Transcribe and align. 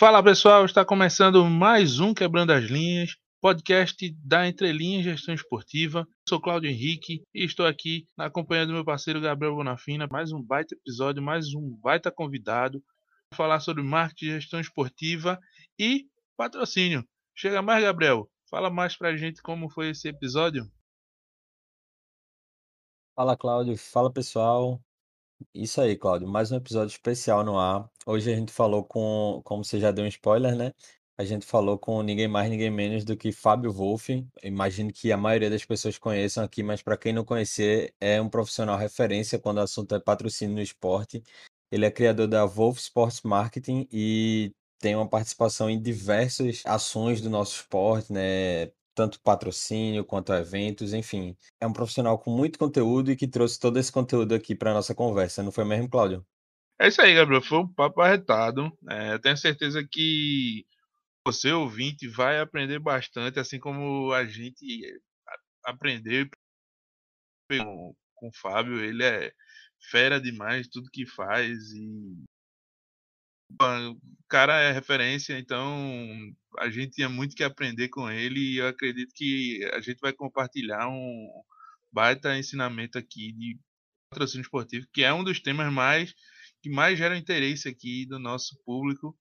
Fala 0.00 0.22
pessoal, 0.22 0.64
está 0.64 0.82
começando 0.82 1.44
mais 1.44 2.00
um 2.00 2.14
Quebrando 2.14 2.54
as 2.54 2.64
Linhas, 2.64 3.18
podcast 3.38 4.10
da 4.24 4.48
Entrelinhas 4.48 5.04
Gestão 5.04 5.34
Esportiva. 5.34 6.08
Sou 6.26 6.40
Cláudio 6.40 6.70
Henrique 6.70 7.22
e 7.34 7.44
estou 7.44 7.66
aqui 7.66 8.06
na 8.16 8.30
companhia 8.30 8.66
do 8.66 8.72
meu 8.72 8.82
parceiro 8.82 9.20
Gabriel 9.20 9.56
Bonafina. 9.56 10.08
Mais 10.10 10.32
um 10.32 10.42
baita 10.42 10.74
episódio, 10.74 11.22
mais 11.22 11.54
um 11.54 11.78
baita 11.82 12.10
convidado 12.10 12.82
para 13.28 13.36
falar 13.36 13.60
sobre 13.60 13.82
marketing, 13.82 14.40
gestão 14.40 14.58
esportiva 14.58 15.38
e 15.78 16.06
patrocínio. 16.34 17.06
Chega 17.36 17.60
mais, 17.60 17.84
Gabriel. 17.84 18.26
Fala 18.48 18.70
mais 18.70 18.96
para 18.96 19.10
a 19.10 19.16
gente 19.18 19.42
como 19.42 19.68
foi 19.68 19.90
esse 19.90 20.08
episódio. 20.08 20.64
Fala, 23.14 23.36
Cláudio. 23.36 23.76
Fala, 23.76 24.10
pessoal. 24.10 24.80
Isso 25.54 25.80
aí, 25.80 25.96
Cláudio. 25.96 26.28
Mais 26.28 26.52
um 26.52 26.56
episódio 26.56 26.92
especial 26.92 27.42
no 27.44 27.58
ar. 27.58 27.90
Hoje 28.06 28.32
a 28.32 28.36
gente 28.36 28.52
falou 28.52 28.84
com, 28.84 29.40
como 29.44 29.64
você 29.64 29.80
já 29.80 29.90
deu 29.90 30.04
um 30.04 30.08
spoiler, 30.08 30.54
né? 30.54 30.72
A 31.16 31.24
gente 31.24 31.46
falou 31.46 31.78
com 31.78 32.02
ninguém 32.02 32.28
mais, 32.28 32.50
ninguém 32.50 32.70
menos 32.70 33.04
do 33.04 33.16
que 33.16 33.32
Fábio 33.32 33.72
Wolff. 33.72 34.26
Imagino 34.42 34.92
que 34.92 35.12
a 35.12 35.16
maioria 35.16 35.50
das 35.50 35.64
pessoas 35.64 35.98
conheçam 35.98 36.44
aqui, 36.44 36.62
mas 36.62 36.82
para 36.82 36.96
quem 36.96 37.12
não 37.12 37.24
conhecer, 37.24 37.94
é 38.00 38.20
um 38.20 38.28
profissional 38.28 38.78
referência 38.78 39.38
quando 39.38 39.58
o 39.58 39.62
assunto 39.62 39.94
é 39.94 40.00
patrocínio 40.00 40.54
no 40.54 40.62
esporte. 40.62 41.22
Ele 41.70 41.86
é 41.86 41.90
criador 41.90 42.26
da 42.28 42.44
Wolf 42.44 42.78
Sports 42.78 43.22
Marketing 43.22 43.86
e 43.92 44.52
tem 44.78 44.96
uma 44.96 45.08
participação 45.08 45.70
em 45.70 45.80
diversas 45.80 46.62
ações 46.66 47.20
do 47.20 47.30
nosso 47.30 47.56
esporte, 47.56 48.12
né? 48.12 48.70
Tanto 49.00 49.18
patrocínio 49.22 50.04
quanto 50.04 50.30
eventos, 50.34 50.92
enfim. 50.92 51.34
É 51.58 51.66
um 51.66 51.72
profissional 51.72 52.18
com 52.18 52.30
muito 52.30 52.58
conteúdo 52.58 53.10
e 53.10 53.16
que 53.16 53.26
trouxe 53.26 53.58
todo 53.58 53.78
esse 53.78 53.90
conteúdo 53.90 54.34
aqui 54.34 54.54
para 54.54 54.74
nossa 54.74 54.94
conversa, 54.94 55.42
não 55.42 55.50
foi 55.50 55.64
mesmo, 55.64 55.88
Cláudio? 55.88 56.26
É 56.78 56.88
isso 56.88 57.00
aí, 57.00 57.14
Gabriel. 57.14 57.40
Foi 57.40 57.60
um 57.60 57.72
papo 57.72 58.02
arretado. 58.02 58.70
É, 58.90 59.16
tenho 59.18 59.38
certeza 59.38 59.82
que 59.90 60.66
você, 61.26 61.50
ouvinte, 61.50 62.06
vai 62.08 62.40
aprender 62.40 62.78
bastante, 62.78 63.40
assim 63.40 63.58
como 63.58 64.12
a 64.12 64.26
gente 64.26 64.82
aprendeu 65.64 66.28
com, 67.48 67.94
com 68.14 68.28
o 68.28 68.34
Fábio. 68.34 68.84
Ele 68.84 69.02
é 69.02 69.32
fera 69.90 70.20
demais, 70.20 70.68
tudo 70.68 70.90
que 70.92 71.06
faz 71.06 71.72
e 71.72 72.22
o 73.58 74.26
cara 74.28 74.60
é 74.60 74.72
referência, 74.72 75.38
então 75.38 75.74
a 76.58 76.68
gente 76.70 76.92
tinha 76.92 77.08
muito 77.08 77.34
que 77.34 77.44
aprender 77.44 77.88
com 77.88 78.10
ele 78.10 78.40
e 78.40 78.58
eu 78.58 78.68
acredito 78.68 79.12
que 79.14 79.68
a 79.72 79.80
gente 79.80 79.98
vai 80.00 80.12
compartilhar 80.12 80.88
um 80.88 81.42
baita 81.92 82.36
ensinamento 82.38 82.98
aqui 82.98 83.32
de 83.32 83.58
patrocínio 84.10 84.42
esportivo, 84.42 84.86
que 84.92 85.02
é 85.02 85.12
um 85.12 85.24
dos 85.24 85.40
temas 85.40 85.72
mais 85.72 86.14
que 86.62 86.68
mais 86.68 86.98
gera 86.98 87.16
interesse 87.16 87.68
aqui 87.68 88.06
do 88.06 88.18
nosso 88.18 88.56
público. 88.64 89.16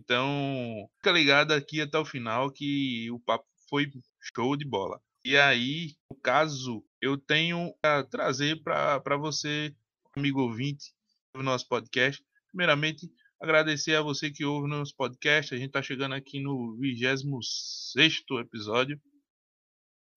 Então, 0.00 0.88
fica 0.96 1.12
ligado 1.12 1.52
aqui 1.52 1.80
até 1.80 1.98
o 1.98 2.04
final 2.04 2.50
que 2.50 3.10
o 3.10 3.18
papo 3.20 3.46
foi 3.70 3.90
show 4.34 4.56
de 4.56 4.66
bola. 4.66 5.00
E 5.24 5.36
aí, 5.36 5.96
no 6.10 6.20
caso, 6.20 6.84
eu 7.00 7.16
tenho 7.16 7.74
a 7.82 8.02
trazer 8.02 8.62
para 8.62 9.16
você, 9.16 9.74
amigo 10.14 10.42
ouvinte 10.42 10.92
do 11.34 11.42
nosso 11.42 11.66
podcast, 11.66 12.22
primeiramente 12.50 13.10
Agradecer 13.44 13.94
a 13.94 14.00
você 14.00 14.30
que 14.30 14.42
ouve 14.42 14.70
nos 14.70 14.90
podcasts. 14.90 15.52
A 15.52 15.56
gente 15.56 15.66
está 15.66 15.82
chegando 15.82 16.14
aqui 16.14 16.40
no 16.40 16.78
26 16.78 18.22
episódio. 18.40 18.98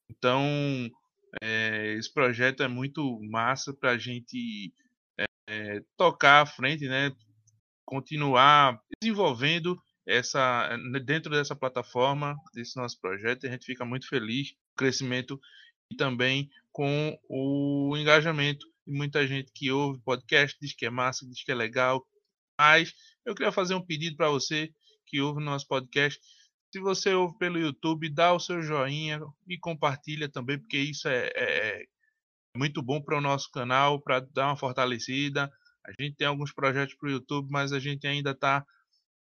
Então, 0.09 0.41
é, 1.43 1.91
esse 1.95 2.09
projeto 2.13 2.63
é 2.63 2.69
muito 2.69 3.19
massa 3.23 3.73
para 3.73 3.91
a 3.91 3.97
gente 3.97 4.73
é, 5.45 5.83
tocar 5.97 6.43
à 6.43 6.45
frente, 6.45 6.87
né? 6.87 7.11
continuar 7.83 8.81
desenvolvendo 9.01 9.77
essa 10.07 10.77
dentro 11.03 11.29
dessa 11.29 11.53
plataforma, 11.53 12.33
desse 12.53 12.77
nosso 12.77 12.97
projeto. 12.97 13.45
A 13.45 13.49
gente 13.49 13.65
fica 13.65 13.83
muito 13.83 14.07
feliz 14.07 14.51
com 14.51 14.57
o 14.71 14.77
crescimento 14.77 15.37
e 15.91 15.97
também 15.97 16.49
com 16.71 17.19
o 17.27 17.93
engajamento 17.97 18.65
de 18.87 18.93
muita 18.93 19.27
gente 19.27 19.51
que 19.51 19.69
ouve 19.69 19.99
podcast, 19.99 20.57
diz 20.61 20.73
que 20.73 20.85
é 20.85 20.89
massa, 20.89 21.27
diz 21.27 21.43
que 21.43 21.51
é 21.51 21.55
legal, 21.55 22.07
mas 22.57 22.93
eu 23.27 23.35
queria 23.35 23.51
fazer 23.51 23.75
um 23.75 23.85
pedido 23.85 24.15
para 24.15 24.29
você 24.29 24.73
que 25.05 25.19
ouve 25.19 25.41
o 25.41 25.45
nosso 25.45 25.67
podcast. 25.67 26.17
Se 26.73 26.79
você 26.79 27.13
ouve 27.13 27.37
pelo 27.37 27.59
YouTube, 27.59 28.09
dá 28.09 28.33
o 28.33 28.39
seu 28.39 28.61
joinha 28.61 29.19
e 29.45 29.57
compartilha 29.59 30.29
também, 30.29 30.57
porque 30.57 30.77
isso 30.77 31.09
é, 31.09 31.27
é, 31.35 31.81
é 31.81 31.85
muito 32.57 32.81
bom 32.81 33.01
para 33.01 33.17
o 33.17 33.21
nosso 33.21 33.51
canal, 33.51 34.01
para 34.01 34.21
dar 34.21 34.47
uma 34.47 34.57
fortalecida. 34.57 35.51
A 35.85 35.91
gente 36.01 36.15
tem 36.15 36.25
alguns 36.25 36.53
projetos 36.53 36.95
para 36.95 37.07
o 37.07 37.11
YouTube, 37.11 37.49
mas 37.51 37.73
a 37.73 37.79
gente 37.79 38.07
ainda 38.07 38.31
está 38.31 38.65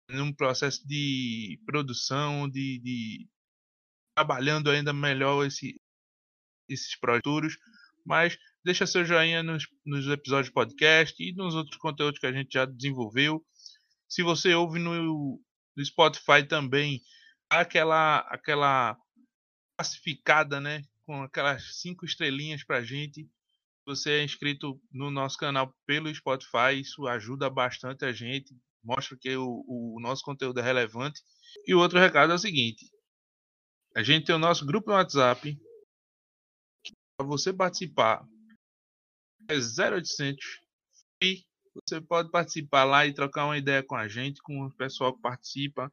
num 0.09 0.33
processo 0.33 0.85
de 0.85 1.57
produção, 1.65 2.49
de, 2.49 2.79
de 2.79 3.27
trabalhando 4.15 4.69
ainda 4.69 4.91
melhor 4.91 5.45
esse, 5.45 5.79
esses 6.67 6.97
projetos. 6.99 7.57
Mas 8.05 8.37
deixa 8.65 8.85
seu 8.85 9.05
joinha 9.05 9.41
nos, 9.41 9.65
nos 9.85 10.05
episódios 10.09 10.47
de 10.47 10.53
podcast 10.53 11.23
e 11.23 11.33
nos 11.33 11.55
outros 11.55 11.77
conteúdos 11.77 12.19
que 12.19 12.25
a 12.25 12.33
gente 12.33 12.51
já 12.51 12.65
desenvolveu. 12.65 13.41
Se 14.13 14.21
você 14.21 14.53
ouve 14.53 14.77
no, 14.77 15.41
no 15.75 15.83
Spotify 15.83 16.47
também, 16.47 17.01
aquela 17.49 18.19
aquela 18.29 18.95
classificada, 19.75 20.61
né, 20.61 20.83
com 21.03 21.23
aquelas 21.23 21.79
cinco 21.79 22.05
estrelinhas 22.05 22.63
pra 22.63 22.83
gente. 22.83 23.27
Você 23.87 24.11
é 24.11 24.23
inscrito 24.23 24.79
no 24.91 25.09
nosso 25.09 25.35
canal 25.35 25.75
pelo 25.87 26.13
Spotify, 26.13 26.79
isso 26.79 27.07
ajuda 27.07 27.49
bastante 27.49 28.05
a 28.05 28.13
gente, 28.13 28.55
mostra 28.83 29.17
que 29.19 29.35
o, 29.35 29.65
o 29.67 29.99
nosso 29.99 30.23
conteúdo 30.23 30.59
é 30.59 30.63
relevante. 30.63 31.19
E 31.65 31.73
o 31.73 31.79
outro 31.79 31.97
recado 31.97 32.31
é 32.31 32.35
o 32.35 32.39
seguinte: 32.39 32.85
a 33.97 34.03
gente 34.03 34.27
tem 34.27 34.35
o 34.35 34.39
nosso 34.39 34.63
grupo 34.63 34.91
no 34.91 34.95
WhatsApp. 34.95 35.57
Para 37.17 37.25
você 37.25 37.51
participar, 37.51 38.23
é 39.49 39.55
0800 39.55 40.45
e 41.23 41.43
você 41.73 41.99
pode 41.99 42.29
participar 42.31 42.83
lá 42.83 43.05
e 43.05 43.13
trocar 43.13 43.45
uma 43.45 43.57
ideia 43.57 43.83
com 43.83 43.95
a 43.95 44.07
gente, 44.07 44.41
com 44.41 44.65
o 44.65 44.73
pessoal 44.73 45.13
que 45.13 45.21
participa 45.21 45.91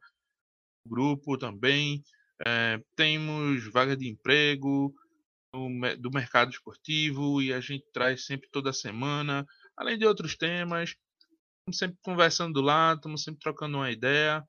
do 0.85 0.89
grupo 0.89 1.37
também. 1.37 2.03
É, 2.45 2.81
temos 2.95 3.67
vaga 3.71 3.95
de 3.95 4.09
emprego 4.09 4.93
do 5.99 6.09
mercado 6.11 6.49
esportivo 6.49 7.41
e 7.41 7.53
a 7.53 7.59
gente 7.59 7.85
traz 7.91 8.25
sempre 8.25 8.49
toda 8.49 8.71
semana, 8.71 9.45
além 9.75 9.97
de 9.97 10.05
outros 10.05 10.35
temas. 10.35 10.95
Estamos 11.59 11.77
sempre 11.77 11.97
conversando 12.03 12.61
lá, 12.61 12.93
estamos 12.93 13.23
sempre 13.23 13.41
trocando 13.41 13.77
uma 13.77 13.91
ideia, 13.91 14.43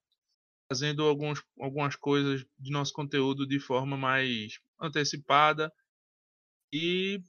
fazendo 0.71 1.05
alguns, 1.05 1.43
algumas 1.61 1.97
coisas 1.97 2.45
de 2.59 2.71
nosso 2.71 2.93
conteúdo 2.93 3.47
de 3.47 3.59
forma 3.59 3.97
mais 3.97 4.59
antecipada. 4.81 5.73
E, 6.73 7.21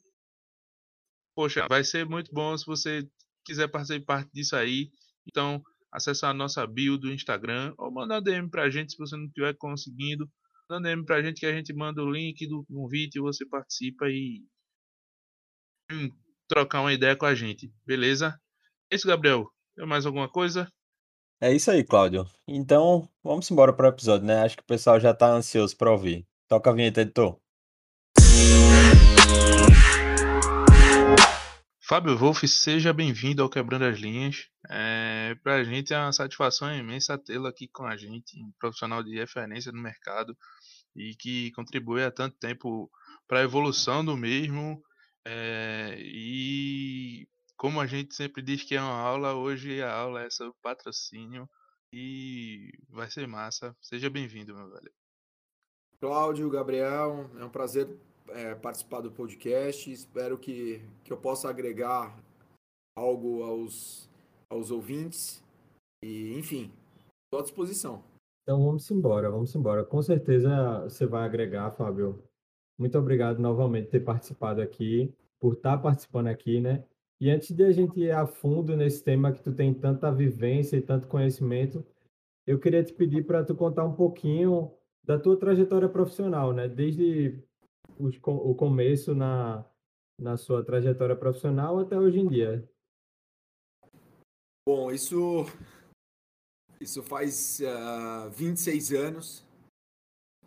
poxa, 1.35 1.67
vai 1.67 1.83
ser 1.83 2.05
muito 2.05 2.31
bom 2.31 2.55
se 2.57 2.65
você 2.65 3.09
quiser 3.43 3.67
participar 3.67 4.27
disso 4.33 4.55
aí, 4.55 4.89
então 5.27 5.61
acessa 5.91 6.27
a 6.27 6.33
nossa 6.33 6.65
bio 6.65 6.97
do 6.97 7.11
Instagram 7.11 7.73
ou 7.77 7.91
manda 7.91 8.21
DM 8.21 8.49
pra 8.49 8.69
gente 8.69 8.93
se 8.93 8.97
você 8.97 9.15
não 9.15 9.25
estiver 9.25 9.55
conseguindo. 9.55 10.29
Manda 10.69 10.89
DM 10.89 11.05
pra 11.05 11.21
gente 11.21 11.39
que 11.39 11.45
a 11.45 11.53
gente 11.53 11.73
manda 11.73 12.01
o 12.01 12.09
link 12.09 12.47
do 12.47 12.65
convite 12.65 13.17
e 13.17 13.21
você 13.21 13.45
participa 13.45 14.07
e 14.09 14.43
trocar 16.47 16.81
uma 16.81 16.93
ideia 16.93 17.15
com 17.15 17.25
a 17.25 17.35
gente, 17.35 17.71
beleza? 17.85 18.39
É 18.91 18.95
isso, 18.95 19.07
Gabriel. 19.07 19.47
Tem 19.75 19.85
mais 19.85 20.05
alguma 20.05 20.29
coisa? 20.29 20.67
É 21.41 21.53
isso 21.53 21.69
aí, 21.69 21.83
Cláudio. 21.83 22.25
Então, 22.47 23.07
vamos 23.23 23.49
embora 23.51 23.73
para 23.73 23.87
o 23.87 23.89
episódio, 23.89 24.25
né? 24.25 24.43
Acho 24.43 24.55
que 24.55 24.63
o 24.63 24.67
pessoal 24.67 24.99
já 24.99 25.11
está 25.11 25.27
ansioso 25.27 25.75
para 25.75 25.91
ouvir. 25.91 26.25
Toca 26.47 26.69
a 26.69 26.73
vinheta, 26.73 27.01
editor. 27.01 27.37
Fábio 31.93 32.17
Wolff, 32.17 32.47
seja 32.47 32.91
bem-vindo 32.91 33.43
ao 33.43 33.49
Quebrando 33.51 33.85
as 33.85 33.99
Linhas. 33.99 34.49
É, 34.67 35.35
Para 35.43 35.57
a 35.57 35.63
gente 35.63 35.93
é 35.93 35.99
uma 35.99 36.11
satisfação 36.11 36.75
imensa 36.75 37.19
tê-lo 37.19 37.45
aqui 37.45 37.67
com 37.67 37.85
a 37.85 37.95
gente, 37.95 38.35
um 38.35 38.51
profissional 38.59 39.03
de 39.03 39.13
referência 39.13 39.71
no 39.71 39.79
mercado 39.79 40.35
e 40.95 41.13
que 41.13 41.51
contribui 41.51 42.03
há 42.03 42.09
tanto 42.09 42.35
tempo 42.39 42.89
para 43.27 43.41
a 43.41 43.43
evolução 43.43 44.03
do 44.03 44.17
mesmo. 44.17 44.83
É, 45.23 45.95
e 45.99 47.27
como 47.55 47.79
a 47.79 47.85
gente 47.85 48.15
sempre 48.15 48.41
diz 48.41 48.63
que 48.63 48.73
é 48.73 48.81
uma 48.81 48.99
aula, 48.99 49.35
hoje 49.35 49.79
a 49.83 49.93
aula 49.93 50.23
é 50.23 50.31
sobre 50.31 50.55
patrocínio 50.63 51.47
e 51.93 52.71
vai 52.89 53.07
ser 53.11 53.27
massa. 53.27 53.77
Seja 53.79 54.09
bem-vindo, 54.09 54.55
meu 54.55 54.67
velho. 54.67 54.91
Cláudio, 56.01 56.49
Gabriel, 56.49 57.29
é 57.37 57.45
um 57.45 57.51
prazer 57.51 57.87
é, 58.29 58.55
participar 58.55 59.01
do 59.01 59.11
podcast. 59.11 59.91
Espero 59.91 60.37
que, 60.37 60.81
que 61.03 61.11
eu 61.11 61.17
possa 61.17 61.49
agregar 61.49 62.17
algo 62.97 63.43
aos, 63.43 64.09
aos 64.49 64.71
ouvintes. 64.71 65.43
E, 66.03 66.37
enfim, 66.37 66.71
estou 67.25 67.39
à 67.39 67.43
disposição. 67.43 68.03
Então 68.43 68.63
vamos 68.63 68.89
embora, 68.91 69.31
vamos 69.31 69.55
embora. 69.55 69.83
Com 69.83 70.01
certeza 70.01 70.83
você 70.83 71.05
vai 71.05 71.23
agregar, 71.23 71.71
Fábio. 71.71 72.21
Muito 72.77 72.97
obrigado 72.97 73.39
novamente 73.39 73.85
por 73.85 73.91
ter 73.91 73.99
participado 74.01 74.61
aqui, 74.61 75.13
por 75.39 75.53
estar 75.53 75.77
participando 75.77 76.27
aqui, 76.27 76.59
né? 76.59 76.83
E 77.21 77.29
antes 77.29 77.55
de 77.55 77.63
a 77.63 77.71
gente 77.71 77.97
ir 77.99 78.11
a 78.11 78.27
fundo 78.27 78.75
nesse 78.75 79.01
tema 79.01 79.31
que 79.31 79.41
tu 79.41 79.53
tem 79.53 79.73
tanta 79.73 80.11
vivência 80.11 80.75
e 80.75 80.81
tanto 80.81 81.07
conhecimento, 81.07 81.85
eu 82.45 82.59
queria 82.59 82.83
te 82.83 82.91
pedir 82.91 83.25
para 83.25 83.45
tu 83.45 83.55
contar 83.55 83.85
um 83.85 83.93
pouquinho 83.93 84.71
da 85.03 85.17
tua 85.17 85.37
trajetória 85.37 85.87
profissional, 85.87 86.51
né? 86.51 86.67
Desde 86.67 87.41
os, 87.99 88.19
o 88.23 88.55
começo 88.55 89.13
na, 89.15 89.65
na 90.19 90.37
sua 90.37 90.63
trajetória 90.63 91.15
profissional 91.15 91.79
até 91.79 91.97
hoje 91.97 92.19
em 92.19 92.27
dia. 92.27 92.69
Bom, 94.65 94.91
isso, 94.91 95.45
isso 96.79 97.03
faz 97.03 97.59
uh, 97.59 97.67
ah, 97.67 98.29
26 98.29 98.93
anos. 98.93 99.45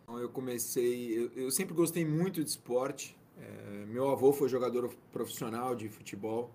Então 0.02 0.18
eu 0.18 0.30
comecei. 0.30 1.18
Eu, 1.18 1.32
eu, 1.32 1.50
sempre 1.50 1.74
gostei 1.74 2.04
muito 2.04 2.42
de 2.42 2.48
esporte. 2.48 3.16
É, 3.36 3.84
meu 3.86 4.08
avô 4.08 4.32
foi 4.32 4.48
jogador 4.48 4.94
profissional 5.12 5.74
de 5.74 5.88
futebol. 5.88 6.50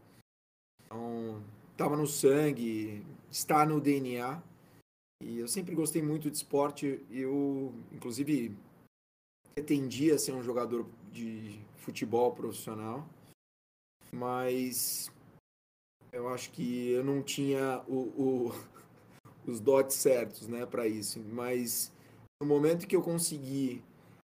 Então, 0.86 1.44
estava 1.72 1.96
no 1.96 2.08
sangue, 2.08 3.06
está 3.30 3.66
no 3.66 3.80
DNA. 3.80 4.42
E 5.22 5.38
eu 5.38 5.48
sempre 5.48 5.76
gostei 5.76 6.02
muito 6.02 6.32
de 6.32 6.38
esporte. 6.38 7.06
Eu, 7.12 7.74
inclusive, 7.92 8.58
pretendia 9.54 10.18
ser 10.18 10.34
um 10.34 10.44
jogador 10.44 10.86
de 11.12 11.60
futebol 11.78 12.32
profissional. 12.32 13.08
Mas 14.12 15.12
eu 16.12 16.28
acho 16.30 16.52
que 16.52 16.92
eu 16.92 17.04
não 17.04 17.22
tinha 17.22 17.82
o, 17.88 17.96
o, 17.96 18.52
os 19.46 19.60
dotes 19.60 19.96
certos 19.96 20.48
né, 20.48 20.66
para 20.66 20.88
isso. 20.88 21.20
Mas 21.20 21.92
no 22.42 22.48
momento 22.48 22.88
que 22.88 22.96
eu 22.96 23.02
consegui 23.02 23.84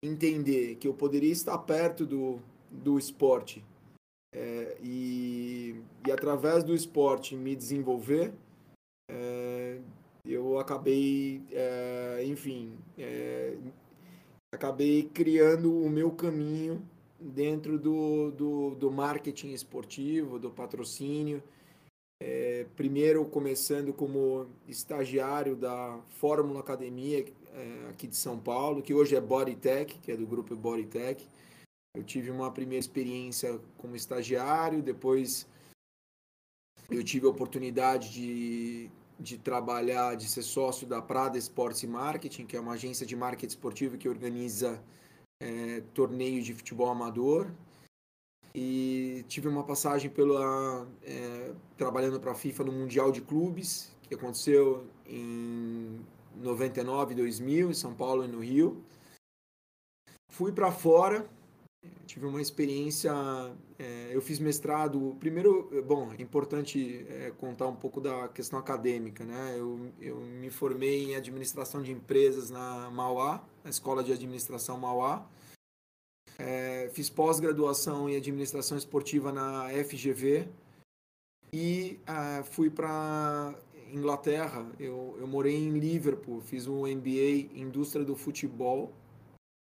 entender 0.03 0.75
que 0.75 0.87
eu 0.87 0.93
poderia 0.93 1.31
estar 1.31 1.57
perto 1.59 2.05
do, 2.05 2.39
do 2.69 2.99
esporte 2.99 3.63
é, 4.33 4.77
e, 4.81 5.81
e 6.05 6.11
através 6.11 6.63
do 6.63 6.75
esporte 6.75 7.35
me 7.35 7.55
desenvolver, 7.55 8.33
é, 9.09 9.79
eu 10.25 10.59
acabei, 10.59 11.41
é, 11.51 12.23
enfim, 12.25 12.77
acabei 14.55 15.03
criando 15.13 15.71
o 15.71 15.89
meu 15.89 16.11
caminho 16.11 16.81
dentro 17.19 17.77
do, 17.77 18.31
do, 18.31 18.75
do 18.75 18.91
marketing 18.91 19.51
esportivo, 19.51 20.39
do 20.39 20.49
patrocínio. 20.49 21.43
É, 22.21 22.65
primeiro 22.75 23.25
começando 23.25 23.93
como 23.93 24.47
estagiário 24.67 25.55
da 25.55 25.99
Fórmula 26.17 26.61
Academia 26.61 27.25
é, 27.53 27.89
aqui 27.89 28.07
de 28.07 28.15
São 28.15 28.39
Paulo, 28.39 28.81
que 28.81 28.93
hoje 28.93 29.15
é 29.15 29.21
Bodytech, 29.21 29.99
que 29.99 30.11
é 30.11 30.17
do 30.17 30.25
grupo 30.25 30.55
Bodytech. 30.55 31.27
Eu 31.93 32.03
tive 32.03 32.31
uma 32.31 32.51
primeira 32.51 32.79
experiência 32.79 33.59
como 33.77 33.95
estagiário, 33.95 34.81
depois 34.81 35.45
eu 36.89 37.03
tive 37.03 37.25
a 37.25 37.29
oportunidade 37.29 38.11
de, 38.11 38.89
de 39.19 39.37
trabalhar, 39.37 40.15
de 40.15 40.27
ser 40.27 40.43
sócio 40.43 40.85
da 40.85 41.01
Prada 41.01 41.37
Esportes 41.37 41.83
Marketing, 41.83 42.45
que 42.45 42.55
é 42.55 42.59
uma 42.59 42.73
agência 42.73 43.05
de 43.05 43.15
marketing 43.15 43.47
esportivo 43.47 43.97
que 43.97 44.09
organiza 44.09 44.81
é, 45.41 45.81
torneio 45.93 46.41
de 46.41 46.53
futebol 46.53 46.89
amador. 46.89 47.51
E 48.53 49.25
tive 49.27 49.47
uma 49.47 49.63
passagem 49.63 50.09
pela 50.09 50.87
é, 51.03 51.53
trabalhando 51.77 52.19
para 52.19 52.31
a 52.31 52.35
FIFA 52.35 52.65
no 52.65 52.71
Mundial 52.71 53.11
de 53.11 53.21
Clubes, 53.21 53.93
que 54.03 54.15
aconteceu 54.15 54.87
em 55.05 55.99
99, 56.37 57.15
2000, 57.15 57.71
em 57.71 57.73
São 57.73 57.93
Paulo 57.93 58.23
e 58.23 58.27
no 58.27 58.39
Rio. 58.39 58.81
Fui 60.31 60.51
para 60.51 60.71
fora, 60.71 61.29
tive 62.05 62.25
uma 62.25 62.41
experiência. 62.41 63.11
É, 63.77 64.09
eu 64.11 64.21
fiz 64.21 64.39
mestrado. 64.39 65.15
Primeiro, 65.19 65.69
bom, 65.85 66.13
é 66.17 66.21
importante 66.21 67.05
é, 67.09 67.31
contar 67.37 67.67
um 67.67 67.75
pouco 67.75 67.99
da 67.99 68.27
questão 68.29 68.57
acadêmica, 68.57 69.25
né? 69.25 69.55
Eu, 69.57 69.91
eu 69.99 70.17
me 70.17 70.49
formei 70.49 71.05
em 71.05 71.15
administração 71.15 71.81
de 71.81 71.91
empresas 71.91 72.49
na 72.49 72.89
Mauá, 72.91 73.43
na 73.63 73.69
Escola 73.69 74.03
de 74.03 74.11
Administração 74.11 74.77
Mauá. 74.77 75.27
É, 76.37 76.89
fiz 76.93 77.09
pós-graduação 77.09 78.09
em 78.09 78.17
administração 78.17 78.77
esportiva 78.77 79.31
na 79.31 79.69
FGV 79.69 80.49
e 81.53 81.99
é, 82.05 82.43
fui 82.43 82.69
para 82.69 83.55
Inglaterra. 83.91 84.69
Eu, 84.79 85.15
eu 85.19 85.27
morei 85.27 85.55
em 85.55 85.79
Liverpool, 85.79 86.41
fiz 86.41 86.67
um 86.67 86.81
MBA 86.81 87.53
em 87.53 87.61
indústria 87.61 88.03
do 88.03 88.15
futebol 88.15 88.93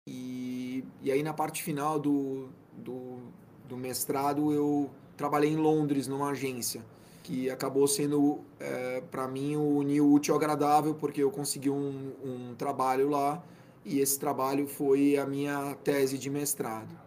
e, 0.07 0.60
e 1.01 1.11
aí 1.11 1.23
na 1.23 1.33
parte 1.33 1.61
final 1.63 1.99
do, 1.99 2.49
do, 2.77 3.19
do 3.67 3.77
mestrado 3.77 4.51
eu 4.51 4.89
trabalhei 5.17 5.51
em 5.51 5.57
Londres 5.57 6.07
numa 6.07 6.29
agência 6.29 6.81
que 7.23 7.49
acabou 7.49 7.87
sendo 7.87 8.39
é, 8.59 9.01
para 9.11 9.27
mim 9.27 9.55
o 9.55 9.81
o 9.81 10.13
útil 10.13 10.35
agradável 10.35 10.95
porque 10.95 11.21
eu 11.21 11.29
consegui 11.29 11.69
um, 11.69 12.13
um 12.23 12.55
trabalho 12.55 13.09
lá 13.09 13.43
e 13.85 13.99
esse 13.99 14.19
trabalho 14.19 14.67
foi 14.67 15.17
a 15.17 15.25
minha 15.25 15.75
tese 15.83 16.17
de 16.17 16.29
mestrado. 16.29 16.99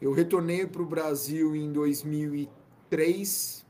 Eu 0.00 0.12
retornei 0.12 0.66
para 0.66 0.82
o 0.82 0.86
Brasil 0.86 1.54
em 1.54 1.70
2003. 1.70 3.64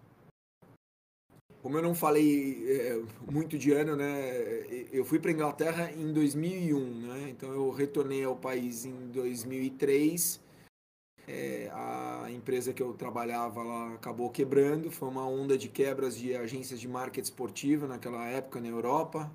Como 1.63 1.79
eu 1.79 1.83
não 1.83 1.95
falei 1.95 2.67
é, 2.69 3.01
muito 3.31 3.57
de 3.57 3.71
ano, 3.71 3.95
né? 3.95 4.33
Eu 4.93 5.05
fui 5.05 5.21
para 5.21 5.31
Inglaterra 5.31 5.93
em 5.93 6.13
2001, 6.13 7.07
né? 7.07 7.31
Então 7.31 7.53
eu 7.53 7.71
retornei 7.71 8.25
ao 8.25 8.35
país 8.35 8.85
em 8.85 9.09
2003. 9.13 10.41
É, 11.29 11.71
a 11.73 12.27
empresa 12.33 12.73
que 12.73 12.83
eu 12.83 12.93
trabalhava 12.95 13.63
lá 13.63 13.95
acabou 13.95 14.29
quebrando. 14.29 14.91
Foi 14.91 15.09
uma 15.09 15.25
onda 15.25 15.57
de 15.57 15.69
quebras 15.69 16.19
de 16.19 16.35
agências 16.35 16.81
de 16.81 16.89
marketing 16.89 17.27
esportiva 17.27 17.87
naquela 17.87 18.27
época 18.27 18.61
na 18.61 18.67
Europa. 18.67 19.33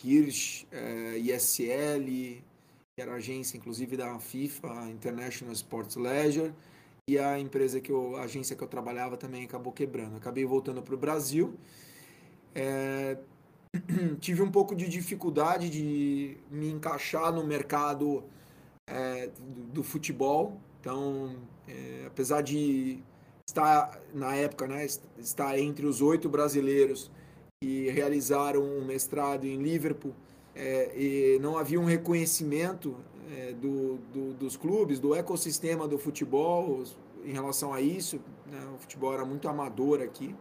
Kirsch, 0.00 0.66
é, 0.72 1.18
ISL, 1.18 2.42
que 2.96 3.02
era 3.02 3.16
agência 3.16 3.58
inclusive 3.58 3.98
da 3.98 4.18
FIFA, 4.18 4.88
International 4.90 5.52
Sports 5.52 5.96
Leisure, 5.96 6.54
e 7.06 7.18
a 7.18 7.38
empresa 7.38 7.80
que 7.80 7.92
eu, 7.92 8.16
a 8.16 8.22
agência 8.22 8.56
que 8.56 8.62
eu 8.62 8.68
trabalhava 8.68 9.16
também 9.16 9.44
acabou 9.44 9.72
quebrando. 9.72 10.16
Acabei 10.16 10.44
voltando 10.44 10.82
para 10.82 10.94
o 10.94 10.96
Brasil. 10.96 11.54
É, 12.54 13.18
tive 14.20 14.40
um 14.40 14.50
pouco 14.50 14.74
de 14.74 14.88
dificuldade 14.88 15.68
de 15.68 16.38
me 16.50 16.70
encaixar 16.70 17.30
no 17.30 17.44
mercado 17.44 18.24
é, 18.88 19.26
do, 19.26 19.64
do, 19.74 19.84
futebol. 19.84 20.58
Então, 20.80 21.36
é, 21.68 22.04
apesar 22.06 22.40
de 22.40 23.02
estar 23.46 24.00
na 24.14 24.34
época, 24.34 24.66
né, 24.66 24.86
estar 25.18 25.58
entre 25.58 25.84
os 25.84 26.00
oito 26.00 26.28
brasileiros 26.30 27.10
que 27.62 27.90
realizaram 27.90 28.62
um 28.62 28.82
mestrado 28.84 29.44
em 29.44 29.62
Liverpool 29.62 30.14
é, 30.54 30.90
e 30.98 31.38
não 31.40 31.58
havia 31.58 31.78
um 31.78 31.84
reconhecimento 31.84 32.96
é, 33.30 33.52
do, 33.52 33.98
do, 34.12 34.34
dos 34.34 34.56
clubes, 34.56 35.00
do 35.00 35.14
ecossistema 35.14 35.86
do 35.88 35.98
futebol 35.98 36.82
em 37.24 37.32
relação 37.32 37.72
a 37.72 37.80
isso. 37.80 38.20
Né? 38.46 38.60
O 38.74 38.78
futebol 38.78 39.12
era 39.12 39.24
muito 39.24 39.48
amador 39.48 40.00
aqui. 40.00 40.34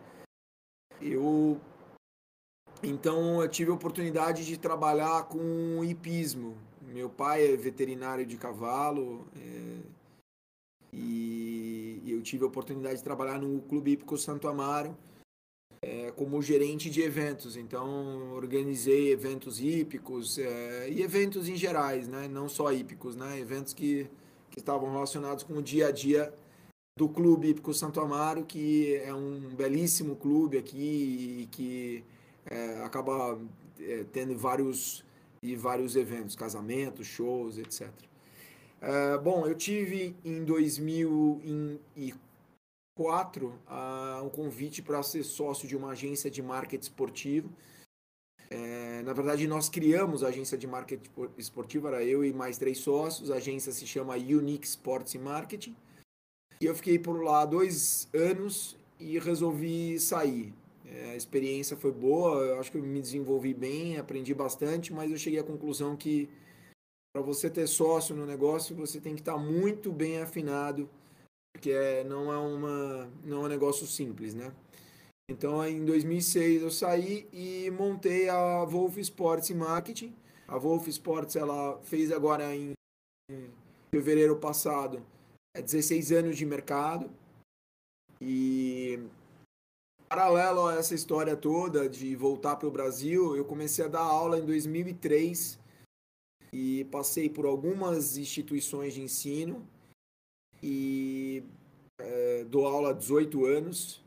Eu 1.01 1.59
então 2.81 3.41
eu 3.41 3.47
tive 3.47 3.71
a 3.71 3.73
oportunidade 3.73 4.45
de 4.45 4.57
trabalhar 4.57 5.23
com 5.23 5.83
hipismo. 5.83 6.57
Meu 6.81 7.09
pai 7.09 7.53
é 7.53 7.55
veterinário 7.55 8.25
de 8.25 8.37
cavalo 8.37 9.25
é, 9.35 9.79
e 10.91 12.03
eu 12.05 12.21
tive 12.21 12.43
a 12.43 12.47
oportunidade 12.47 12.97
de 12.97 13.03
trabalhar 13.03 13.39
no 13.39 13.61
Clube 13.61 13.91
Hípico 13.91 14.17
Santo 14.17 14.47
Amaro 14.47 14.95
é, 15.83 16.11
como 16.15 16.41
gerente 16.41 16.89
de 16.89 17.01
eventos. 17.01 17.57
Então, 17.57 18.31
organizei 18.33 19.11
eventos 19.11 19.59
hípicos 19.59 20.39
é, 20.39 20.89
e 20.89 21.01
eventos 21.01 21.49
em 21.49 21.57
gerais, 21.57 22.07
né? 22.07 22.27
não 22.27 22.47
só 22.47 22.71
hípicos, 22.71 23.17
né? 23.17 23.37
eventos 23.37 23.73
que, 23.73 24.09
que 24.49 24.59
estavam 24.59 24.91
relacionados 24.91 25.43
com 25.43 25.55
o 25.55 25.61
dia 25.61 25.87
a 25.87 25.91
dia 25.91 26.33
do 26.97 27.09
Clube 27.09 27.49
Hípico 27.49 27.73
Santo 27.73 27.99
Amaro, 27.99 28.45
que 28.45 28.95
é 29.03 29.13
um 29.13 29.53
belíssimo 29.55 30.15
clube 30.15 30.57
aqui 30.57 31.41
e 31.41 31.47
que 31.51 32.03
é, 32.45 32.81
acaba 32.83 33.37
é, 33.79 34.05
tendo 34.11 34.37
vários 34.37 35.03
e 35.41 35.57
vários 35.57 35.97
eventos, 35.97 36.35
casamentos, 36.37 37.05
shows, 37.05 37.57
etc. 37.57 37.89
É, 38.79 39.17
bom, 39.17 39.45
eu 39.45 39.55
tive 39.55 40.15
em 40.23 40.45
2004 40.45 42.22
quatro 42.95 43.59
uh, 43.67 44.23
um 44.23 44.29
convite 44.29 44.81
para 44.81 45.01
ser 45.03 45.23
sócio 45.23 45.67
de 45.67 45.75
uma 45.75 45.91
agência 45.91 46.29
de 46.29 46.41
marketing 46.41 46.83
esportivo. 46.83 47.49
É, 48.49 49.01
na 49.01 49.13
verdade, 49.13 49.47
nós 49.47 49.67
criamos 49.67 50.23
a 50.23 50.27
agência 50.27 50.57
de 50.57 50.67
marketing 50.67 51.09
esportivo, 51.37 51.87
era 51.87 52.03
eu 52.03 52.23
e 52.23 52.31
mais 52.31 52.57
três 52.57 52.77
sócios. 52.77 53.31
A 53.31 53.35
agência 53.35 53.71
se 53.71 53.87
chama 53.87 54.15
Unique 54.15 54.67
Sports 54.67 55.15
Marketing. 55.15 55.75
E 56.61 56.65
eu 56.65 56.75
fiquei 56.75 56.99
por 56.99 57.23
lá 57.23 57.45
dois 57.45 58.07
anos 58.13 58.77
e 58.99 59.17
resolvi 59.17 59.99
sair. 59.99 60.53
É, 60.85 61.11
a 61.11 61.15
experiência 61.15 61.75
foi 61.75 61.91
boa, 61.91 62.43
eu 62.43 62.59
acho 62.59 62.71
que 62.71 62.77
eu 62.77 62.83
me 62.83 63.01
desenvolvi 63.01 63.53
bem, 63.53 63.97
aprendi 63.97 64.33
bastante, 64.33 64.93
mas 64.93 65.09
eu 65.09 65.17
cheguei 65.17 65.39
à 65.39 65.43
conclusão 65.43 65.97
que 65.97 66.29
para 67.11 67.21
você 67.21 67.49
ter 67.49 67.67
sócio 67.67 68.15
no 68.15 68.25
negócio, 68.25 68.75
você 68.75 68.99
tem 68.99 69.15
que 69.15 69.21
estar 69.21 69.37
muito 69.37 69.91
bem 69.91 70.19
afinado 70.19 70.89
porque 71.53 71.71
é, 71.71 72.03
não 72.03 72.31
é 72.31 72.37
uma 72.37 73.09
não 73.23 73.43
é 73.43 73.45
um 73.45 73.47
negócio 73.47 73.85
simples, 73.85 74.33
né? 74.33 74.53
Então, 75.29 75.65
em 75.65 75.85
2006 75.85 76.63
eu 76.63 76.71
saí 76.71 77.27
e 77.31 77.71
montei 77.71 78.27
a 78.27 78.65
Wolf 78.65 78.97
Sports 78.97 79.49
Marketing. 79.51 80.13
A 80.47 80.57
Wolf 80.57 80.87
Sports 80.87 81.35
ela 81.35 81.79
fez 81.83 82.11
agora 82.11 82.53
em 82.53 82.73
fevereiro 83.89 84.35
passado 84.37 85.01
é 85.55 85.61
16 85.61 86.11
anos 86.11 86.37
de 86.37 86.45
mercado. 86.45 87.09
E 88.19 88.99
paralelo 90.09 90.67
a 90.67 90.75
essa 90.75 90.95
história 90.95 91.35
toda 91.35 91.87
de 91.87 92.15
voltar 92.15 92.55
para 92.55 92.67
o 92.67 92.71
Brasil, 92.71 93.35
eu 93.35 93.45
comecei 93.45 93.85
a 93.85 93.87
dar 93.87 94.01
aula 94.01 94.39
em 94.39 94.45
2003 94.45 95.59
e 96.51 96.85
passei 96.85 97.29
por 97.29 97.45
algumas 97.45 98.17
instituições 98.17 98.93
de 98.93 99.01
ensino 99.01 99.67
e 100.63 101.43
é, 101.99 102.45
dou 102.45 102.65
aula 102.65 102.91
há 102.91 102.93
18 102.93 103.45
anos. 103.45 104.01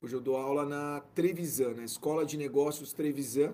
Hoje 0.00 0.14
eu 0.14 0.20
dou 0.20 0.36
aula 0.36 0.64
na 0.64 1.00
Trevisan, 1.16 1.74
na 1.74 1.84
Escola 1.84 2.24
de 2.24 2.36
Negócios 2.36 2.92
Trevisan. 2.92 3.52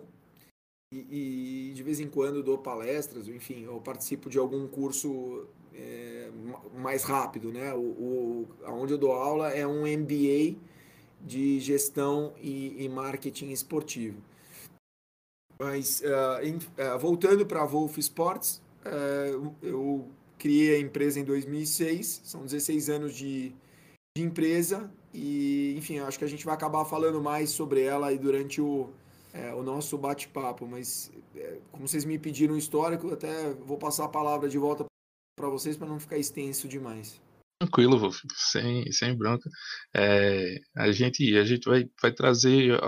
E, 0.93 1.71
e 1.71 1.73
de 1.75 1.83
vez 1.83 1.99
em 2.01 2.09
quando 2.09 2.43
dou 2.43 2.59
palestras, 2.59 3.27
enfim, 3.27 3.65
eu 3.65 3.81
participo 3.81 4.29
de 4.29 4.39
algum 4.39 4.69
curso 4.69 5.47
é, 5.75 6.31
mais 6.77 7.05
rápido, 7.05 7.51
né? 7.51 7.73
O, 7.73 7.81
o, 7.81 8.49
onde 8.67 8.93
eu 8.93 8.99
dou 8.99 9.13
aula 9.13 9.49
é 9.49 9.67
um 9.67 9.87
MBA 9.87 10.57
de 11.23 11.59
gestão 11.59 12.35
e, 12.39 12.85
e 12.85 12.89
marketing 12.89 13.51
esportivo. 13.51 14.21
Mas 15.59 16.03
uh, 16.03 16.95
uh, 16.95 16.99
voltando 16.99 17.47
para 17.47 17.63
a 17.63 17.67
Wolf 17.67 17.97
Sports, 17.97 18.61
uh, 18.85 19.55
eu 19.63 20.09
criei 20.45 20.77
a 20.77 20.79
empresa 20.79 21.19
em 21.19 21.25
2006, 21.25 22.21
são 22.23 22.43
16 22.43 22.91
anos 22.91 23.15
de, 23.15 23.49
de 24.15 24.23
empresa 24.23 24.93
e, 25.15 25.75
enfim, 25.75 26.01
acho 26.01 26.19
que 26.19 26.25
a 26.27 26.29
gente 26.29 26.45
vai 26.45 26.55
acabar 26.55 26.85
falando 26.85 27.23
mais 27.23 27.49
sobre 27.49 27.81
ela 27.81 28.09
aí 28.09 28.19
durante 28.19 28.61
o, 28.61 28.93
é, 29.33 29.55
o 29.55 29.63
nosso 29.63 29.97
bate-papo, 29.97 30.67
mas 30.67 31.11
é, 31.35 31.61
como 31.73 31.89
vocês 31.89 32.05
me 32.05 32.19
pediram 32.19 32.59
histórico, 32.59 33.11
até 33.11 33.55
vou 33.55 33.79
passar 33.79 34.05
a 34.05 34.09
palavra 34.09 34.47
de 34.47 34.59
volta 34.59 34.85
para 35.35 35.49
vocês 35.49 35.79
para 35.79 35.89
não 35.89 35.99
ficar 35.99 36.19
extenso 36.19 36.69
demais. 36.69 37.19
Tranquilo, 37.59 37.99
Wolf, 37.99 38.19
sem, 38.35 38.93
sem 38.93 39.17
bronca. 39.17 39.49
É, 39.97 40.57
a 40.77 40.93
gente, 40.93 41.39
a 41.39 41.45
gente 41.45 41.67
vai, 41.67 41.89
vai 42.03 42.13
trazer 42.13 42.79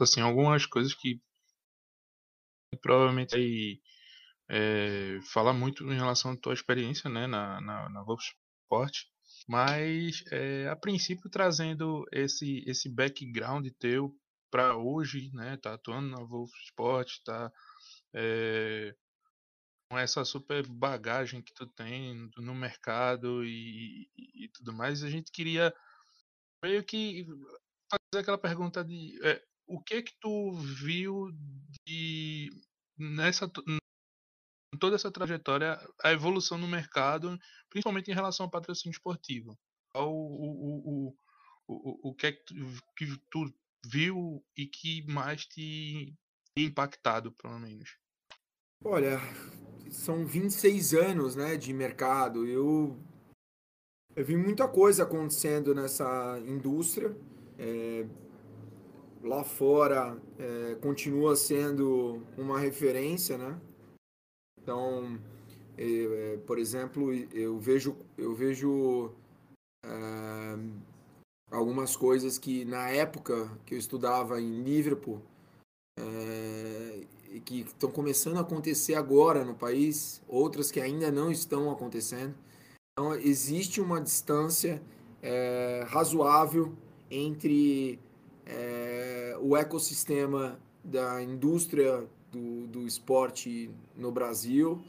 assim, 0.00 0.20
algumas 0.20 0.66
coisas 0.66 0.94
que 0.94 1.20
provavelmente 2.80 3.34
aí 3.34 3.81
é, 4.54 5.18
fala 5.32 5.50
muito 5.54 5.82
em 5.90 5.96
relação 5.96 6.32
à 6.32 6.36
tua 6.36 6.52
experiência 6.52 7.08
né, 7.08 7.26
na, 7.26 7.58
na, 7.62 7.88
na 7.88 8.02
Wolf 8.02 8.22
Sport, 8.64 9.04
mas 9.48 10.22
é, 10.30 10.68
a 10.68 10.76
princípio 10.76 11.30
trazendo 11.30 12.04
esse, 12.12 12.62
esse 12.66 12.90
background 12.90 13.66
teu 13.78 14.14
para 14.50 14.76
hoje, 14.76 15.30
né, 15.32 15.56
tá 15.56 15.72
atuando 15.72 16.10
na 16.10 16.22
Wolf 16.22 16.52
Sport, 16.66 17.10
tá 17.24 17.50
é, 18.14 18.94
com 19.90 19.98
essa 19.98 20.22
super 20.22 20.66
bagagem 20.66 21.40
que 21.40 21.54
tu 21.54 21.66
tem 21.66 22.30
no 22.36 22.54
mercado 22.54 23.42
e, 23.46 24.06
e, 24.14 24.44
e 24.44 24.48
tudo 24.48 24.74
mais, 24.74 25.02
a 25.02 25.08
gente 25.08 25.32
queria 25.32 25.74
meio 26.62 26.84
que 26.84 27.26
fazer 27.90 28.20
aquela 28.20 28.38
pergunta 28.38 28.84
de 28.84 29.18
é, 29.24 29.42
o 29.66 29.82
que 29.82 30.02
que 30.02 30.12
tu 30.20 30.52
viu 30.52 31.30
de 31.86 32.50
nessa 32.98 33.50
toda 34.78 34.96
essa 34.96 35.10
trajetória 35.10 35.78
a 36.02 36.12
evolução 36.12 36.58
no 36.58 36.68
mercado, 36.68 37.38
principalmente 37.68 38.10
em 38.10 38.14
relação 38.14 38.44
ao 38.44 38.50
patrocínio 38.50 38.94
esportivo. 38.94 39.58
O, 39.94 40.00
o, 40.00 41.08
o, 41.08 41.16
o, 41.68 42.10
o 42.10 42.14
que 42.14 42.26
é 42.26 42.32
que 42.32 42.44
tu, 42.44 42.54
que 42.96 43.18
tu 43.30 43.54
viu 43.84 44.42
e 44.56 44.66
que 44.66 45.02
mais 45.06 45.44
te 45.44 46.14
impactado, 46.56 47.32
pelo 47.32 47.58
menos? 47.58 47.96
Olha, 48.84 49.20
são 49.90 50.26
26 50.26 50.94
anos 50.94 51.36
né, 51.36 51.56
de 51.56 51.72
mercado. 51.72 52.46
Eu, 52.46 52.98
eu 54.16 54.24
vi 54.24 54.36
muita 54.36 54.66
coisa 54.66 55.02
acontecendo 55.02 55.74
nessa 55.74 56.40
indústria. 56.46 57.16
É, 57.58 58.06
lá 59.22 59.44
fora 59.44 60.20
é, 60.38 60.74
continua 60.76 61.36
sendo 61.36 62.26
uma 62.36 62.58
referência, 62.58 63.38
né? 63.38 63.60
Então, 64.62 65.18
é, 65.76 66.38
por 66.46 66.58
exemplo, 66.58 67.12
eu 67.32 67.58
vejo, 67.58 67.96
eu 68.16 68.34
vejo 68.34 69.10
é, 69.84 70.58
algumas 71.50 71.96
coisas 71.96 72.38
que 72.38 72.64
na 72.64 72.88
época 72.88 73.50
que 73.66 73.74
eu 73.74 73.78
estudava 73.78 74.40
em 74.40 74.62
Liverpool 74.62 75.20
é, 75.98 77.00
que 77.44 77.62
estão 77.62 77.90
começando 77.90 78.36
a 78.38 78.42
acontecer 78.42 78.94
agora 78.94 79.44
no 79.44 79.54
país, 79.54 80.22
outras 80.28 80.70
que 80.70 80.80
ainda 80.80 81.10
não 81.10 81.30
estão 81.30 81.70
acontecendo. 81.70 82.34
Então, 82.92 83.14
existe 83.14 83.80
uma 83.80 84.00
distância 84.00 84.82
é, 85.22 85.84
razoável 85.88 86.72
entre 87.10 87.98
é, 88.46 89.36
o 89.40 89.56
ecossistema 89.56 90.60
da 90.84 91.22
indústria 91.22 92.06
do, 92.32 92.66
do 92.66 92.86
esporte 92.86 93.70
no 93.94 94.10
Brasil 94.10 94.82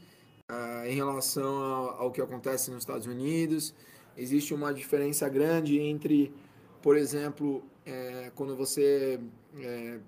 é, 0.50 0.90
em 0.90 0.94
relação 0.94 1.56
ao, 1.56 2.02
ao, 2.02 2.10
que 2.10 2.20
acontece 2.20 2.70
nos 2.70 2.80
Estados 2.80 3.06
Unidos. 3.06 3.74
Existe 4.16 4.54
uma 4.54 4.72
diferença 4.72 5.28
grande 5.28 5.78
entre, 5.78 6.32
por 6.82 6.96
exemplo, 6.96 7.62
é, 7.84 8.32
quando 8.34 8.56
você 8.56 9.20
é, 9.58 9.98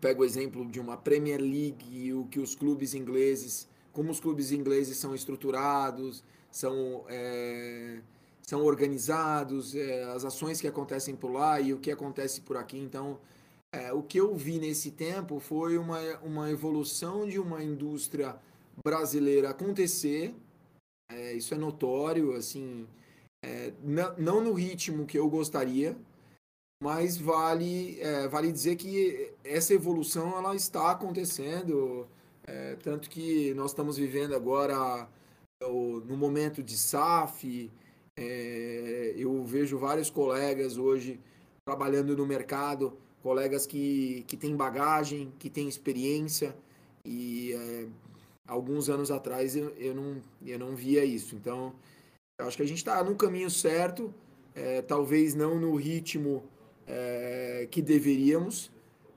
pego 0.00 0.22
o 0.22 0.24
exemplo 0.24 0.64
de 0.66 0.80
uma 0.80 0.96
Premier 0.96 1.40
League 1.40 1.84
e 1.90 2.12
o 2.14 2.24
que 2.26 2.38
os 2.38 2.54
clubes 2.54 2.94
ingleses, 2.94 3.68
como 3.92 4.10
os 4.10 4.20
clubes 4.20 4.52
ingleses 4.52 4.96
são 4.96 5.14
estruturados, 5.14 6.22
são, 6.50 7.04
é, 7.08 8.00
são 8.42 8.64
organizados, 8.64 9.74
é, 9.74 10.04
as 10.04 10.24
ações 10.24 10.60
que 10.60 10.68
acontecem 10.68 11.16
por 11.16 11.32
lá 11.32 11.60
e 11.60 11.72
o 11.72 11.78
que 11.78 11.90
acontece 11.90 12.40
por 12.40 12.56
aqui. 12.56 12.78
Então, 12.78 13.18
é, 13.72 13.92
o 13.92 14.02
que 14.02 14.18
eu 14.18 14.34
vi 14.34 14.58
nesse 14.58 14.90
tempo 14.90 15.38
foi 15.38 15.78
uma, 15.78 15.98
uma 16.18 16.50
evolução 16.50 17.28
de 17.28 17.38
uma 17.38 17.62
indústria 17.62 18.36
brasileira 18.84 19.50
acontecer. 19.50 20.34
É, 21.10 21.32
isso 21.34 21.54
é 21.54 21.58
notório, 21.58 22.34
assim, 22.34 22.86
é, 23.44 23.72
não 24.18 24.40
no 24.40 24.52
ritmo 24.52 25.06
que 25.06 25.18
eu 25.18 25.28
gostaria, 25.28 25.96
mas 26.82 27.16
vale, 27.16 28.00
é, 28.00 28.28
vale 28.28 28.52
dizer 28.52 28.76
que 28.76 29.32
essa 29.44 29.74
evolução 29.74 30.36
ela 30.36 30.54
está 30.54 30.90
acontecendo, 30.92 32.08
é, 32.46 32.76
tanto 32.76 33.10
que 33.10 33.52
nós 33.54 33.70
estamos 33.70 33.96
vivendo 33.96 34.34
agora 34.34 35.08
no 35.62 36.16
momento 36.16 36.62
de 36.62 36.76
SAF, 36.78 37.70
é, 38.18 39.14
eu 39.16 39.44
vejo 39.44 39.78
vários 39.78 40.08
colegas 40.08 40.78
hoje 40.78 41.20
trabalhando 41.66 42.16
no 42.16 42.26
mercado, 42.26 42.96
colegas 43.22 43.66
que, 43.66 44.24
que 44.26 44.36
têm 44.36 44.56
bagagem, 44.56 45.32
que 45.38 45.50
têm 45.50 45.68
experiência, 45.68 46.54
e 47.04 47.52
é, 47.52 47.86
alguns 48.46 48.88
anos 48.88 49.10
atrás 49.10 49.56
eu, 49.56 49.70
eu, 49.76 49.94
não, 49.94 50.22
eu 50.44 50.58
não 50.58 50.74
via 50.74 51.04
isso. 51.04 51.34
Então, 51.34 51.74
eu 52.38 52.46
acho 52.46 52.56
que 52.56 52.62
a 52.62 52.66
gente 52.66 52.78
está 52.78 53.02
no 53.04 53.14
caminho 53.14 53.50
certo, 53.50 54.12
é, 54.54 54.82
talvez 54.82 55.34
não 55.34 55.58
no 55.58 55.74
ritmo 55.76 56.42
é, 56.86 57.68
que 57.70 57.80
deveríamos, 57.80 58.70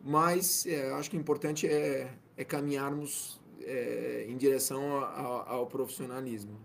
mas 0.03 0.65
é, 0.65 0.91
acho 0.91 1.10
que 1.10 1.17
o 1.17 1.19
importante 1.19 1.65
é, 1.65 2.13
é 2.36 2.43
caminharmos 2.43 3.39
é, 3.62 4.25
em 4.27 4.36
direção 4.38 4.98
ao, 4.98 5.50
ao 5.50 5.67
profissionalismo. 5.67 6.57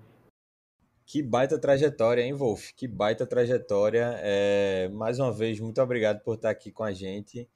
Que 1.08 1.22
baita 1.22 1.58
trajetória, 1.58 2.20
hein, 2.20 2.34
Wolf? 2.34 2.72
Que 2.76 2.86
baita 2.86 3.26
trajetória. 3.26 4.12
É, 4.18 4.90
mais 4.90 5.18
uma 5.18 5.32
vez, 5.32 5.58
muito 5.58 5.80
obrigado 5.80 6.20
por 6.20 6.34
estar 6.34 6.50
aqui 6.50 6.70
com 6.70 6.84
a 6.84 6.92
gente. 6.92 7.48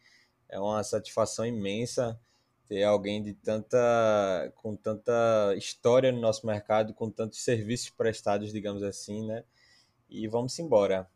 É 0.49 0.59
uma 0.59 0.83
satisfação 0.83 1.45
imensa 1.45 2.19
ter 2.67 2.83
alguém 2.83 3.23
de 3.23 3.35
tanta 3.35 4.51
com 4.57 4.75
tanta 4.75 5.55
história 5.55 6.11
no 6.11 6.19
nosso 6.19 6.47
mercado, 6.47 6.95
com 6.95 7.11
tantos 7.11 7.45
serviços 7.45 7.91
prestados, 7.91 8.55
digamos 8.55 8.83
assim, 8.83 9.27
né? 9.27 9.45
E 10.09 10.27
vamos 10.27 10.59
embora. 10.59 11.07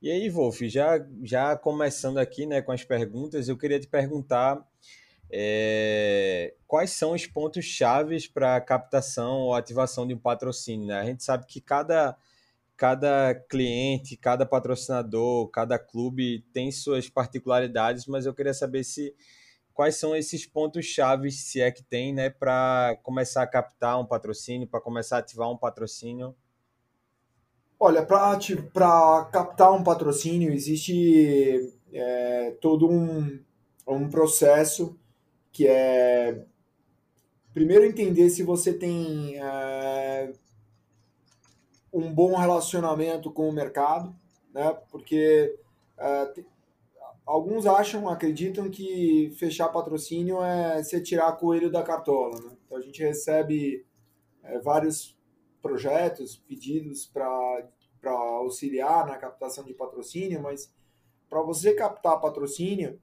E 0.00 0.10
aí, 0.10 0.30
Wolf, 0.30 0.62
já, 0.62 1.06
já 1.22 1.54
começando 1.54 2.16
aqui 2.16 2.46
né, 2.46 2.62
com 2.62 2.72
as 2.72 2.82
perguntas, 2.82 3.46
eu 3.46 3.58
queria 3.58 3.78
te 3.78 3.88
perguntar 3.88 4.66
é, 5.30 6.54
quais 6.66 6.90
são 6.90 7.12
os 7.12 7.26
pontos 7.26 7.64
chaves 7.64 8.26
para 8.26 8.60
captação 8.60 9.42
ou 9.42 9.54
ativação 9.54 10.06
de 10.06 10.14
um 10.14 10.18
patrocínio. 10.18 10.86
Né? 10.86 10.98
A 10.98 11.04
gente 11.04 11.24
sabe 11.24 11.46
que 11.46 11.60
cada, 11.60 12.16
cada 12.76 13.34
cliente, 13.34 14.16
cada 14.16 14.46
patrocinador, 14.46 15.48
cada 15.48 15.78
clube 15.78 16.44
tem 16.52 16.70
suas 16.70 17.08
particularidades, 17.08 18.06
mas 18.06 18.26
eu 18.26 18.34
queria 18.34 18.54
saber 18.54 18.84
se 18.84 19.14
quais 19.72 19.96
são 19.96 20.14
esses 20.14 20.46
pontos 20.46 20.84
chaves, 20.84 21.40
se 21.40 21.60
é 21.60 21.70
que 21.70 21.82
tem, 21.82 22.14
né, 22.14 22.30
para 22.30 22.96
começar 23.02 23.42
a 23.42 23.46
captar 23.46 24.00
um 24.00 24.06
patrocínio, 24.06 24.68
para 24.68 24.80
começar 24.80 25.16
a 25.16 25.18
ativar 25.18 25.50
um 25.50 25.56
patrocínio. 25.56 26.34
Olha, 27.78 28.06
para 28.06 29.24
captar 29.32 29.72
um 29.72 29.82
patrocínio 29.82 30.52
existe 30.52 31.74
é, 31.92 32.56
todo 32.60 32.88
um, 32.88 33.38
um 33.86 34.08
processo 34.08 34.96
que 35.54 35.68
é 35.68 36.44
primeiro 37.54 37.84
entender 37.84 38.28
se 38.28 38.42
você 38.42 38.74
tem 38.74 39.40
é, 39.40 40.32
um 41.92 42.12
bom 42.12 42.36
relacionamento 42.36 43.30
com 43.30 43.48
o 43.48 43.52
mercado, 43.52 44.14
né? 44.52 44.76
Porque 44.90 45.56
é, 45.96 46.34
alguns 47.24 47.66
acham, 47.66 48.08
acreditam 48.08 48.68
que 48.68 49.32
fechar 49.38 49.68
patrocínio 49.68 50.42
é 50.42 50.82
você 50.82 51.00
tirar 51.00 51.30
coelho 51.36 51.70
da 51.70 51.84
cartola. 51.84 52.40
Né? 52.40 52.56
Então 52.66 52.76
a 52.76 52.80
gente 52.80 53.00
recebe 53.00 53.86
é, 54.42 54.58
vários 54.58 55.16
projetos, 55.62 56.36
pedidos 56.36 57.06
para 57.06 58.10
auxiliar 58.10 59.06
na 59.06 59.16
captação 59.16 59.62
de 59.62 59.72
patrocínio, 59.72 60.42
mas 60.42 60.74
para 61.30 61.40
você 61.42 61.74
captar 61.74 62.20
patrocínio, 62.20 63.00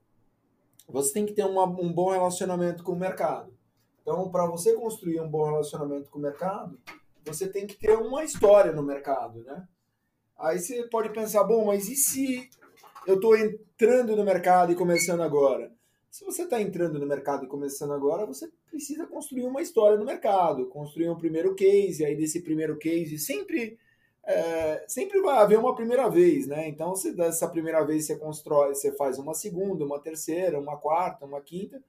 você 0.92 1.12
tem 1.12 1.26
que 1.26 1.32
ter 1.32 1.44
uma, 1.44 1.64
um 1.64 1.92
bom 1.92 2.10
relacionamento 2.10 2.84
com 2.84 2.92
o 2.92 2.98
mercado. 2.98 3.52
Então, 4.02 4.30
para 4.30 4.46
você 4.46 4.74
construir 4.74 5.20
um 5.20 5.28
bom 5.28 5.44
relacionamento 5.44 6.10
com 6.10 6.18
o 6.18 6.22
mercado, 6.22 6.78
você 7.24 7.48
tem 7.48 7.66
que 7.66 7.76
ter 7.76 7.96
uma 7.96 8.24
história 8.24 8.72
no 8.72 8.82
mercado, 8.82 9.42
né? 9.42 9.66
Aí 10.38 10.58
você 10.58 10.88
pode 10.88 11.10
pensar, 11.10 11.44
bom, 11.44 11.64
mas 11.64 11.88
e 11.88 11.94
se 11.94 12.50
eu 13.06 13.14
estou 13.14 13.36
entrando 13.36 14.16
no 14.16 14.24
mercado 14.24 14.72
e 14.72 14.76
começando 14.76 15.22
agora? 15.22 15.72
Se 16.10 16.24
você 16.24 16.42
está 16.42 16.60
entrando 16.60 16.98
no 16.98 17.06
mercado 17.06 17.44
e 17.44 17.48
começando 17.48 17.92
agora, 17.92 18.26
você 18.26 18.50
precisa 18.68 19.06
construir 19.06 19.44
uma 19.44 19.62
história 19.62 19.96
no 19.96 20.04
mercado, 20.04 20.66
construir 20.66 21.08
um 21.08 21.16
primeiro 21.16 21.54
case, 21.54 22.04
aí 22.04 22.14
desse 22.14 22.42
primeiro 22.42 22.76
case 22.76 23.18
sempre 23.18 23.78
é, 24.24 24.84
sempre 24.86 25.20
vai 25.20 25.38
haver 25.38 25.58
uma 25.58 25.74
primeira 25.74 26.08
vez, 26.08 26.46
né? 26.46 26.68
Então, 26.68 26.94
se 26.94 27.12
dessa 27.12 27.48
primeira 27.48 27.84
vez 27.84 28.06
você 28.06 28.16
constrói, 28.16 28.74
você 28.74 28.92
faz 28.92 29.18
uma 29.18 29.34
segunda, 29.34 29.84
uma 29.84 29.98
terceira, 29.98 30.60
uma 30.60 30.76
quarta, 30.76 31.26
uma 31.26 31.40
quinta, 31.40 31.82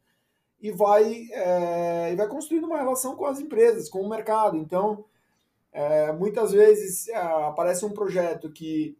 e 0.60 0.72
vai, 0.72 1.28
é, 1.32 2.14
e 2.14 2.16
vai 2.16 2.28
construindo 2.28 2.66
uma 2.66 2.78
relação 2.78 3.16
com 3.16 3.26
as 3.26 3.40
empresas, 3.40 3.90
com 3.90 4.02
o 4.02 4.10
mercado. 4.10 4.58
Então, 4.58 5.06
é, 5.72 6.12
muitas 6.12 6.52
vezes 6.52 7.08
é, 7.10 7.18
aparece 7.18 7.86
um 7.86 7.92
projeto 7.92 8.52
que, 8.52 8.98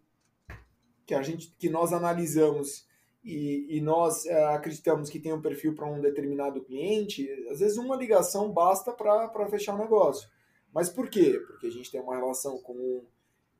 que, 1.06 1.16
a 1.16 1.22
gente, 1.22 1.56
que 1.58 1.70
nós 1.70 1.94
analisamos 1.94 2.86
e, 3.24 3.78
e 3.78 3.82
nós 3.82 4.26
é, 4.26 4.44
acreditamos 4.54 5.10
que 5.10 5.20
tem 5.20 5.34
um 5.34 5.42
perfil 5.42 5.74
para 5.74 5.88
um 5.88 6.02
determinado 6.02 6.62
cliente, 6.62 7.30
às 7.50 7.60
vezes 7.60 7.78
uma 7.78 7.96
ligação 7.96 8.52
basta 8.52 8.92
para 8.92 9.48
fechar 9.48 9.74
o 9.74 9.78
negócio. 9.78 10.30
Mas 10.74 10.90
por 10.90 11.10
quê? 11.10 11.40
Porque 11.48 11.68
a 11.68 11.72
gente 11.72 11.92
tem 11.92 12.02
uma 12.02 12.16
relação 12.16 12.58
com, 12.58 13.04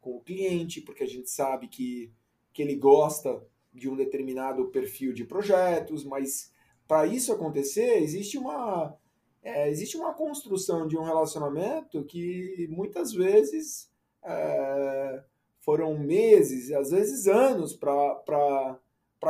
com 0.04 0.18
o 0.18 0.22
cliente, 0.22 0.82
porque 0.82 1.04
a 1.04 1.08
gente 1.08 1.30
sabe 1.30 1.70
que, 1.70 2.12
que 2.52 2.62
ele 2.62 2.76
gosta 2.76 3.42
de 3.74 3.90
um 3.90 3.96
determinado 3.96 4.66
perfil 4.66 5.14
de 5.14 5.24
projetos, 5.24 6.04
mas 6.04 6.52
para 6.86 7.08
isso 7.08 7.32
acontecer, 7.32 8.04
existe 8.04 8.38
uma, 8.38 8.96
é, 9.42 9.70
existe 9.70 9.96
uma 9.96 10.14
construção 10.14 10.86
de 10.86 10.98
um 10.98 11.04
relacionamento 11.04 12.04
que 12.04 12.68
muitas 12.70 13.14
vezes 13.14 13.90
é, 14.22 15.24
foram 15.62 15.98
meses, 15.98 16.70
às 16.74 16.92
vezes 16.92 17.26
anos, 17.26 17.74
para 17.74 18.78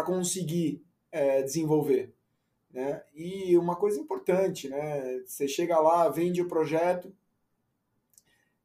conseguir 0.04 0.84
é, 1.12 1.44
desenvolver. 1.44 2.12
Né? 2.72 3.04
E 3.14 3.56
uma 3.60 3.76
coisa 3.76 4.00
importante, 4.00 4.68
né? 4.68 5.20
você 5.20 5.48
chega 5.48 5.80
lá, 5.80 6.10
vende 6.10 6.42
o 6.42 6.48
projeto, 6.48 7.14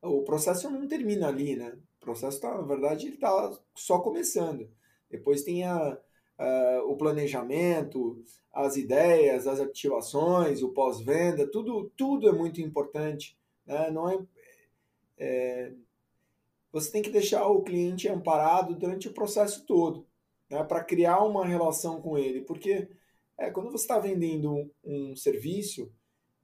o 0.00 0.22
processo 0.22 0.70
não 0.70 0.88
termina 0.88 1.28
ali, 1.28 1.54
né? 1.54 1.76
O 2.00 2.04
processo 2.04 2.36
está, 2.36 2.54
na 2.54 2.62
verdade, 2.62 3.06
ele 3.06 3.16
está 3.16 3.52
só 3.74 3.98
começando. 3.98 4.70
Depois 5.10 5.42
tem 5.42 5.64
a, 5.64 5.98
uh, 6.38 6.90
o 6.90 6.96
planejamento, 6.96 8.22
as 8.52 8.76
ideias, 8.76 9.46
as 9.46 9.60
ativações, 9.60 10.62
o 10.62 10.70
pós-venda, 10.70 11.46
tudo, 11.46 11.90
tudo 11.96 12.28
é 12.28 12.32
muito 12.32 12.60
importante. 12.60 13.36
Né? 13.66 13.90
Não 13.90 14.08
é, 14.08 14.18
é, 15.18 15.72
você 16.72 16.90
tem 16.90 17.02
que 17.02 17.10
deixar 17.10 17.46
o 17.46 17.62
cliente 17.62 18.08
amparado 18.08 18.74
durante 18.74 19.08
o 19.08 19.12
processo 19.12 19.66
todo, 19.66 20.06
né? 20.50 20.62
para 20.64 20.84
criar 20.84 21.22
uma 21.24 21.44
relação 21.44 22.00
com 22.00 22.16
ele, 22.16 22.42
porque 22.42 22.88
é, 23.36 23.50
quando 23.50 23.70
você 23.70 23.84
está 23.84 23.98
vendendo 23.98 24.52
um, 24.52 24.70
um 24.84 25.16
serviço, 25.16 25.92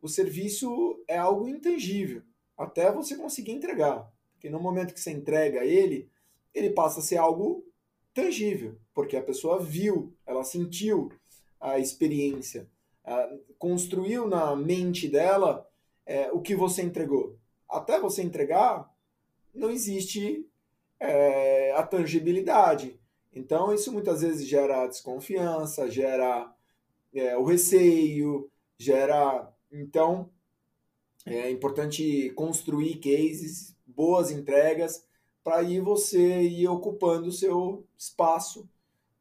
o 0.00 0.08
serviço 0.08 1.02
é 1.08 1.16
algo 1.16 1.48
intangível, 1.48 2.22
até 2.56 2.92
você 2.92 3.16
conseguir 3.16 3.52
entregar. 3.52 4.12
Porque 4.44 4.52
no 4.52 4.60
momento 4.60 4.92
que 4.92 5.00
você 5.00 5.10
entrega 5.10 5.64
ele, 5.64 6.06
ele 6.52 6.68
passa 6.68 7.00
a 7.00 7.02
ser 7.02 7.16
algo 7.16 7.64
tangível, 8.12 8.76
porque 8.92 9.16
a 9.16 9.22
pessoa 9.22 9.58
viu, 9.58 10.12
ela 10.26 10.44
sentiu 10.44 11.10
a 11.58 11.78
experiência, 11.78 12.68
construiu 13.58 14.28
na 14.28 14.54
mente 14.54 15.08
dela 15.08 15.66
é, 16.04 16.30
o 16.30 16.42
que 16.42 16.54
você 16.54 16.82
entregou. 16.82 17.38
Até 17.66 17.98
você 17.98 18.20
entregar, 18.20 18.94
não 19.54 19.70
existe 19.70 20.46
é, 21.00 21.72
a 21.72 21.82
tangibilidade. 21.82 23.00
Então, 23.32 23.72
isso 23.72 23.90
muitas 23.90 24.20
vezes 24.20 24.46
gera 24.46 24.86
desconfiança, 24.86 25.90
gera 25.90 26.54
é, 27.14 27.34
o 27.34 27.44
receio, 27.44 28.50
gera. 28.76 29.50
Então, 29.72 30.28
é 31.24 31.50
importante 31.50 32.28
construir 32.34 32.96
cases, 32.96 33.73
boas 33.94 34.30
entregas, 34.30 35.06
para 35.42 35.56
aí 35.58 35.80
você 35.80 36.42
ir 36.42 36.68
ocupando 36.68 37.28
o 37.28 37.32
seu 37.32 37.86
espaço 37.96 38.68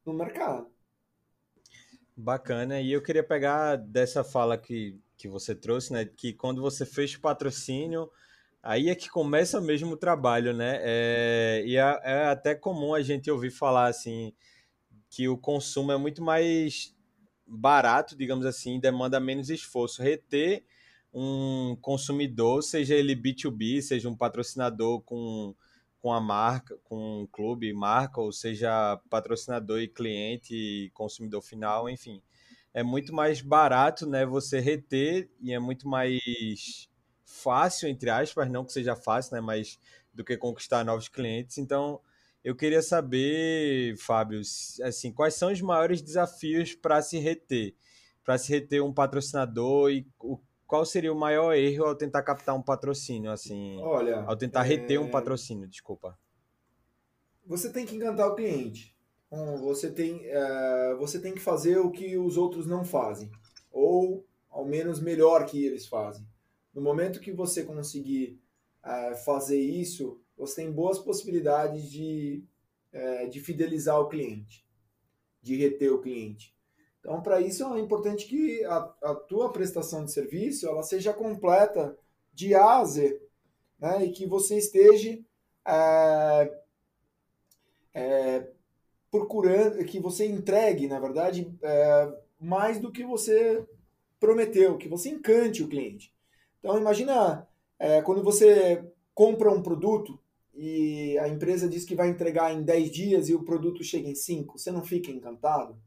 no 0.06 0.14
mercado. 0.14 0.68
Bacana. 2.16 2.80
E 2.80 2.92
eu 2.92 3.02
queria 3.02 3.24
pegar 3.24 3.76
dessa 3.76 4.24
fala 4.24 4.58
que, 4.58 5.00
que 5.18 5.28
você 5.28 5.56
trouxe, 5.56 5.92
né? 5.92 6.06
Que 6.06 6.32
quando 6.32 6.62
você 6.62 6.84
o 6.84 7.22
patrocínio, 7.22 8.10
aí 8.62 8.90
é 8.90 8.96
que 8.96 9.10
começa 9.10 9.60
mesmo 9.60 9.94
o 9.94 9.98
trabalho, 9.98 10.54
né? 10.54 10.80
É, 10.82 11.64
e 11.66 11.76
é, 11.76 12.00
é 12.04 12.26
até 12.28 12.54
comum 12.54 12.94
a 12.94 13.02
gente 13.02 13.30
ouvir 13.32 13.52
falar 13.52 13.88
assim 13.88 14.34
que 15.10 15.28
o 15.28 15.38
consumo 15.38 15.92
é 15.92 15.98
muito 15.98 16.24
mais 16.24 16.96
barato, 17.46 18.16
digamos 18.16 18.46
assim, 18.46 18.80
demanda 18.80 19.20
menos 19.20 19.50
esforço. 19.50 20.02
Reter 20.02 20.64
um 21.14 21.78
consumidor, 21.82 22.64
seja 22.64 22.96
ele 22.96 23.16
B2B, 23.16 23.82
seja 23.82 24.10
um 24.10 24.16
patrocinador 24.16 25.02
com 25.02 25.56
com 26.04 26.12
a 26.12 26.20
marca, 26.20 26.78
com 26.84 27.22
um 27.22 27.28
clube, 27.28 27.72
marca, 27.72 28.20
ou 28.20 28.30
seja, 28.30 29.00
patrocinador 29.10 29.80
e 29.80 29.88
cliente 29.88 30.54
e 30.54 30.90
consumidor 30.90 31.42
final, 31.42 31.90
enfim. 31.90 32.22
É 32.74 32.84
muito 32.84 33.14
mais 33.14 33.40
barato, 33.40 34.06
né, 34.06 34.26
você 34.26 34.60
reter 34.60 35.30
e 35.40 35.54
é 35.54 35.60
muito 35.60 35.88
mais 35.88 36.90
fácil, 37.26 37.88
entre 37.88 38.10
aspas, 38.10 38.52
não 38.52 38.66
que 38.66 38.74
seja 38.74 38.98
fácil, 38.98 39.36
né, 39.36 39.40
mas 39.42 39.80
do 40.14 40.26
que 40.26 40.36
conquistar 40.36 40.84
novos 40.84 41.08
clientes. 41.08 41.58
Então, 41.58 42.02
eu 42.44 42.54
queria 42.54 42.82
saber, 42.82 43.96
Fábio, 43.98 44.42
assim, 44.84 45.10
quais 45.14 45.36
são 45.36 45.54
os 45.54 45.62
maiores 45.62 46.02
desafios 46.02 46.76
para 46.76 47.02
se 47.02 47.18
reter? 47.18 47.76
Para 48.26 48.38
se 48.38 48.52
reter 48.52 48.84
um 48.84 48.94
patrocinador 48.94 49.90
e 49.90 50.06
o 50.20 50.38
qual 50.74 50.88
seria 50.88 51.14
o 51.14 51.16
maior 51.16 51.54
erro 51.54 51.86
ao 51.86 51.96
tentar 51.96 52.24
captar 52.24 52.56
um 52.56 52.62
patrocínio, 52.64 53.30
assim? 53.30 53.78
Olha, 53.80 54.24
ao 54.24 54.36
tentar 54.36 54.64
reter 54.64 55.00
um 55.00 55.06
é, 55.06 55.12
patrocínio, 55.12 55.68
desculpa. 55.68 56.18
Você 57.46 57.72
tem 57.72 57.86
que 57.86 57.96
encantar 57.96 58.28
o 58.28 58.34
cliente. 58.34 58.98
Você 59.62 59.92
tem, 59.92 60.26
é, 60.26 60.96
você 60.96 61.20
tem 61.20 61.32
que 61.32 61.40
fazer 61.40 61.78
o 61.78 61.92
que 61.92 62.18
os 62.18 62.38
outros 62.38 62.66
não 62.66 62.84
fazem, 62.84 63.30
ou 63.72 64.26
ao 64.50 64.66
menos 64.66 65.00
melhor 65.00 65.46
que 65.46 65.64
eles 65.64 65.86
fazem. 65.86 66.26
No 66.74 66.82
momento 66.82 67.20
que 67.20 67.32
você 67.32 67.64
conseguir 67.64 68.42
é, 68.84 69.14
fazer 69.14 69.62
isso, 69.62 70.20
você 70.36 70.64
tem 70.64 70.72
boas 70.72 70.98
possibilidades 70.98 71.88
de, 71.88 72.44
de 73.30 73.40
fidelizar 73.40 74.00
o 74.00 74.10
cliente, 74.10 74.66
de 75.40 75.56
reter 75.56 75.94
o 75.94 76.02
cliente. 76.02 76.53
Então, 77.04 77.22
para 77.22 77.42
isso 77.42 77.66
é 77.74 77.80
importante 77.82 78.26
que 78.26 78.64
a, 78.64 78.78
a, 79.04 79.16
tua 79.16 79.52
prestação 79.52 80.06
de 80.06 80.14
serviço 80.14 80.66
ela 80.66 80.82
seja 80.82 81.12
completa 81.12 81.98
de 82.34 82.56
A 82.56 82.78
a 82.80 82.86
Z, 82.86 83.22
né? 83.78 84.06
E 84.06 84.12
que 84.14 84.26
você 84.26 84.58
esteja 84.58 85.20
é, 85.68 86.58
é, 87.94 88.48
procurando, 89.12 89.84
que 89.84 90.00
você 90.00 90.26
entregue, 90.26 90.88
na 90.88 90.98
verdade, 90.98 91.54
é, 91.62 92.14
mais 92.40 92.80
do 92.80 92.90
que 92.90 93.04
você 93.04 93.68
prometeu, 94.18 94.78
que 94.78 94.88
você 94.88 95.10
encante 95.10 95.62
o 95.62 95.68
cliente. 95.68 96.14
Então, 96.60 96.80
imagina 96.80 97.46
é, 97.78 98.02
quando 98.02 98.24
você 98.24 98.82
compra 99.14 99.52
um 99.52 99.62
produto 99.62 100.18
e 100.54 101.18
a 101.18 101.28
empresa 101.28 101.68
diz 101.68 101.84
que 101.84 101.96
vai 101.96 102.08
entregar 102.08 102.54
em 102.54 102.64
10 102.64 102.92
dias 102.92 103.28
e 103.28 103.36
o 103.36 103.44
produto 103.44 103.84
chega 103.84 104.08
em 104.08 104.16
5, 104.16 104.58
você 104.58 104.72
não 104.72 104.86
fica 104.86 105.12
encantado? 105.12 105.78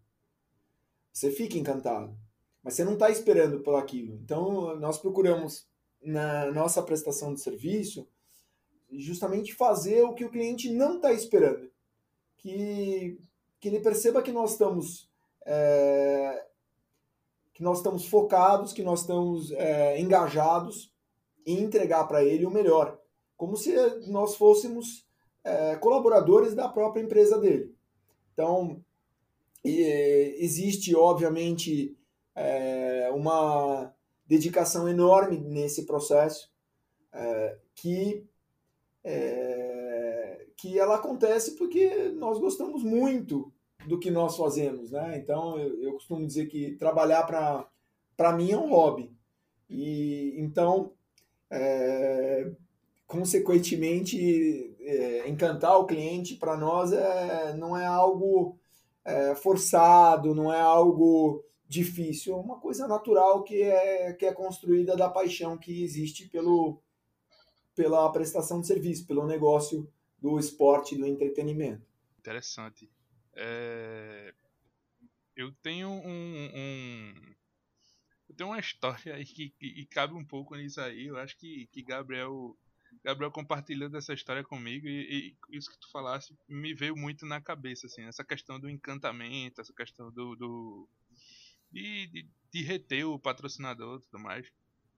Você 1.17 1.31
fica 1.31 1.57
encantado. 1.57 2.15
Mas 2.63 2.75
você 2.75 2.85
não 2.85 2.93
está 2.93 3.09
esperando 3.09 3.61
por 3.61 3.75
aquilo. 3.75 4.21
Então, 4.23 4.77
nós 4.77 4.99
procuramos, 4.99 5.67
na 6.03 6.53
nossa 6.53 6.83
prestação 6.83 7.33
de 7.33 7.41
serviço, 7.41 8.07
justamente 8.93 9.55
fazer 9.55 10.03
o 10.03 10.13
que 10.13 10.27
o 10.27 10.31
cliente 10.31 10.71
não 10.71 10.97
está 10.97 11.15
esperando. 11.15 11.71
Que, 12.37 13.19
que 13.59 13.69
ele 13.69 13.81
perceba 13.81 14.21
que 14.21 14.31
nós 14.31 14.53
estamos 14.53 15.11
é, 15.47 16.47
que 17.55 17.63
nós 17.63 17.79
estamos 17.79 18.07
focados, 18.07 18.75
que 18.75 18.83
nós 18.83 19.01
estamos 19.01 19.51
é, 19.53 19.99
engajados 19.99 20.93
em 21.47 21.63
entregar 21.63 22.07
para 22.07 22.23
ele 22.23 22.45
o 22.45 22.51
melhor, 22.51 23.01
como 23.39 23.57
se 23.57 23.75
nós 24.09 24.37
fôssemos 24.37 25.09
é, 25.43 25.77
colaboradores 25.77 26.55
da 26.55 26.69
própria 26.69 27.01
empresa 27.01 27.39
dele. 27.39 27.75
Então, 28.35 28.85
existe, 29.71 30.95
obviamente, 30.95 31.97
é, 32.37 33.11
uma 33.13 33.93
dedicação 34.27 34.89
enorme 34.89 35.39
nesse 35.39 35.87
processo 35.87 36.51
é, 37.13 37.57
que 37.75 38.27
é, 39.03 40.47
que 40.57 40.79
ela 40.79 40.97
acontece 40.97 41.57
porque 41.57 42.11
nós 42.17 42.39
gostamos 42.39 42.83
muito 42.83 43.53
do 43.87 43.99
que 43.99 44.11
nós 44.11 44.37
fazemos, 44.37 44.91
né? 44.91 45.17
Então 45.17 45.59
eu, 45.59 45.83
eu 45.83 45.93
costumo 45.93 46.27
dizer 46.27 46.47
que 46.47 46.73
trabalhar 46.73 47.23
para 47.23 47.67
para 48.17 48.33
mim 48.33 48.51
é 48.51 48.59
um 48.59 48.71
hobby 48.71 49.15
e 49.69 50.35
então 50.39 50.93
consequentemente 53.07 54.75
encantar 55.27 55.79
o 55.79 55.87
cliente 55.87 56.35
para 56.35 56.57
nós 56.57 56.93
é, 56.93 57.55
não 57.55 57.77
é 57.77 57.87
algo 57.87 58.59
é, 59.07 59.35
forçado, 59.37 60.35
não 60.35 60.53
é 60.53 60.61
algo 60.61 61.45
difícil, 61.69 62.35
é 62.35 62.37
uma 62.37 62.61
coisa 62.61 62.87
natural 62.87 63.42
que 63.42 63.62
é 63.62 64.12
que 64.12 64.27
é 64.27 64.33
construída 64.33 64.97
da 64.97 65.09
paixão 65.09 65.57
que 65.57 65.83
existe 65.83 66.29
pelo 66.29 66.83
pela 67.75 68.11
prestação 68.11 68.61
de 68.61 68.66
serviço, 68.66 69.07
pelo 69.07 69.27
negócio 69.27 69.90
do 70.19 70.38
esporte 70.38 70.97
do 70.97 71.07
entretenimento. 71.07 71.87
Interessante. 72.19 72.90
É... 73.35 74.35
Eu 75.37 75.53
tenho 75.62 75.88
um, 75.90 76.51
um, 76.55 77.14
Eu 78.27 78.35
tenho 78.35 78.49
uma 78.49 78.59
história 78.59 79.14
aí 79.14 79.25
que, 79.25 79.51
que, 79.51 79.71
que, 79.71 79.87
cabe 79.87 80.14
um 80.14 80.25
pouco 80.25 80.57
nisso 80.57 80.81
aí. 80.81 81.07
Eu 81.07 81.19
acho 81.19 81.37
que, 81.37 81.66
que 81.66 81.83
Gabriel. 81.83 82.57
Gabriel 83.07 83.31
compartilhou 83.31 83.88
dessa 83.88 84.12
história 84.12 84.42
comigo 84.42 84.88
e, 84.88 85.37
e, 85.49 85.57
isso 85.57 85.71
que 85.71 85.79
tu 85.79 85.88
falasse 85.92 86.37
me 86.49 86.75
veio 86.75 86.97
muito 86.97 87.25
na 87.25 87.40
cabeça, 87.40 87.87
assim, 87.87 88.03
essa 88.03 88.25
questão 88.25 88.59
do 88.59 88.69
encantamento, 88.69 89.61
essa 89.61 89.73
questão 89.73 90.11
do, 90.11 90.35
do 90.35 90.88
de, 91.71 92.09
de, 92.09 92.29
de, 92.51 92.62
reter 92.64 93.07
o 93.07 93.16
patrocinador 93.16 94.01
e 94.01 94.03
tudo 94.07 94.19
mais. 94.19 94.51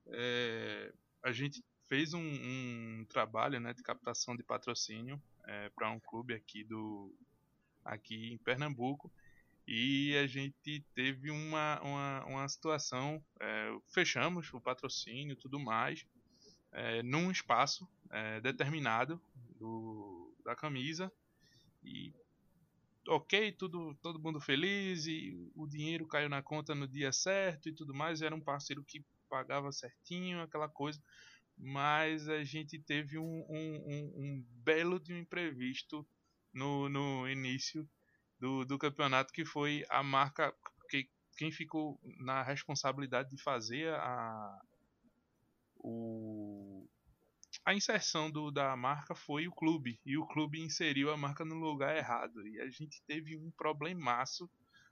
É, 0.07 0.91
a 1.21 1.31
gente 1.31 1.63
fez 1.87 2.15
um, 2.15 2.19
um, 2.19 3.05
trabalho 3.07 3.59
né, 3.59 3.75
de 3.75 3.83
captação 3.83 4.35
de 4.35 4.41
patrocínio 4.41 5.21
é, 5.45 5.69
para 5.69 5.91
um 5.91 5.99
clube 5.99 6.33
aqui 6.33 6.63
do 6.63 7.15
aqui 7.85 8.33
em 8.33 8.39
Pernambuco 8.39 9.13
e 9.67 10.17
a 10.17 10.25
gente 10.25 10.83
teve 10.95 11.29
uma, 11.29 11.79
uma, 11.81 12.25
uma 12.25 12.49
situação 12.49 13.23
é, 13.39 13.77
fechamos 13.93 14.51
o 14.51 14.59
patrocínio 14.59 15.35
tudo 15.35 15.59
mais 15.59 16.07
é, 16.71 17.03
num 17.03 17.31
espaço 17.31 17.87
é, 18.09 18.39
determinado 18.41 19.21
do, 19.57 20.33
da 20.43 20.55
camisa. 20.55 21.11
E 21.83 22.13
ok 23.07 23.51
tudo 23.53 23.95
todo 24.01 24.19
mundo 24.19 24.39
feliz 24.39 25.07
e 25.07 25.33
o 25.55 25.65
dinheiro 25.65 26.05
caiu 26.05 26.29
na 26.29 26.43
conta 26.43 26.75
no 26.75 26.87
dia 26.87 27.11
certo 27.11 27.69
e 27.69 27.73
tudo 27.73 27.93
mais. 27.93 28.21
Era 28.21 28.35
um 28.35 28.41
parceiro 28.41 28.83
que 28.83 29.03
pagava 29.29 29.71
certinho 29.71 30.41
aquela 30.41 30.67
coisa. 30.67 31.01
Mas 31.57 32.29
a 32.29 32.43
gente 32.43 32.79
teve 32.79 33.17
um, 33.17 33.45
um, 33.49 33.75
um, 33.85 34.13
um 34.15 34.45
belo 34.63 34.99
de 34.99 35.13
um 35.13 35.17
imprevisto 35.17 36.07
no, 36.53 36.87
no 36.87 37.27
início 37.27 37.87
do, 38.39 38.63
do 38.63 38.77
campeonato, 38.77 39.33
que 39.33 39.45
foi 39.45 39.83
a 39.89 40.01
marca 40.01 40.53
que 40.89 41.09
quem 41.37 41.51
ficou 41.51 41.99
na 42.19 42.41
responsabilidade 42.41 43.29
de 43.29 43.41
fazer 43.41 43.93
a, 43.93 44.61
o, 45.75 46.68
a 47.65 47.73
inserção 47.73 48.31
do, 48.31 48.51
da 48.51 48.75
marca 48.75 49.13
foi 49.13 49.47
o 49.47 49.51
clube, 49.51 49.99
e 50.05 50.17
o 50.17 50.25
clube 50.27 50.59
inseriu 50.59 51.11
a 51.11 51.17
marca 51.17 51.45
no 51.45 51.55
lugar 51.55 51.95
errado, 51.95 52.47
e 52.47 52.59
a 52.59 52.69
gente 52.69 53.01
teve 53.05 53.37
um 53.37 53.51
problemaço 53.51 54.49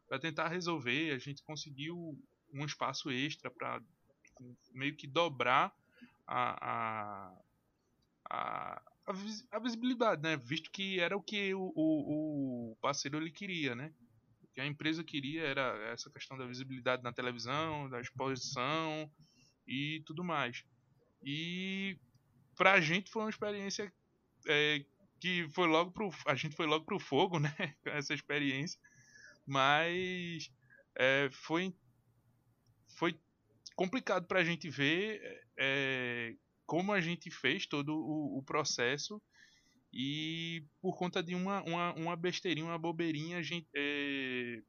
para 0.07 0.19
tentar 0.19 0.47
resolver, 0.47 1.11
a 1.11 1.17
gente 1.17 1.43
conseguiu 1.43 2.17
um 2.53 2.65
espaço 2.65 3.11
extra 3.11 3.51
para 3.51 3.81
meio 4.71 4.95
que 4.95 5.07
dobrar 5.07 5.73
a, 6.25 6.69
a, 6.69 7.41
a, 8.29 8.81
a, 9.51 9.59
visibilidade, 9.59 10.21
né? 10.21 10.37
Visto 10.37 10.71
que 10.71 10.99
era 10.99 11.15
o 11.15 11.21
que 11.21 11.53
o, 11.53 11.73
o, 11.75 12.71
o 12.71 12.77
parceiro 12.81 13.17
ele 13.17 13.31
queria, 13.31 13.75
né? 13.75 13.93
O 14.41 14.47
que 14.53 14.61
a 14.61 14.65
empresa 14.67 15.03
queria 15.03 15.43
era 15.43 15.77
essa 15.91 16.09
questão 16.09 16.37
da 16.37 16.45
visibilidade 16.45 17.03
na 17.03 17.13
televisão, 17.13 17.89
da 17.89 17.99
exposição 17.99 19.11
e 19.67 20.03
tudo 20.05 20.23
mais. 20.23 20.63
E 21.23 21.97
pra 22.57 22.81
gente 22.81 23.09
foi 23.11 23.21
uma 23.23 23.29
experiência 23.29 23.93
é, 24.47 24.83
que 25.19 25.47
foi 25.49 25.67
logo 25.67 25.91
pro 25.91 26.09
a 26.25 26.35
gente 26.35 26.55
foi 26.55 26.65
logo 26.65 26.83
pro 26.83 26.99
fogo, 26.99 27.39
né? 27.39 27.53
Com 27.83 27.89
essa 27.91 28.13
experiência, 28.13 28.79
mas 29.45 30.51
é, 30.95 31.29
foi 31.31 31.73
foi 32.97 33.17
complicado 33.75 34.25
para 34.27 34.39
a 34.39 34.43
gente 34.43 34.69
ver 34.69 35.45
é, 35.55 36.35
como 36.65 36.91
a 36.91 36.99
gente 36.99 37.29
fez 37.29 37.67
todo 37.67 37.95
o, 37.95 38.39
o, 38.39 38.43
processo 38.43 39.21
e 39.93 40.65
por 40.81 40.97
conta 40.97 41.21
de 41.21 41.35
uma, 41.35 41.61
uma, 41.63 41.93
uma 41.93 42.15
besteirinha, 42.15 42.65
uma 42.65 42.77
bobeirinha, 42.77 43.37
a 43.37 43.43
gente, 43.43 43.67
é, 43.75 44.61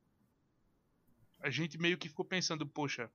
a 1.40 1.50
gente 1.50 1.78
meio 1.78 1.96
que 1.96 2.08
ficou 2.08 2.24
pensando, 2.24 2.66
poxa, 2.66 3.10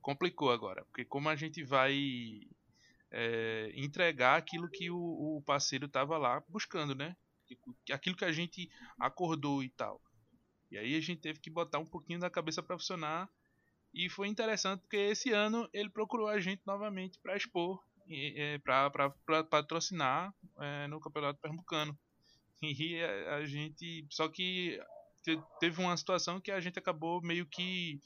complicou 0.00 0.52
agora, 0.52 0.84
porque 0.84 1.04
como 1.04 1.28
a 1.28 1.34
gente 1.34 1.64
vai 1.64 2.46
é, 3.18 3.72
entregar 3.74 4.36
aquilo 4.36 4.68
que 4.68 4.90
o, 4.90 4.98
o 5.38 5.42
parceiro 5.46 5.86
estava 5.86 6.18
lá 6.18 6.42
buscando, 6.48 6.94
né? 6.94 7.16
Aquilo 7.90 8.14
que 8.14 8.24
a 8.26 8.32
gente 8.32 8.70
acordou 9.00 9.62
e 9.62 9.70
tal. 9.70 10.02
E 10.70 10.76
aí 10.76 10.94
a 10.94 11.00
gente 11.00 11.22
teve 11.22 11.40
que 11.40 11.48
botar 11.48 11.78
um 11.78 11.86
pouquinho 11.86 12.20
da 12.20 12.28
cabeça 12.28 12.62
para 12.62 12.76
funcionar 12.76 13.30
e 13.94 14.10
foi 14.10 14.28
interessante 14.28 14.80
porque 14.80 14.98
esse 14.98 15.32
ano 15.32 15.66
ele 15.72 15.88
procurou 15.88 16.28
a 16.28 16.38
gente 16.38 16.60
novamente 16.66 17.18
para 17.18 17.36
expor, 17.36 17.82
é, 18.10 18.58
para 18.58 19.10
patrocinar 19.44 20.34
é, 20.58 20.86
no 20.88 21.00
Campeonato 21.00 21.40
Pernambucano. 21.40 21.98
E 22.62 23.02
a, 23.02 23.36
a, 23.36 23.46
gente. 23.46 24.06
Só 24.10 24.28
que 24.28 24.78
te, 25.22 25.40
teve 25.58 25.80
uma 25.80 25.96
situação 25.96 26.38
que 26.38 26.50
a 26.50 26.60
gente 26.60 26.78
acabou 26.78 27.22
meio 27.22 27.46
que 27.46 27.98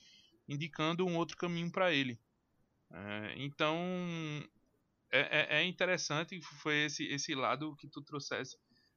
indicando 0.48 1.04
um 1.04 1.16
outro 1.16 1.36
caminho 1.36 1.72
para 1.72 1.92
ele. 1.92 2.16
É, 2.92 3.34
então 3.38 3.76
é, 5.12 5.20
é, 5.20 5.60
é, 5.60 5.64
interessante 5.64 6.40
foi 6.62 6.84
esse, 6.84 7.04
esse 7.06 7.34
lado 7.34 7.74
que 7.76 7.88
tu 7.88 8.02
trouxesse 8.02 8.56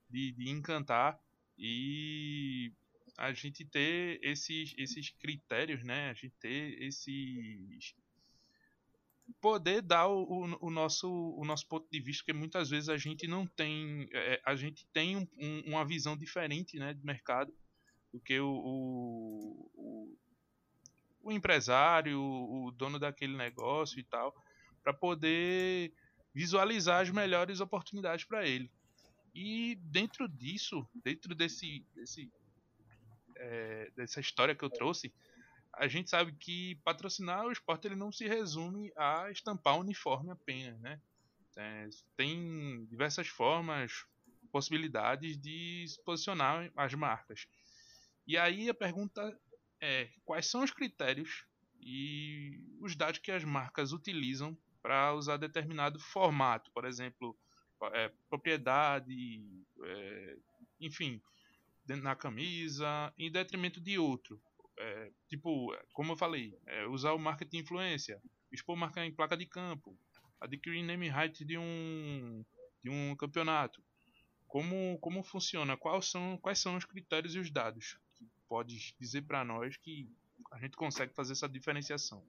de, 0.10 0.32
de 0.32 0.49
encantar 0.49 1.19
e 1.58 2.71
a 3.17 3.34
gente 3.34 3.65
ter 3.65 4.19
esses, 4.23 4.73
esses 4.78 5.10
critérios, 5.10 5.84
né? 5.84 6.10
A 6.10 6.13
gente 6.13 6.34
ter 6.39 6.82
esses 6.82 7.95
poder 9.39 9.82
dar 9.82 10.08
o, 10.08 10.23
o, 10.23 10.67
o, 10.67 10.69
nosso, 10.69 11.10
o 11.10 11.45
nosso 11.45 11.67
ponto 11.67 11.88
de 11.89 11.99
vista, 11.99 12.23
porque 12.23 12.38
muitas 12.38 12.69
vezes 12.69 12.89
a 12.89 12.97
gente 12.97 13.28
não 13.28 13.45
tem, 13.47 14.08
é, 14.12 14.41
a 14.45 14.56
gente 14.56 14.86
tem 14.88 15.17
um, 15.17 15.28
um, 15.38 15.63
uma 15.67 15.86
visão 15.86 16.15
diferente, 16.15 16.78
né, 16.78 16.93
de 16.93 17.04
mercado 17.06 17.54
do 18.12 18.19
que 18.19 18.39
o, 18.39 18.49
o, 18.54 20.17
o 21.21 21.32
empresário, 21.32 22.21
o 22.21 22.71
dono 22.71 22.99
daquele 22.99 23.36
negócio 23.36 23.99
e 23.99 24.04
tal, 24.04 24.36
para 24.84 24.93
poder 24.93 25.93
visualizar 26.34 27.02
as 27.02 27.10
melhores 27.10 27.60
oportunidades 27.60 28.26
para 28.26 28.48
ele. 28.48 28.72
E 29.34 29.76
dentro 29.76 30.28
disso, 30.28 30.88
dentro 31.04 31.34
desse, 31.34 31.86
desse 31.96 32.32
é, 33.36 33.91
dessa 33.96 34.19
história 34.19 34.56
que 34.56 34.63
eu 34.63 34.69
trouxe, 34.69 35.13
a 35.74 35.88
gente 35.88 36.10
sabe 36.10 36.34
que 36.34 36.76
patrocinar 36.84 37.46
o 37.46 37.52
esporte 37.52 37.88
ele 37.88 37.96
não 37.96 38.12
se 38.12 38.28
resume 38.28 38.91
a 38.96 39.32
estampar 39.32 39.80
uniforme 39.80 40.32
apenas, 40.32 40.80
né? 40.80 41.02
É, 41.56 41.89
tem 42.15 42.86
diversas 42.86 43.28
formas, 43.28 44.06
possibilidades 44.52 45.38
de 45.38 45.86
se 45.88 46.02
posicionar 46.04 46.72
as 46.76 46.93
marcas. 46.93 47.48
E 48.26 48.38
aí 48.38 48.69
a 48.69 48.74
pergunta 48.74 49.38
é: 49.82 50.10
quais 50.24 50.46
são 50.48 50.63
os 50.63 50.72
critérios 50.72 51.46
e 51.80 52.60
os 52.80 52.96
dados 52.96 53.19
que 53.19 53.32
as 53.32 53.43
marcas 53.43 53.91
utilizam 53.91 54.58
para 54.84 55.13
usar 55.13 55.38
determinado 55.38 55.98
formato, 55.98 56.69
por 56.72 56.84
exemplo, 56.84 57.39
é, 57.93 58.12
propriedade, 58.30 59.65
é, 59.82 60.38
enfim, 60.82 61.22
na 61.88 62.15
camisa, 62.15 63.13
em 63.17 63.32
detrimento 63.32 63.80
de 63.80 63.98
outro. 63.98 64.39
É, 64.78 65.12
tipo, 65.30 65.74
como 65.93 66.12
eu 66.12 66.17
falei, 66.17 66.54
é, 66.65 66.86
usar 66.88 67.13
o 67.13 67.19
marketing 67.19 67.60
influência, 67.60 68.22
expor 68.52 68.76
marca 68.76 69.06
em 69.06 69.13
placa 69.13 69.38
de 69.38 69.46
campo, 69.46 69.98
adquirir 70.41 70.84
name 70.84 71.10
right 71.10 71.46
de 71.46 71.58
um, 71.58 72.43
de 72.84 72.89
um 72.89 73.15
campeonato. 73.15 73.82
como, 74.48 75.00
como 75.00 75.24
funciona? 75.24 75.78
Quais 75.78 76.12
são, 76.12 76.38
quais 76.38 76.60
são 76.60 76.76
os 76.76 76.84
critérios 76.84 77.36
e 77.36 77.39
os 77.39 77.50
dados 77.50 77.98
que 78.15 78.28
pode 78.50 78.93
dizer 79.00 79.22
para 79.22 79.46
nós 79.46 79.78
que 79.78 80.10
a 80.52 80.60
gente 80.60 80.76
consegue 80.76 81.13
fazer 81.13 81.32
essa 81.32 81.48
diferenciação? 81.48 82.22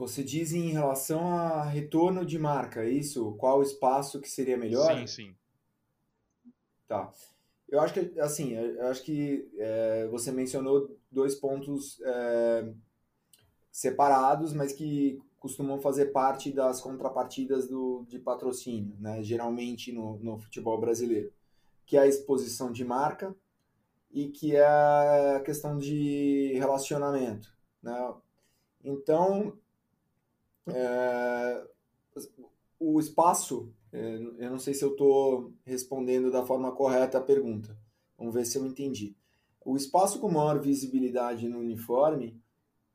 Você 0.00 0.24
diz 0.24 0.54
em 0.54 0.70
relação 0.70 1.28
a 1.36 1.62
retorno 1.62 2.24
de 2.24 2.38
marca, 2.38 2.82
é 2.82 2.88
isso? 2.88 3.32
Qual 3.32 3.60
espaço 3.60 4.18
que 4.18 4.30
seria 4.30 4.56
melhor? 4.56 4.96
Sim, 4.96 5.06
sim. 5.06 5.34
Tá. 6.88 7.12
Eu 7.68 7.80
acho 7.80 7.92
que, 7.92 8.18
assim, 8.18 8.54
eu 8.54 8.86
acho 8.86 9.02
que 9.02 9.46
é, 9.58 10.08
você 10.10 10.32
mencionou 10.32 10.98
dois 11.12 11.34
pontos 11.34 12.00
é, 12.02 12.72
separados, 13.70 14.54
mas 14.54 14.72
que 14.72 15.20
costumam 15.38 15.78
fazer 15.78 16.06
parte 16.06 16.50
das 16.50 16.80
contrapartidas 16.80 17.68
do, 17.68 18.06
de 18.08 18.18
patrocínio, 18.18 18.96
né? 18.98 19.22
geralmente 19.22 19.92
no, 19.92 20.16
no 20.20 20.38
futebol 20.38 20.80
brasileiro, 20.80 21.30
que 21.84 21.98
é 21.98 22.00
a 22.00 22.06
exposição 22.06 22.72
de 22.72 22.86
marca 22.86 23.36
e 24.10 24.28
que 24.28 24.56
é 24.56 24.64
a 24.64 25.42
questão 25.44 25.76
de 25.76 26.54
relacionamento. 26.54 27.54
Né? 27.82 28.14
Então, 28.82 29.58
é, 30.68 31.66
o 32.78 32.98
espaço, 32.98 33.72
é, 33.92 34.16
eu 34.38 34.50
não 34.50 34.58
sei 34.58 34.74
se 34.74 34.84
eu 34.84 34.92
estou 34.92 35.52
respondendo 35.64 36.30
da 36.30 36.44
forma 36.44 36.72
correta 36.72 37.18
a 37.18 37.22
pergunta, 37.22 37.76
vamos 38.16 38.34
ver 38.34 38.44
se 38.44 38.58
eu 38.58 38.66
entendi. 38.66 39.16
O 39.64 39.76
espaço 39.76 40.18
com 40.20 40.30
maior 40.30 40.60
visibilidade 40.60 41.48
no 41.48 41.58
uniforme, 41.58 42.40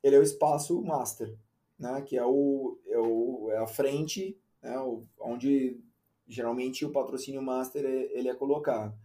ele 0.02 0.16
é 0.16 0.18
o 0.18 0.22
espaço 0.22 0.82
master, 0.82 1.36
né, 1.78 2.02
que 2.02 2.16
é, 2.16 2.24
o, 2.24 2.78
é, 2.86 2.98
o, 2.98 3.50
é 3.50 3.58
a 3.58 3.66
frente, 3.66 4.36
né, 4.62 4.76
onde 5.20 5.80
geralmente 6.26 6.84
o 6.84 6.90
patrocínio 6.90 7.42
master 7.42 7.84
é, 7.84 8.18
ele 8.18 8.28
é 8.28 8.34
colocado. 8.34 8.96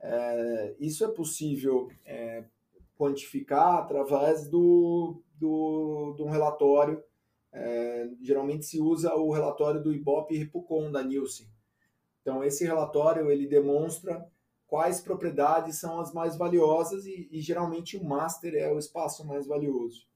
É, 0.00 0.74
isso 0.78 1.04
é 1.04 1.08
possível 1.08 1.90
é, 2.04 2.44
quantificar 2.98 3.78
através 3.78 4.48
do, 4.48 5.22
do, 5.34 6.14
de 6.16 6.22
um 6.22 6.30
relatório. 6.30 7.02
É, 7.58 8.10
geralmente 8.20 8.66
se 8.66 8.78
usa 8.78 9.14
o 9.14 9.32
relatório 9.32 9.82
do 9.82 9.90
Ibope 9.90 10.34
e 10.34 10.38
Repucon 10.38 10.92
da 10.92 11.02
Nielsen. 11.02 11.48
Então 12.20 12.44
esse 12.44 12.64
relatório 12.64 13.30
ele 13.30 13.46
demonstra 13.46 14.30
quais 14.66 15.00
propriedades 15.00 15.78
são 15.78 15.98
as 15.98 16.12
mais 16.12 16.36
valiosas 16.36 17.06
e, 17.06 17.28
e 17.32 17.40
geralmente 17.40 17.96
o 17.96 18.04
master 18.04 18.54
é 18.54 18.70
o 18.70 18.78
espaço 18.78 19.26
mais 19.26 19.46
valioso. 19.46 20.06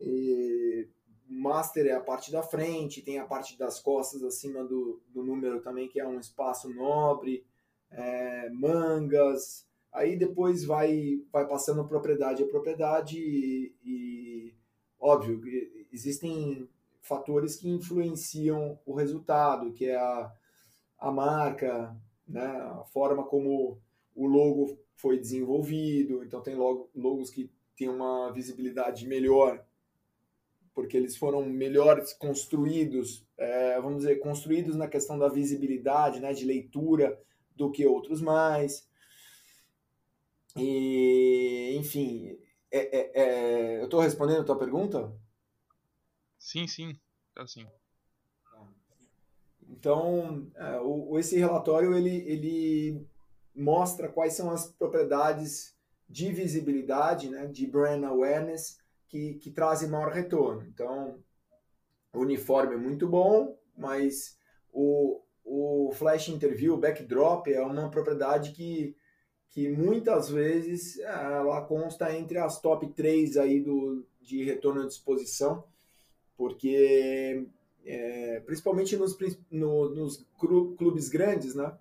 E, 0.00 0.88
master 1.28 1.86
é 1.86 1.92
a 1.92 2.00
parte 2.00 2.32
da 2.32 2.42
frente, 2.42 3.02
tem 3.02 3.18
a 3.18 3.24
parte 3.24 3.56
das 3.56 3.78
costas 3.78 4.24
acima 4.24 4.64
do, 4.64 5.00
do 5.08 5.22
número 5.22 5.60
também, 5.60 5.88
que 5.88 6.00
é 6.00 6.06
um 6.06 6.18
espaço 6.18 6.68
nobre, 6.72 7.44
é, 7.90 8.50
mangas. 8.50 9.64
Aí 9.92 10.16
depois 10.16 10.64
vai, 10.64 11.22
vai 11.32 11.46
passando 11.46 11.86
propriedade 11.86 12.42
a 12.42 12.48
propriedade 12.48 13.18
e, 13.18 13.74
e, 13.84 14.54
óbvio, 14.98 15.40
existem 15.92 16.68
fatores 17.00 17.56
que 17.56 17.68
influenciam 17.68 18.78
o 18.84 18.94
resultado, 18.94 19.72
que 19.72 19.86
é 19.86 19.96
a, 19.96 20.32
a 20.98 21.10
marca, 21.10 21.96
né, 22.26 22.46
a 22.46 22.84
forma 22.84 23.24
como 23.24 23.78
o 24.14 24.26
logo 24.26 24.78
foi 24.96 25.18
desenvolvido. 25.18 26.22
Então 26.24 26.42
tem 26.42 26.56
logos 26.56 27.30
que 27.30 27.50
têm 27.76 27.88
uma 27.88 28.32
visibilidade 28.32 29.06
melhor 29.06 29.64
porque 30.78 30.96
eles 30.96 31.16
foram 31.16 31.44
melhores 31.44 32.12
construídos, 32.12 33.26
é, 33.36 33.80
vamos 33.80 33.98
dizer, 33.98 34.20
construídos 34.20 34.76
na 34.76 34.86
questão 34.86 35.18
da 35.18 35.28
visibilidade, 35.28 36.20
né, 36.20 36.32
de 36.32 36.44
leitura, 36.44 37.20
do 37.56 37.68
que 37.68 37.84
outros 37.84 38.20
mais. 38.20 38.88
E, 40.56 41.74
enfim, 41.76 42.38
é, 42.70 42.96
é, 42.96 43.10
é 43.12 43.80
eu 43.80 43.86
estou 43.86 43.98
respondendo 43.98 44.42
a 44.42 44.44
tua 44.44 44.56
pergunta? 44.56 45.12
Sim, 46.48 46.66
sim, 46.66 46.98
tá. 47.34 47.46
Então, 49.68 50.50
é, 50.56 50.80
o, 50.80 51.18
esse 51.18 51.36
relatório 51.36 51.94
ele, 51.94 52.26
ele 52.26 53.06
mostra 53.54 54.08
quais 54.08 54.32
são 54.32 54.50
as 54.50 54.66
propriedades 54.66 55.76
de 56.08 56.32
visibilidade, 56.32 57.28
né, 57.28 57.46
de 57.48 57.66
brand 57.66 58.02
awareness, 58.02 58.78
que, 59.08 59.34
que 59.34 59.50
trazem 59.50 59.90
maior 59.90 60.10
retorno. 60.10 60.66
Então, 60.66 61.22
o 62.14 62.20
uniforme 62.20 62.76
é 62.76 62.78
muito 62.78 63.06
bom, 63.06 63.54
mas 63.76 64.38
o, 64.72 65.20
o 65.44 65.92
flash 65.92 66.28
interview, 66.28 66.72
o 66.72 66.80
backdrop, 66.80 67.46
é 67.48 67.60
uma 67.60 67.90
propriedade 67.90 68.52
que, 68.52 68.96
que 69.50 69.68
muitas 69.68 70.30
vezes 70.30 70.98
ela 71.00 71.60
consta 71.66 72.16
entre 72.16 72.38
as 72.38 72.58
top 72.58 72.88
3 72.94 73.36
aí 73.36 73.60
do, 73.60 74.08
de 74.18 74.42
retorno 74.44 74.80
de 74.86 74.94
exposição, 74.94 75.62
porque 76.38 77.46
é, 77.84 78.40
principalmente 78.46 78.96
nos, 78.96 79.18
no, 79.50 79.90
nos 79.90 80.26
clubes 80.38 81.10
grandes, 81.10 81.54
né? 81.54 81.76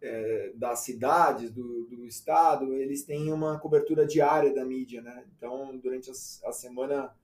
é, 0.00 0.52
das 0.54 0.80
cidades, 0.80 1.50
do, 1.50 1.84
do, 1.86 2.06
estado, 2.06 2.74
eles 2.74 3.02
têm 3.04 3.32
uma 3.32 3.58
cobertura 3.58 4.06
diária 4.06 4.54
da 4.54 4.64
mídia, 4.64 5.02
né? 5.02 5.24
Então, 5.36 5.76
durante 5.78 6.10
a, 6.10 6.48
a 6.48 6.52
semana, 6.52 7.14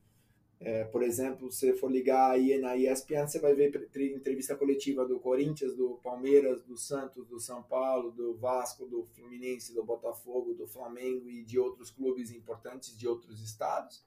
é, 0.61 0.85
por 0.85 1.03
exemplo, 1.03 1.51
se 1.51 1.73
for 1.75 1.91
ligar 1.91 2.33
aí 2.33 2.59
na 2.59 2.77
ESPN, 2.77 3.27
você 3.27 3.39
vai 3.39 3.55
ver 3.55 3.89
entrevista 3.95 4.57
coletiva 4.57 5.07
do 5.07 5.21
Corinthians, 5.21 5.75
do 5.75 6.01
Palmeiras, 6.03 6.63
do 6.63 6.77
Santos, 6.77 7.27
do 7.27 7.39
São 7.39 7.63
Paulo, 7.63 8.11
do 8.11 8.35
Vasco, 8.35 8.87
do 8.87 9.05
Fluminense, 9.15 9.75
do 9.75 9.85
Botafogo, 9.85 10.55
do 10.55 10.67
Flamengo 10.67 11.29
e 11.31 11.45
de 11.45 11.59
outros 11.59 11.91
clubes 11.91 12.33
importantes 12.33 12.97
de 12.97 13.07
outros 13.07 13.41
estados. 13.41 14.05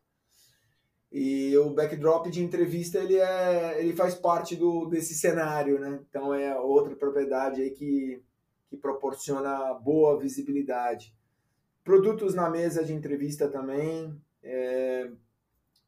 E 1.12 1.58
o 1.58 1.70
backdrop 1.70 2.30
de 2.30 2.44
entrevista 2.44 2.98
ele 3.00 3.18
é 3.18 3.80
ele 3.80 3.96
faz 3.96 4.14
parte 4.16 4.56
do 4.56 4.86
desse 4.86 5.14
cenário, 5.14 5.80
né? 5.80 6.00
Então 6.10 6.34
é 6.34 6.58
outra 6.60 6.96
propriedade 6.96 7.62
aí 7.62 7.72
que 7.72 8.22
que 8.70 8.76
proporciona 8.76 9.74
boa 9.76 10.20
visibilidade. 10.20 11.16
Produtos 11.84 12.36
na 12.36 12.50
mesa 12.50 12.84
de 12.84 12.94
entrevista 12.94 13.48
também. 13.48 14.22
É, 14.44 15.10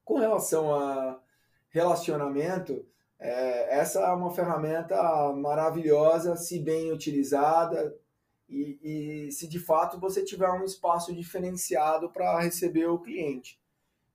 com 0.06 0.18
relação 0.18 0.74
a 0.74 1.20
relacionamento, 1.70 2.86
é, 3.20 3.80
essa 3.80 4.00
é 4.00 4.12
uma 4.12 4.32
ferramenta 4.32 4.98
maravilhosa, 5.34 6.36
se 6.36 6.60
bem 6.60 6.92
utilizada 6.92 7.96
e, 8.48 9.28
e 9.28 9.32
se 9.32 9.48
de 9.48 9.60
fato 9.60 10.00
você 10.00 10.24
tiver 10.24 10.50
um 10.50 10.64
espaço 10.64 11.14
diferenciado 11.14 12.10
para 12.10 12.40
receber 12.40 12.88
o 12.88 13.00
cliente. 13.00 13.60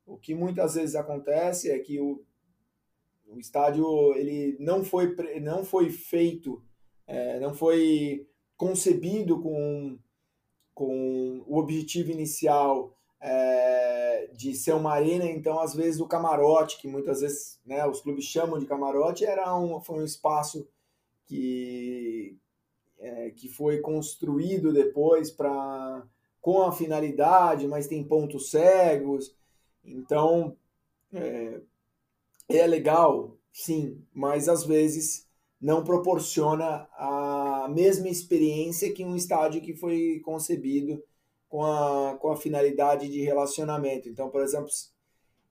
O 0.07 0.17
que 0.17 0.35
muitas 0.35 0.75
vezes 0.75 0.95
acontece 0.95 1.71
é 1.71 1.79
que 1.79 2.01
o, 2.01 2.23
o 3.27 3.39
estádio 3.39 4.15
ele 4.15 4.57
não 4.61 4.85
foi, 4.85 5.15
não 5.41 5.65
foi 5.65 5.91
feito, 5.91 6.63
é, 7.07 7.41
não 7.41 7.55
foi 7.55 8.27
concebido 8.57 9.41
com, 9.41 9.99
com 10.75 11.45
o 11.47 11.59
objetivo 11.59 12.11
inicial 12.11 12.97
é, 13.21 14.31
de 14.35 14.55
ser 14.55 14.75
uma 14.75 14.93
arena, 14.93 15.25
então 15.25 15.59
às 15.59 15.75
vezes 15.75 16.01
o 16.01 16.07
camarote, 16.07 16.79
que 16.79 16.87
muitas 16.87 17.21
vezes 17.21 17.59
né, 17.65 17.87
os 17.87 18.01
clubes 18.01 18.25
chamam 18.25 18.59
de 18.59 18.67
camarote, 18.67 19.25
era 19.25 19.57
um, 19.57 19.81
foi 19.81 20.01
um 20.01 20.05
espaço 20.05 20.69
que, 21.25 22.37
é, 22.99 23.31
que 23.31 23.49
foi 23.49 23.81
construído 23.81 24.73
depois 24.73 25.31
para 25.31 26.07
com 26.41 26.61
a 26.61 26.71
finalidade, 26.71 27.67
mas 27.67 27.87
tem 27.87 28.05
pontos 28.05 28.51
cegos, 28.51 29.35
então 29.85 30.57
é, 31.13 31.61
é 32.49 32.67
legal, 32.67 33.37
sim, 33.53 34.03
mas 34.13 34.49
às 34.49 34.65
vezes 34.65 35.27
não 35.61 35.83
proporciona 35.83 36.89
a 36.93 37.69
mesma 37.71 38.09
experiência 38.09 38.93
que 38.93 39.05
um 39.05 39.17
estádio 39.17 39.63
que 39.63 39.75
foi 39.75 40.21
concebido 40.25 41.03
com 41.49 41.65
a, 41.65 42.19
com 42.21 42.31
a 42.31 42.37
finalidade 42.37 43.09
de 43.09 43.23
relacionamento. 43.23 44.09
Então, 44.09 44.29
por 44.29 44.43
exemplo, 44.43 44.69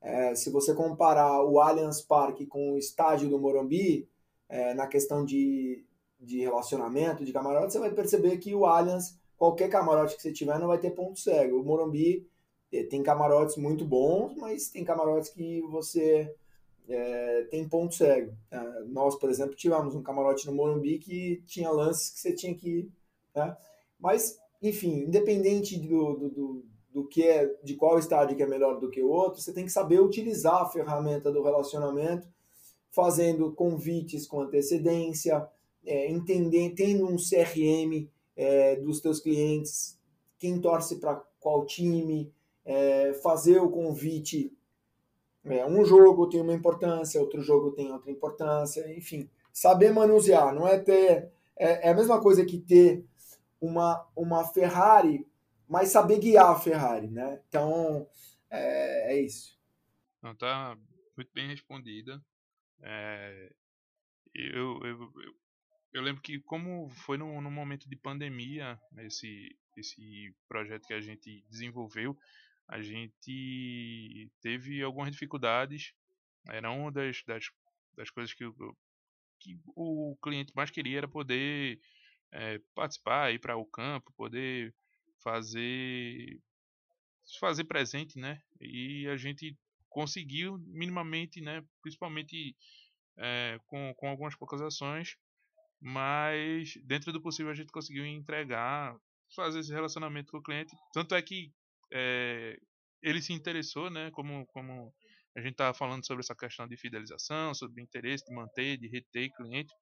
é, 0.02 0.36
se 0.36 0.50
você 0.52 0.74
comparar 0.74 1.43
o 1.43 1.60
Allianz 1.60 2.02
Parque 2.02 2.46
com 2.46 2.74
o 2.74 2.78
estádio 2.78 3.30
do 3.30 3.39
Morumbi, 3.39 4.08
é, 4.50 4.74
na 4.74 4.86
questão 4.86 5.26
de, 5.26 5.84
de 6.19 6.41
relacionamento, 6.41 7.26
de 7.26 7.34
camarote, 7.34 7.74
você 7.74 7.80
vai 7.80 7.91
perceber 7.91 8.38
que 8.38 8.54
o 8.54 8.65
Allianz, 8.65 9.17
qualquer 9.38 9.69
camarote 9.69 10.15
que 10.15 10.22
você 10.22 10.32
tiver, 10.32 10.60
não 10.60 10.67
vai 10.67 10.78
ter 10.78 10.91
ponto 10.91 11.19
cego. 11.19 11.60
O 11.60 11.63
Morumbi 11.63 12.28
tem 12.89 13.03
camarotes 13.03 13.57
muito 13.57 13.86
bons, 13.86 14.36
mas 14.36 14.69
tem 14.69 14.83
camarotes 14.83 15.29
que 15.29 15.62
você 15.62 16.33
é, 16.88 17.43
tem 17.49 17.67
ponto 17.67 17.93
cego. 17.93 18.33
É, 18.49 18.83
nós, 18.88 19.15
por 19.15 19.29
exemplo, 19.29 19.55
tivemos 19.55 19.95
um 19.95 20.01
camarote 20.01 20.47
no 20.47 20.53
Morumbi 20.53 20.97
que 20.97 21.43
tinha 21.45 21.69
lances 21.69 22.09
que 22.09 22.19
você 22.19 22.33
tinha 22.33 22.53
que. 22.55 22.89
Né? 23.36 23.55
Mas, 23.99 24.39
enfim, 24.62 25.03
independente 25.03 25.77
do, 25.79 26.15
do, 26.15 26.29
do, 26.29 26.65
do, 26.91 27.07
que 27.07 27.23
é, 27.23 27.53
de 27.63 27.75
qual 27.75 27.99
estádio 27.99 28.36
que 28.36 28.43
é 28.43 28.47
melhor 28.47 28.79
do 28.79 28.89
que 28.89 29.01
o 29.01 29.09
outro, 29.09 29.41
você 29.41 29.53
tem 29.53 29.65
que 29.65 29.71
saber 29.71 30.01
utilizar 30.01 30.62
a 30.62 30.69
ferramenta 30.69 31.31
do 31.31 31.43
relacionamento, 31.43 32.27
fazendo 32.89 33.51
convites 33.53 34.27
com 34.27 34.41
antecedência, 34.41 35.47
é, 35.86 36.09
entender, 36.09 36.73
tendo 36.75 37.07
um 37.07 37.17
CRM 37.17 38.07
é, 38.36 38.75
dos 38.77 38.99
teus 38.99 39.19
clientes, 39.19 39.97
quem 40.38 40.59
torce 40.59 40.97
para 40.99 41.15
qual 41.39 41.65
time, 41.65 42.31
é, 42.65 43.13
fazer 43.21 43.60
o 43.60 43.69
convite. 43.69 44.56
É, 45.45 45.65
um 45.65 45.84
jogo 45.84 46.30
tem 46.30 46.41
uma 46.41 46.54
importância, 46.54 47.19
outro 47.19 47.41
jogo 47.41 47.71
tem 47.71 47.91
outra 47.91 48.12
importância, 48.12 48.91
enfim, 48.97 49.30
saber 49.52 49.91
manusear, 49.91 50.54
não 50.54 50.67
é 50.67 50.80
ter. 50.80 51.32
É, 51.56 51.88
é 51.88 51.91
a 51.91 51.95
mesma 51.95 52.19
coisa 52.21 52.45
que 52.45 52.58
ter 52.58 53.06
uma, 53.60 54.08
uma 54.15 54.43
Ferrari, 54.45 55.28
mas 55.67 55.89
saber 55.89 56.19
guiar 56.19 56.52
a 56.52 56.60
Ferrari, 56.60 57.08
né? 57.08 57.41
Então, 57.47 58.08
é, 58.49 59.13
é 59.13 59.21
isso. 59.21 59.60
Não, 60.21 60.36
tá 60.36 60.78
muito 61.15 61.32
bem 61.34 61.47
respondida. 61.47 62.23
É, 62.82 63.52
eu, 64.34 64.80
eu, 64.84 65.12
eu, 65.15 65.36
eu, 65.93 66.02
lembro 66.02 66.21
que 66.21 66.39
como 66.39 66.89
foi 66.89 67.17
no, 67.17 67.39
no 67.39 67.52
momento 67.52 67.88
de 67.88 67.95
pandemia, 67.95 68.80
esse, 68.99 69.56
esse 69.78 70.36
projeto 70.47 70.88
que 70.88 70.93
a 70.93 71.02
gente 71.02 71.43
desenvolveu, 71.49 72.17
a 72.67 72.82
gente 72.82 74.32
teve 74.41 74.82
algumas 74.82 75.12
dificuldades. 75.12 75.93
Era 76.49 76.71
uma 76.71 76.91
das, 76.91 77.23
das, 77.26 77.45
das 77.95 78.10
coisas 78.10 78.34
que, 78.34 78.45
que 79.39 79.60
o 79.76 80.17
cliente 80.21 80.54
mais 80.56 80.69
queria 80.69 80.99
era 80.99 81.08
poder 81.08 81.80
é, 82.32 82.60
participar, 82.73 83.34
ir 83.34 83.39
para 83.39 83.58
o 83.58 83.65
campo, 83.65 84.13
poder 84.13 84.73
fazer 85.21 86.39
fazer 87.39 87.63
presente, 87.63 88.19
né? 88.19 88.41
E 88.60 89.08
a 89.08 89.15
gente 89.15 89.58
conseguiu 89.89 90.58
minimamente, 90.67 91.39
né? 91.39 91.63
Principalmente 91.82 92.56
é, 93.17 93.60
com, 93.67 93.93
com 93.95 94.10
algumas 94.10 94.36
poucas 94.36 94.62
ações, 94.62 95.15
mas 95.80 96.73
dentro 96.84 97.13
do 97.13 97.21
possível 97.21 97.52
a 97.52 97.56
gente 97.56 97.71
conseguiu 97.71 98.06
entregar, 98.06 98.97
fazer 99.36 99.60
esse 99.60 99.71
relacionamento 99.71 100.32
com 100.32 100.38
o 100.39 100.43
cliente. 100.43 100.76
Tanto 100.91 101.15
é 101.15 101.21
que 101.21 101.54
é, 101.93 102.58
ele 103.01 103.21
se 103.21 103.34
interessou, 103.34 103.89
né? 103.89 104.12
Como, 104.12 104.45
como 104.47 104.93
a 105.36 105.41
gente 105.41 105.53
estava 105.53 105.73
falando 105.73 106.06
sobre 106.06 106.21
essa 106.21 106.36
questão 106.36 106.67
de 106.67 106.77
fidelização, 106.77 107.53
sobre 107.53 107.82
o 107.82 107.84
interesse 107.84 108.25
de 108.25 108.34
manter, 108.34 108.77
de 108.77 108.88
reter 108.88 109.32
cliente 109.36 109.73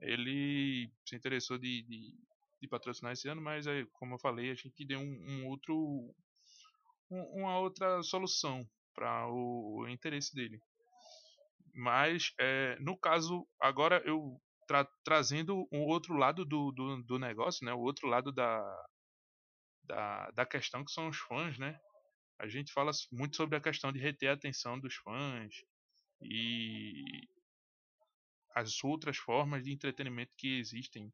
ele 0.00 0.90
se 1.06 1.14
interessou 1.14 1.58
de, 1.58 1.82
de, 1.82 2.14
de, 2.60 2.68
patrocinar 2.68 3.12
esse 3.12 3.28
ano, 3.28 3.40
mas 3.40 3.66
como 3.92 4.14
eu 4.14 4.18
falei, 4.18 4.50
a 4.50 4.54
gente 4.54 4.84
deu 4.84 4.98
um, 4.98 5.24
um 5.28 5.46
outro 5.48 6.14
um, 7.10 7.40
uma 7.40 7.58
outra 7.58 8.02
solução 8.02 8.66
para 8.94 9.28
o, 9.28 9.80
o, 9.80 9.88
interesse 9.88 10.34
dele. 10.34 10.58
Mas 11.74 12.32
é, 12.38 12.78
no 12.80 12.96
caso 12.96 13.46
agora 13.60 14.02
eu 14.04 14.40
tra 14.66 14.86
trazendo 15.04 15.68
um 15.72 15.82
outro 15.82 16.14
lado 16.14 16.44
do, 16.44 16.72
do, 16.72 17.02
do, 17.02 17.18
negócio, 17.18 17.64
né, 17.64 17.72
o 17.72 17.80
outro 17.80 18.08
lado 18.08 18.32
da, 18.32 18.62
da, 19.90 20.30
da 20.30 20.46
questão 20.46 20.84
que 20.84 20.92
são 20.92 21.08
os 21.08 21.18
fãs, 21.18 21.58
né? 21.58 21.78
A 22.38 22.48
gente 22.48 22.72
fala 22.72 22.90
muito 23.12 23.36
sobre 23.36 23.56
a 23.56 23.60
questão 23.60 23.92
de 23.92 23.98
reter 23.98 24.30
a 24.30 24.34
atenção 24.34 24.78
dos 24.78 24.94
fãs 24.94 25.52
e 26.22 27.28
as 28.54 28.82
outras 28.82 29.16
formas 29.16 29.64
de 29.64 29.72
entretenimento 29.72 30.32
que 30.36 30.58
existem 30.58 31.12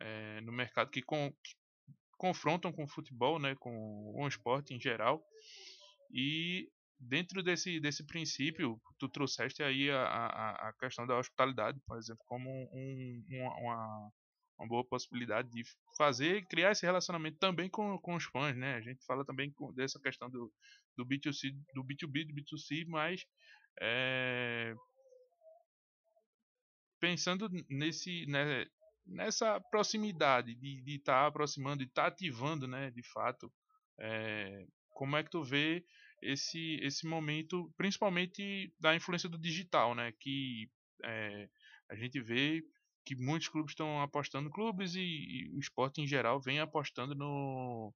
é, 0.00 0.40
no 0.42 0.52
mercado 0.52 0.90
que, 0.90 1.02
com, 1.02 1.32
que, 1.42 1.54
confrontam 2.18 2.72
com 2.72 2.84
o 2.84 2.88
futebol, 2.88 3.38
né, 3.38 3.54
com 3.56 4.12
o 4.14 4.28
esporte 4.28 4.74
em 4.74 4.80
geral. 4.80 5.24
E 6.10 6.70
dentro 6.98 7.42
desse, 7.42 7.80
desse 7.80 8.04
princípio, 8.04 8.80
tu 8.98 9.08
trouxeste 9.08 9.62
aí 9.62 9.90
a, 9.90 10.02
a, 10.02 10.68
a 10.68 10.72
questão 10.74 11.06
da 11.06 11.18
hospitalidade, 11.18 11.80
por 11.86 11.98
exemplo, 11.98 12.22
como 12.26 12.50
um, 12.50 13.24
uma, 13.28 14.12
uma 14.58 14.68
boa 14.68 14.84
possibilidade 14.84 15.50
de 15.50 15.62
fazer, 15.96 16.46
criar 16.46 16.72
esse 16.72 16.84
relacionamento 16.84 17.38
também 17.38 17.68
com, 17.68 17.98
com 17.98 18.14
os 18.14 18.24
fãs, 18.24 18.56
né? 18.56 18.74
A 18.74 18.80
gente 18.80 19.04
fala 19.04 19.24
também 19.24 19.50
com, 19.52 19.72
dessa 19.72 20.00
questão 20.00 20.30
do, 20.30 20.52
do 20.96 21.04
B2C, 21.04 21.52
do 21.74 21.84
B2B, 21.84 22.26
do 22.26 22.34
B2C, 22.34 22.86
mas 22.86 23.24
é, 23.80 24.74
pensando 26.98 27.48
nesse, 27.68 28.26
né, 28.26 28.66
nessa 29.06 29.60
proximidade 29.70 30.54
de 30.54 30.96
estar 30.96 31.22
tá 31.22 31.26
aproximando, 31.26 31.84
de 31.84 31.90
estar 31.90 32.02
tá 32.02 32.08
ativando, 32.08 32.66
né, 32.66 32.90
de 32.90 33.02
fato, 33.02 33.52
é, 34.00 34.66
como 34.90 35.16
é 35.16 35.22
que 35.22 35.30
tu 35.30 35.42
vê 35.42 35.84
esse 36.22 36.80
esse 36.82 37.06
momento, 37.06 37.70
principalmente 37.76 38.72
da 38.80 38.94
influência 38.96 39.28
do 39.28 39.38
digital, 39.38 39.94
né, 39.94 40.12
que 40.18 40.70
é, 41.04 41.48
a 41.90 41.94
gente 41.94 42.20
vê 42.20 42.62
que 43.06 43.14
muitos 43.16 43.48
clubes 43.48 43.70
estão 43.70 44.02
apostando, 44.02 44.50
clubes 44.50 44.96
e, 44.96 45.00
e, 45.00 45.48
o 45.54 45.60
esporte 45.60 46.02
em 46.02 46.06
geral 46.06 46.40
vem 46.40 46.58
apostando 46.60 47.14
no, 47.14 47.94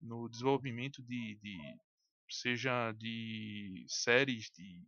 no 0.00 0.28
desenvolvimento 0.28 1.02
de, 1.02 1.38
de 1.42 1.58
seja 2.28 2.92
de 2.92 3.84
séries 3.88 4.50
de 4.50 4.84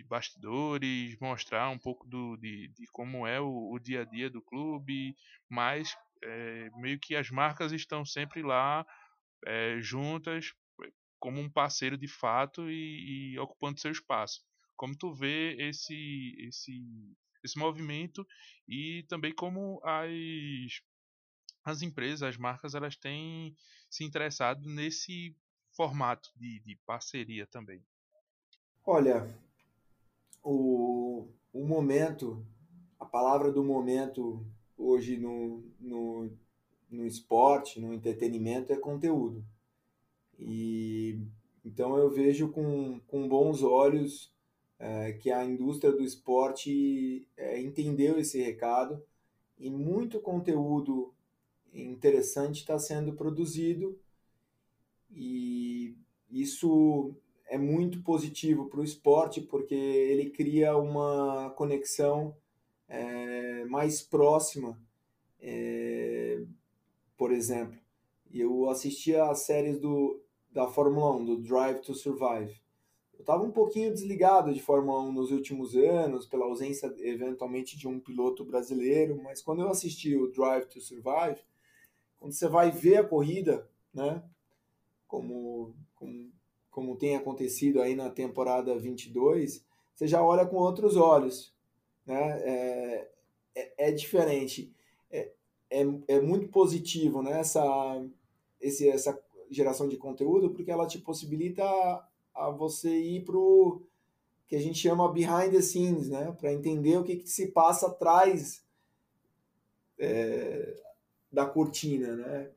de 0.00 0.04
bastidores, 0.04 1.18
mostrar 1.20 1.68
um 1.68 1.78
pouco 1.78 2.06
do, 2.08 2.36
de, 2.38 2.68
de 2.68 2.86
como 2.92 3.26
é 3.26 3.38
o, 3.38 3.70
o, 3.70 3.78
dia 3.78 4.00
a 4.00 4.04
dia 4.04 4.30
do 4.30 4.40
clube, 4.40 5.14
mas 5.48 5.94
é, 6.24 6.70
meio 6.76 6.98
que 6.98 7.14
as 7.14 7.30
marcas 7.30 7.70
estão 7.72 8.04
sempre 8.04 8.42
lá 8.42 8.86
é, 9.44 9.78
juntas 9.80 10.54
como 11.18 11.38
um 11.38 11.50
parceiro 11.50 11.98
de 11.98 12.08
fato 12.08 12.70
e, 12.70 13.34
e, 13.34 13.38
ocupando 13.38 13.78
seu 13.78 13.90
espaço. 13.90 14.40
Como 14.74 14.96
tu 14.96 15.12
vê 15.12 15.54
esse 15.58 16.34
esse 16.38 16.72
esse 17.42 17.58
movimento 17.58 18.26
e 18.68 19.04
também 19.08 19.34
como 19.34 19.80
as 19.84 20.82
as 21.62 21.82
empresas, 21.82 22.22
as 22.22 22.36
marcas, 22.36 22.74
elas 22.74 22.96
têm 22.96 23.54
se 23.88 24.04
interessado 24.04 24.68
nesse 24.68 25.36
formato 25.72 26.30
de, 26.36 26.60
de 26.60 26.76
parceria 26.86 27.46
também. 27.46 27.84
Olha, 28.84 29.28
o, 30.42 31.28
o 31.52 31.66
momento, 31.66 32.44
a 32.98 33.04
palavra 33.04 33.52
do 33.52 33.62
momento 33.62 34.44
hoje 34.76 35.18
no, 35.18 35.62
no, 35.78 36.32
no 36.90 37.06
esporte, 37.06 37.78
no 37.78 37.92
entretenimento, 37.92 38.72
é 38.72 38.76
conteúdo. 38.76 39.44
E 40.38 41.20
então 41.62 41.98
eu 41.98 42.10
vejo 42.10 42.50
com, 42.50 42.98
com 43.00 43.28
bons 43.28 43.62
olhos 43.62 44.32
é, 44.80 45.12
que 45.12 45.30
a 45.30 45.44
indústria 45.44 45.92
do 45.92 46.02
esporte 46.02 47.28
é, 47.36 47.60
entendeu 47.60 48.18
esse 48.18 48.40
recado 48.40 49.02
e 49.58 49.70
muito 49.70 50.18
conteúdo 50.20 51.12
interessante 51.72 52.60
está 52.60 52.78
sendo 52.78 53.12
produzido 53.12 54.00
e 55.10 55.94
isso 56.30 57.14
é 57.46 57.58
muito 57.58 58.02
positivo 58.02 58.70
para 58.70 58.80
o 58.80 58.84
esporte 58.84 59.42
porque 59.42 59.74
ele 59.74 60.30
cria 60.30 60.74
uma 60.78 61.50
conexão 61.50 62.34
é, 62.88 63.64
mais 63.66 64.00
próxima. 64.00 64.80
Por 67.18 67.32
exemplo, 67.32 67.78
eu 68.32 68.70
assistia 68.70 69.24
as 69.24 69.40
séries 69.40 69.78
do, 69.78 70.22
da 70.50 70.66
Fórmula 70.68 71.16
1, 71.16 71.24
do 71.24 71.36
Drive 71.36 71.80
to 71.80 71.94
Survive. 71.94 72.60
Eu 73.20 73.22
estava 73.22 73.44
um 73.44 73.50
pouquinho 73.50 73.92
desligado 73.92 74.50
de 74.50 74.62
Fórmula 74.62 75.02
1 75.02 75.12
nos 75.12 75.30
últimos 75.30 75.76
anos, 75.76 76.24
pela 76.24 76.46
ausência 76.46 76.90
eventualmente 77.00 77.76
de 77.76 77.86
um 77.86 78.00
piloto 78.00 78.46
brasileiro, 78.46 79.20
mas 79.22 79.42
quando 79.42 79.60
eu 79.60 79.68
assisti 79.68 80.16
o 80.16 80.30
Drive 80.30 80.64
to 80.68 80.80
Survive, 80.80 81.38
quando 82.18 82.32
você 82.32 82.48
vai 82.48 82.70
ver 82.70 82.96
a 82.96 83.04
corrida, 83.04 83.68
né, 83.92 84.22
como, 85.06 85.74
como 85.94 86.32
como 86.70 86.96
tem 86.96 87.14
acontecido 87.14 87.82
aí 87.82 87.94
na 87.94 88.08
temporada 88.08 88.78
22, 88.78 89.62
você 89.94 90.06
já 90.06 90.24
olha 90.24 90.46
com 90.46 90.56
outros 90.56 90.96
olhos. 90.96 91.52
Né? 92.06 92.40
É, 92.42 93.10
é, 93.54 93.88
é 93.88 93.92
diferente. 93.92 94.72
É, 95.10 95.30
é, 95.68 95.80
é, 96.08 96.20
muito 96.20 96.48
positivo 96.48 97.20
né? 97.20 97.40
essa, 97.40 98.02
esse, 98.58 98.88
essa 98.88 99.22
geração 99.50 99.88
de 99.88 99.98
conteúdo, 99.98 100.54
porque 100.54 100.70
ela 100.70 100.86
te 100.86 100.98
possibilita 100.98 101.62
a, 102.46 102.50
você 102.50 102.90
ir 102.90 103.24
para 103.24 103.36
o 103.36 103.82
que 104.46 104.56
a 104.56 104.60
gente 104.60 104.78
chama 104.78 105.12
behind 105.12 105.52
the 105.52 105.62
scenes, 105.62 106.08
né? 106.08 106.34
para 106.38 106.52
entender 106.52 106.96
o 106.96 107.04
que, 107.04 107.16
que 107.16 107.28
se 107.28 107.48
passa 107.48 107.86
atrás 107.86 108.64
é, 109.98 110.76
da 111.32 111.46
cortina. 111.46 112.16
Né? 112.16 112.50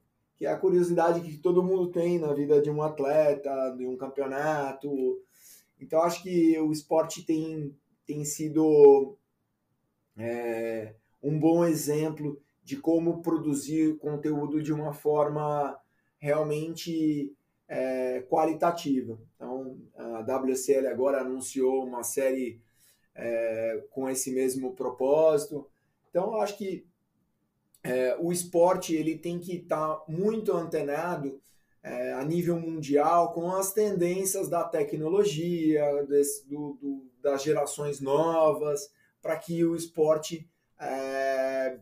que 0.43 0.47
é 0.47 0.51
a 0.51 0.57
curiosidade 0.57 1.21
que 1.21 1.37
todo 1.37 1.63
mundo 1.63 1.87
tem 1.87 2.19
na 2.19 2.33
vida 2.33 2.61
de 2.61 2.69
um 2.69 2.81
atleta, 2.81 3.73
de 3.77 3.85
um 3.87 3.95
campeonato. 3.95 5.21
Então, 5.79 6.01
acho 6.01 6.21
que 6.23 6.59
o 6.59 6.71
esporte 6.71 7.23
tem, 7.23 7.73
tem 8.05 8.25
sido 8.25 9.15
é, 10.17 10.95
um 11.21 11.39
bom 11.39 11.63
exemplo 11.63 12.41
de 12.63 12.77
como 12.77 13.21
produzir 13.21 13.97
conteúdo 13.99 14.61
de 14.61 14.73
uma 14.73 14.93
forma 14.93 15.79
realmente 16.17 17.33
é, 17.73 18.21
qualitativa. 18.29 19.19
Então, 19.35 19.79
a 19.95 20.19
WCL 20.19 20.87
agora 20.87 21.21
anunciou 21.21 21.83
uma 21.83 22.03
série 22.03 22.61
é, 23.15 23.83
com 23.89 24.07
esse 24.07 24.31
mesmo 24.31 24.75
propósito. 24.75 25.67
Então, 26.09 26.33
eu 26.33 26.41
acho 26.41 26.55
que 26.55 26.85
é, 27.83 28.15
o 28.19 28.31
esporte 28.31 28.95
ele 28.95 29.17
tem 29.17 29.39
que 29.39 29.55
estar 29.55 29.95
tá 29.95 30.03
muito 30.07 30.53
antenado 30.53 31.41
é, 31.81 32.13
a 32.13 32.23
nível 32.23 32.59
mundial 32.59 33.33
com 33.33 33.51
as 33.51 33.73
tendências 33.73 34.47
da 34.47 34.63
tecnologia, 34.63 36.05
desse, 36.07 36.47
do, 36.47 36.77
do, 36.79 37.11
das 37.23 37.41
gerações 37.41 37.99
novas, 37.99 38.93
para 39.19 39.35
que 39.35 39.65
o 39.65 39.75
esporte 39.75 40.47
é, 40.79 41.79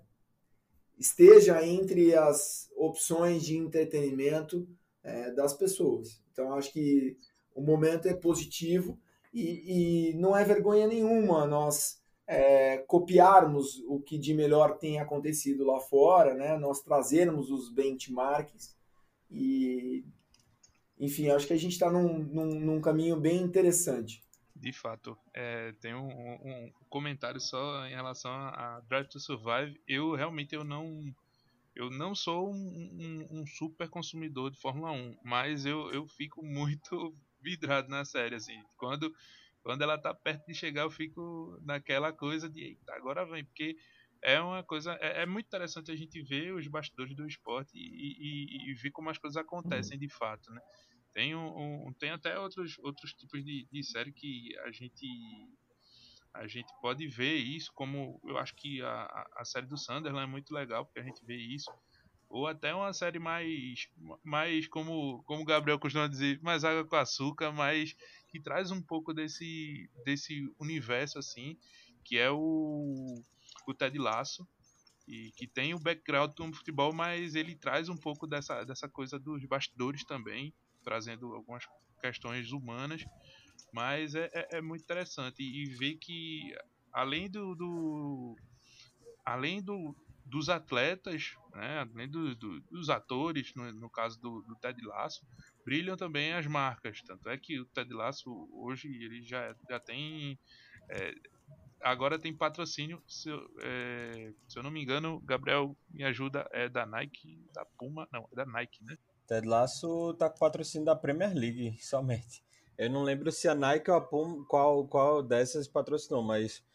esteja 0.98 1.66
entre 1.66 2.16
as 2.16 2.72
opções 2.78 3.44
de 3.44 3.58
entretenimento 3.58 4.66
é, 5.04 5.32
das 5.32 5.54
pessoas. 5.54 6.22
Então, 6.32 6.54
acho 6.54 6.72
que 6.72 7.18
o 7.54 7.62
momento 7.62 8.08
é 8.08 8.14
positivo 8.14 9.00
e, 9.34 10.12
e 10.12 10.14
não 10.16 10.36
é 10.36 10.44
vergonha 10.44 10.88
nenhuma 10.88 11.46
nós 11.46 12.02
é, 12.28 12.78
copiarmos 12.80 13.80
o 13.88 14.00
que 14.00 14.18
de 14.18 14.34
melhor 14.34 14.78
tem 14.78 15.00
acontecido 15.00 15.66
lá 15.66 15.80
fora, 15.80 16.34
né? 16.34 16.58
nós 16.58 16.82
trazermos 16.82 17.50
os 17.50 17.70
benchmarks 17.74 18.76
e, 19.30 20.06
enfim, 21.00 21.30
acho 21.30 21.48
que 21.48 21.54
a 21.54 21.58
gente 21.58 21.74
está 21.74 21.90
num, 21.92 22.20
num, 22.20 22.60
num, 22.60 22.82
caminho 22.82 23.20
bem 23.20 23.42
interessante. 23.42 24.24
De 24.56 24.72
fato, 24.72 25.18
é, 25.34 25.74
tem 25.82 25.96
um, 25.96 26.08
um, 26.08 26.72
comentário 26.90 27.40
só 27.40 27.86
em 27.88 27.96
relação 27.96 28.32
a 28.32 28.82
Drive 28.88 29.08
to 29.08 29.20
Survive. 29.20 29.82
Eu 29.88 30.14
realmente 30.14 30.54
eu 30.54 30.64
não 30.64 31.02
eu 31.76 31.90
não 31.90 32.14
sou 32.14 32.52
um, 32.52 33.28
um, 33.32 33.46
super 33.46 33.90
consumidor 33.90 34.52
de 34.52 34.60
Fórmula 34.60 34.92
1, 34.92 35.18
mas 35.24 35.66
eu, 35.66 35.92
eu 35.92 36.08
fico 36.08 36.44
muito 36.46 37.16
vidrado 37.42 37.90
na 37.90 38.06
série, 38.06 38.36
assim. 38.36 38.62
Quando, 38.78 39.14
quando 39.64 39.82
ela 39.82 39.98
tá 39.98 40.14
perto 40.14 40.46
de 40.46 40.54
chegar, 40.54 40.84
eu 40.84 40.92
fico 40.92 41.58
naquela 41.64 42.12
coisa 42.12 42.50
de, 42.50 42.62
eita, 42.62 42.94
agora 42.94 43.26
vem, 43.26 43.46
porque 43.46 43.76
é 44.22 44.40
uma 44.40 44.64
coisa, 44.64 44.94
é, 45.02 45.24
é 45.24 45.26
muito 45.26 45.48
interessante 45.48 45.92
a 45.92 45.96
gente 45.96 46.22
ver 46.22 46.54
os 46.54 46.68
bastidores 46.68 47.16
do 47.16 47.26
esporte 47.26 47.72
e, 47.76 47.80
e, 47.80 48.72
e 48.72 48.74
ver 48.76 48.92
como 48.92 49.10
as 49.10 49.18
coisas 49.18 49.38
acontecem 49.38 49.98
de 49.98 50.10
fato, 50.10 50.52
né? 50.52 50.62
Tem, 51.14 51.36
um, 51.36 51.88
um, 51.88 51.94
tem 51.94 52.12
até 52.12 52.40
outros, 52.40 52.78
outros 52.80 53.14
tipos 53.14 53.44
de, 53.44 53.68
de 53.70 53.84
série 53.84 54.14
que 54.14 54.58
a 54.60 54.72
gente 54.72 55.06
a 56.34 56.48
gente 56.48 56.72
pode 56.82 57.08
ver 57.08 57.36
isso 57.36 57.72
como 57.74 58.20
eu 58.26 58.38
acho 58.38 58.56
que 58.56 58.82
a, 58.82 59.28
a 59.36 59.46
série 59.46 59.66
do 59.66 59.78
Sunderland 59.78 60.24
é 60.24 60.32
muito 60.32 60.54
legal 60.54 60.86
porque 60.86 61.00
a 61.00 61.04
gente 61.04 61.24
vê 61.26 61.36
isso. 61.36 61.72
Ou 62.30 62.48
até 62.48 62.74
uma 62.74 62.94
série 62.94 63.20
mais 63.20 63.90
mais 64.24 64.68
como 64.68 65.22
como 65.24 65.42
o 65.42 65.46
Gabriel 65.46 65.80
costuma 65.80 66.08
dizer 66.08 66.40
mais 66.42 66.64
água 66.64 66.86
com 66.86 66.96
açúcar 66.96 67.52
mas 67.52 67.94
que 68.30 68.40
traz 68.40 68.72
um 68.72 68.82
pouco 68.82 69.14
desse 69.14 69.90
desse 70.06 70.50
universo 70.60 71.20
assim 71.20 71.58
que 72.06 72.18
é 72.18 72.32
o 72.32 73.22
o 73.68 73.74
Ted 73.74 73.98
Lasso 73.98 74.48
e 75.06 75.32
que 75.36 75.46
tem 75.46 75.74
o 75.74 75.80
background 75.80 76.32
do 76.34 76.54
futebol 76.54 76.94
mas 76.94 77.36
ele 77.36 77.56
traz 77.56 77.90
um 77.90 77.98
pouco 77.98 78.26
dessa 78.26 78.64
dessa 78.64 78.88
coisa 78.88 79.20
dos 79.20 79.44
bastidores 79.46 80.06
também 80.06 80.54
trazendo 80.84 81.34
algumas 81.34 81.66
questões 82.02 82.52
humanas 82.52 83.04
mas 83.72 84.16
é, 84.16 84.30
é, 84.34 84.58
é 84.58 84.62
muito 84.62 84.84
interessante 84.84 85.42
e, 85.42 85.66
ver 85.76 85.96
que 85.96 86.54
além 86.92 87.30
do, 87.30 87.56
do 87.56 88.36
além 89.26 89.62
do, 89.62 89.96
dos 90.26 90.50
atletas, 90.50 91.36
né, 91.54 91.80
além 91.80 92.10
do, 92.10 92.36
do, 92.36 92.60
dos 92.62 92.90
atores, 92.90 93.54
no, 93.56 93.72
no 93.74 93.90
caso 93.90 94.20
do, 94.20 94.42
do, 94.42 94.56
Ted 94.56 94.84
Lasso, 94.86 95.26
brilham 95.64 95.96
também 95.96 96.34
as 96.34 96.46
marcas. 96.48 97.02
Tanto 97.02 97.30
é 97.30 97.38
que 97.38 97.60
o 97.60 97.66
Ted 97.66 97.94
Lasso 97.94 98.50
hoje 98.54 98.88
ele 98.88 99.24
já, 99.24 99.56
já 99.70 99.80
tem. 99.80 100.38
É, 100.90 101.14
agora 101.82 102.20
tem 102.20 102.36
patrocínio, 102.36 103.02
se 103.08 103.30
eu, 103.30 103.40
é, 103.62 104.34
se 104.48 104.58
eu 104.58 104.64
não 104.64 104.72
me 104.72 104.82
engano, 104.82 105.20
Gabriel 105.22 105.76
me 105.90 106.04
ajuda, 106.04 106.48
é 106.52 106.68
da 106.68 106.86
Nike, 106.86 107.40
da 107.54 107.66
Puma, 107.66 108.08
não, 108.12 108.28
é 108.32 108.36
da 108.36 108.46
Nike, 108.46 108.84
né? 108.84 108.98
Ted 109.28 109.48
Lasso 109.48 110.14
tá 110.16 110.30
com 110.30 110.40
patrocínio 110.40 110.86
da 110.86 110.96
Premier 110.96 111.34
League 111.34 111.78
somente. 111.82 112.44
Eu 112.82 112.90
não 112.90 113.04
lembro 113.04 113.32
se 113.32 113.48
a 113.48 113.54
Nike 113.54 113.92
ou 113.92 113.96
a 113.96 114.02
Puma, 114.02 114.44
qual, 114.46 114.88
qual 114.88 115.22
dessas 115.22 115.68
patrocinou, 115.68 116.24
mas 116.24 116.66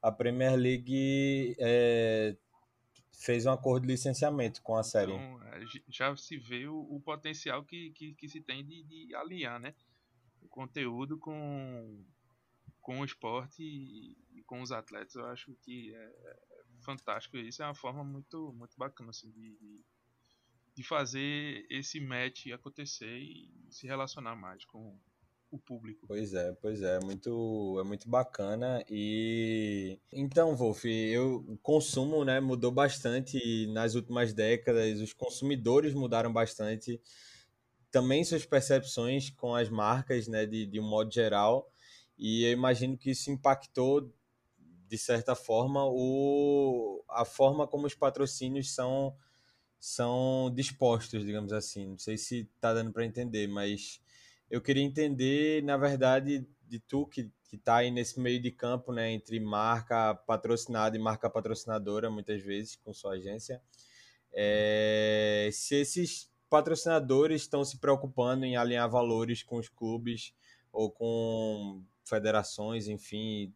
a 0.00 0.12
Premier 0.12 0.54
League 0.54 1.56
é, 1.58 2.36
fez 3.12 3.46
um 3.46 3.50
acordo 3.50 3.84
de 3.84 3.92
licenciamento 3.92 4.62
com 4.62 4.76
a 4.76 4.84
série. 4.84 5.12
Então, 5.12 5.42
é, 5.42 5.64
já 5.88 6.16
se 6.16 6.38
vê 6.38 6.68
o, 6.68 6.78
o 6.78 7.00
potencial 7.00 7.64
que, 7.64 7.90
que, 7.90 8.14
que, 8.14 8.28
se 8.28 8.40
tem 8.40 8.64
de, 8.64 8.84
de 8.84 9.12
alinhar 9.16 9.58
né? 9.58 9.74
o 10.40 10.46
conteúdo 10.46 11.18
com, 11.18 12.00
com 12.80 13.00
o 13.00 13.04
esporte 13.04 13.60
e, 13.60 14.44
com 14.46 14.62
os 14.62 14.70
atletas. 14.70 15.16
Eu 15.16 15.26
acho 15.26 15.52
que 15.62 15.92
é, 15.92 15.98
é, 15.98 16.38
fantástico. 16.84 17.38
Isso 17.38 17.60
é 17.64 17.66
uma 17.66 17.74
forma 17.74 18.04
muito, 18.04 18.52
muito 18.52 18.76
bacana 18.78 19.10
assim, 19.10 19.32
de, 19.32 19.84
de 20.76 20.84
fazer 20.84 21.66
esse 21.68 21.98
match 21.98 22.46
acontecer 22.52 23.18
e 23.18 23.66
se 23.68 23.88
relacionar 23.88 24.36
mais 24.36 24.64
com, 24.64 24.96
o 25.50 25.58
público. 25.58 26.06
Pois 26.06 26.34
é, 26.34 26.52
pois 26.60 26.82
é, 26.82 26.98
muito, 27.00 27.76
é 27.80 27.84
muito 27.84 28.08
bacana 28.08 28.84
e 28.88 29.98
então, 30.12 30.56
Wolf, 30.56 30.84
eu 30.84 31.44
o 31.48 31.56
consumo, 31.58 32.24
né, 32.24 32.40
mudou 32.40 32.70
bastante 32.70 33.66
nas 33.68 33.94
últimas 33.94 34.32
décadas, 34.32 35.00
os 35.00 35.12
consumidores 35.12 35.94
mudaram 35.94 36.32
bastante, 36.32 37.00
também 37.90 38.24
suas 38.24 38.44
percepções 38.44 39.30
com 39.30 39.54
as 39.54 39.68
marcas, 39.68 40.28
né, 40.28 40.46
de, 40.46 40.66
de 40.66 40.80
um 40.80 40.88
modo 40.88 41.12
geral, 41.12 41.70
e 42.18 42.44
eu 42.44 42.52
imagino 42.52 42.96
que 42.96 43.10
isso 43.10 43.30
impactou 43.30 44.12
de 44.88 44.98
certa 44.98 45.34
forma 45.34 45.84
o 45.84 47.04
a 47.08 47.24
forma 47.24 47.66
como 47.66 47.86
os 47.86 47.94
patrocínios 47.94 48.72
são 48.74 49.16
são 49.78 50.50
dispostos, 50.54 51.24
digamos 51.24 51.52
assim. 51.52 51.86
Não 51.88 51.98
sei 51.98 52.16
se 52.16 52.48
está 52.56 52.72
dando 52.72 52.92
para 52.92 53.04
entender, 53.04 53.46
mas 53.46 54.00
eu 54.50 54.60
queria 54.60 54.82
entender, 54.82 55.62
na 55.62 55.76
verdade, 55.76 56.46
de 56.68 56.78
tu 56.80 57.06
que, 57.06 57.30
que 57.48 57.56
tá 57.56 57.76
aí 57.76 57.90
nesse 57.90 58.20
meio 58.20 58.40
de 58.40 58.50
campo, 58.50 58.92
né, 58.92 59.12
entre 59.12 59.38
marca 59.40 60.14
patrocinada 60.14 60.96
e 60.96 61.00
marca 61.00 61.30
patrocinadora, 61.30 62.10
muitas 62.10 62.42
vezes, 62.42 62.76
com 62.76 62.92
sua 62.92 63.12
agência, 63.12 63.60
é, 64.32 65.48
se 65.52 65.74
esses 65.76 66.30
patrocinadores 66.48 67.42
estão 67.42 67.64
se 67.64 67.78
preocupando 67.78 68.44
em 68.44 68.56
alinhar 68.56 68.88
valores 68.88 69.42
com 69.42 69.56
os 69.56 69.68
clubes 69.68 70.34
ou 70.72 70.90
com 70.90 71.82
federações, 72.04 72.86
enfim, 72.86 73.52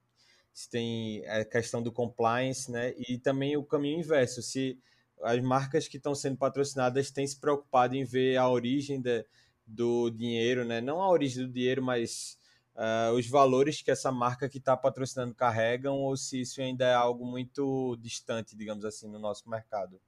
se 0.53 0.69
tem 0.69 1.27
a 1.29 1.45
questão 1.45 1.83
do 1.83 1.93
compliance, 1.93 2.71
né, 2.71 2.95
e 2.99 3.19
também 3.19 3.57
o 3.57 3.65
caminho 3.65 4.01
inverso, 4.01 4.43
se 4.43 4.79
as 5.23 5.41
marcas 5.43 5.87
que 5.87 5.99
estão 5.99 6.15
sendo 6.15 6.37
patrocinadas 6.37 7.11
têm 7.11 7.27
se 7.27 7.39
preocupado 7.39 7.95
em 7.95 8.05
ver 8.05 8.37
a 8.37 8.49
origem 8.49 9.01
da 9.01 9.25
do 9.71 10.11
dinheiro, 10.11 10.65
né? 10.65 10.81
Não 10.81 11.01
a 11.01 11.09
origem 11.09 11.47
do 11.47 11.53
dinheiro, 11.53 11.83
mas 11.83 12.39
uh, 12.75 13.15
os 13.15 13.27
valores 13.27 13.83
que 13.83 13.91
essa 13.91 14.11
marca 14.11 14.49
que 14.49 14.59
está 14.59 14.77
patrocinando 14.77 15.35
carregam, 15.35 15.99
ou 15.99 16.17
se 16.17 16.41
isso 16.41 16.61
ainda 16.61 16.85
é 16.85 16.95
algo 16.95 17.25
muito 17.25 17.97
distante, 18.01 18.57
digamos 18.57 18.85
assim, 18.85 19.09
no 19.09 19.19
nosso 19.19 19.49
mercado? 19.49 20.01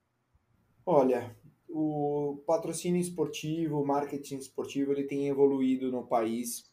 Olha, 0.85 1.35
o 1.69 2.43
patrocínio 2.47 3.01
esportivo, 3.01 3.81
o 3.81 3.87
marketing 3.87 4.37
esportivo, 4.37 4.93
ele 4.93 5.05
tem 5.05 5.29
evoluído 5.29 5.91
no 5.91 6.07
país. 6.07 6.71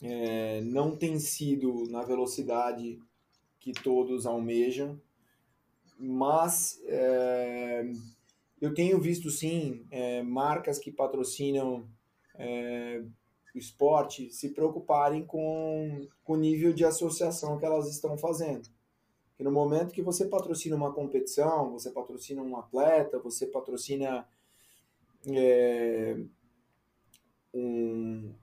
É, 0.00 0.60
não 0.60 0.96
tem 0.96 1.18
sido 1.18 1.88
na 1.90 2.04
velocidade 2.04 3.00
que 3.58 3.72
todos 3.72 4.24
almejam, 4.24 5.00
mas 5.98 6.80
é, 6.86 7.90
eu 8.60 8.74
tenho 8.74 9.00
visto 9.00 9.30
sim 9.30 9.86
é, 9.90 10.22
marcas 10.22 10.78
que 10.78 10.90
patrocinam 10.90 11.88
é, 12.34 13.02
o 13.54 13.58
esporte 13.58 14.30
se 14.30 14.50
preocuparem 14.50 15.24
com, 15.24 16.06
com 16.24 16.34
o 16.34 16.36
nível 16.36 16.72
de 16.72 16.84
associação 16.84 17.58
que 17.58 17.64
elas 17.64 17.88
estão 17.88 18.16
fazendo. 18.16 18.68
Que 19.36 19.44
no 19.44 19.52
momento 19.52 19.92
que 19.92 20.02
você 20.02 20.26
patrocina 20.26 20.76
uma 20.76 20.92
competição, 20.92 21.70
você 21.72 21.90
patrocina 21.90 22.42
um 22.42 22.56
atleta, 22.56 23.18
você 23.18 23.46
patrocina 23.46 24.26
é, 25.26 26.16
um, 27.54 28.34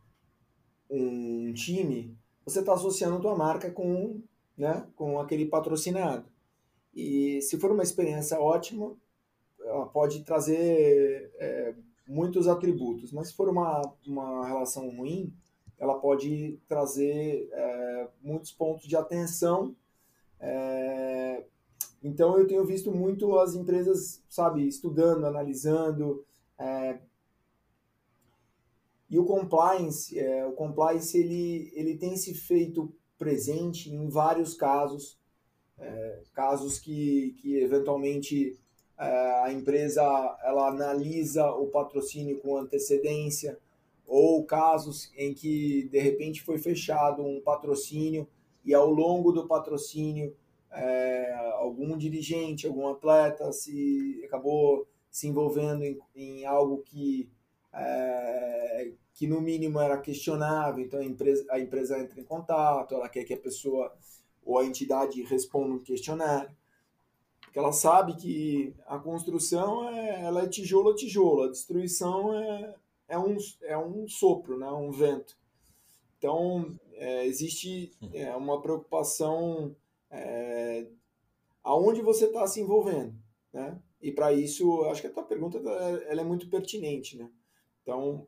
um 0.90 1.54
time, 1.54 2.18
você 2.46 2.60
está 2.60 2.74
associando 2.74 3.20
tua 3.20 3.36
marca 3.36 3.70
com, 3.72 4.22
né, 4.58 4.88
com 4.96 5.20
aquele 5.20 5.46
patrocinado. 5.46 6.26
E 6.94 7.42
se 7.42 7.60
for 7.60 7.72
uma 7.72 7.84
experiência 7.84 8.40
ótima, 8.40 8.96
ela 9.66 9.86
pode 9.88 10.24
trazer 10.24 11.32
é, 11.38 11.76
muitos 12.08 12.48
atributos, 12.48 13.12
mas 13.12 13.30
se 13.30 13.36
for 13.36 13.50
uma, 13.50 13.82
uma 14.06 14.48
relação 14.48 14.90
ruim, 14.90 15.34
ela 15.78 16.00
pode 16.00 16.60
trazer 16.68 17.50
é, 17.52 18.08
muitos 18.22 18.52
pontos 18.52 18.88
de 18.88 18.96
atenção. 18.96 19.76
É, 20.40 21.44
então 22.04 22.38
eu 22.38 22.48
tenho 22.48 22.66
visto 22.66 22.92
muito 22.92 23.38
as 23.38 23.56
empresas, 23.56 24.24
sabe, 24.30 24.68
estudando, 24.68 25.26
analisando. 25.26 26.24
É, 26.58 27.00
e 29.10 29.20
o 29.20 29.26
compliance, 29.26 30.18
é, 30.18 30.46
o 30.46 30.54
compliance 30.54 31.18
ele, 31.18 31.72
ele 31.76 31.98
tem 31.98 32.16
se 32.16 32.34
feito 32.34 32.94
presente 33.18 33.94
em 33.94 34.08
vários 34.10 34.54
casos 34.54 35.18
é, 35.78 36.22
casos 36.34 36.80
que, 36.80 37.36
que 37.42 37.58
eventualmente 37.58 38.58
a 38.98 39.52
empresa 39.52 40.02
ela 40.44 40.68
analisa 40.68 41.50
o 41.52 41.68
patrocínio 41.68 42.40
com 42.40 42.58
antecedência, 42.58 43.58
ou 44.08 44.44
casos 44.46 45.12
em 45.18 45.34
que 45.34 45.90
de 45.90 46.00
repente 46.00 46.42
foi 46.42 46.58
fechado 46.58 47.26
um 47.26 47.42
patrocínio 47.42 48.28
e 48.64 48.74
ao 48.74 48.90
longo 48.90 49.32
do 49.32 49.48
patrocínio 49.48 50.36
é, 50.72 51.34
algum 51.54 51.98
dirigente, 51.98 52.68
algum 52.68 52.88
atleta 52.88 53.52
se 53.52 54.22
acabou 54.26 54.88
se 55.10 55.28
envolvendo 55.28 55.84
em, 55.84 55.98
em 56.16 56.46
algo 56.46 56.84
que 56.86 57.30
é, 57.74 58.92
que 59.14 59.28
no 59.28 59.42
mínimo 59.42 59.80
era 59.80 59.98
questionável, 59.98 60.84
então 60.84 61.00
a 61.00 61.06
empresa, 61.06 61.46
a 61.50 61.60
empresa 61.60 61.98
entra 61.98 62.20
em 62.20 62.24
contato, 62.24 62.94
ela 62.94 63.10
quer 63.10 63.24
que 63.24 63.34
a 63.34 63.38
pessoa 63.38 63.94
ou 64.46 64.60
a 64.60 64.66
entidade 64.66 65.22
responda 65.24 65.74
um 65.74 65.80
questionário, 65.80 66.56
porque 67.56 67.60
ela 67.60 67.72
sabe 67.72 68.18
que 68.18 68.76
a 68.86 69.00
construção 69.00 69.88
é, 69.88 70.26
ela 70.26 70.44
é 70.44 70.48
tijolo 70.48 70.90
a 70.90 70.96
tijolo, 70.96 71.44
a 71.44 71.50
destruição 71.50 72.38
é, 72.38 72.76
é, 73.08 73.18
um, 73.18 73.38
é 73.62 73.78
um 73.78 74.06
sopro, 74.10 74.60
né, 74.60 74.70
um 74.72 74.92
vento. 74.92 75.38
Então, 76.18 76.78
é, 76.96 77.26
existe 77.26 77.94
é, 78.14 78.36
uma 78.36 78.62
preocupação 78.62 79.74
é, 80.12 80.86
aonde 81.64 82.02
você 82.02 82.26
está 82.26 82.46
se 82.46 82.60
envolvendo, 82.60 83.16
né? 83.54 83.80
E 84.02 84.12
para 84.12 84.34
isso, 84.34 84.84
acho 84.90 85.00
que 85.00 85.08
a 85.08 85.14
tua 85.14 85.24
pergunta 85.24 85.58
ela 86.10 86.22
é 86.22 86.26
muito 86.26 86.50
pertinente, 86.50 87.16
né? 87.18 87.32
Então, 87.82 88.28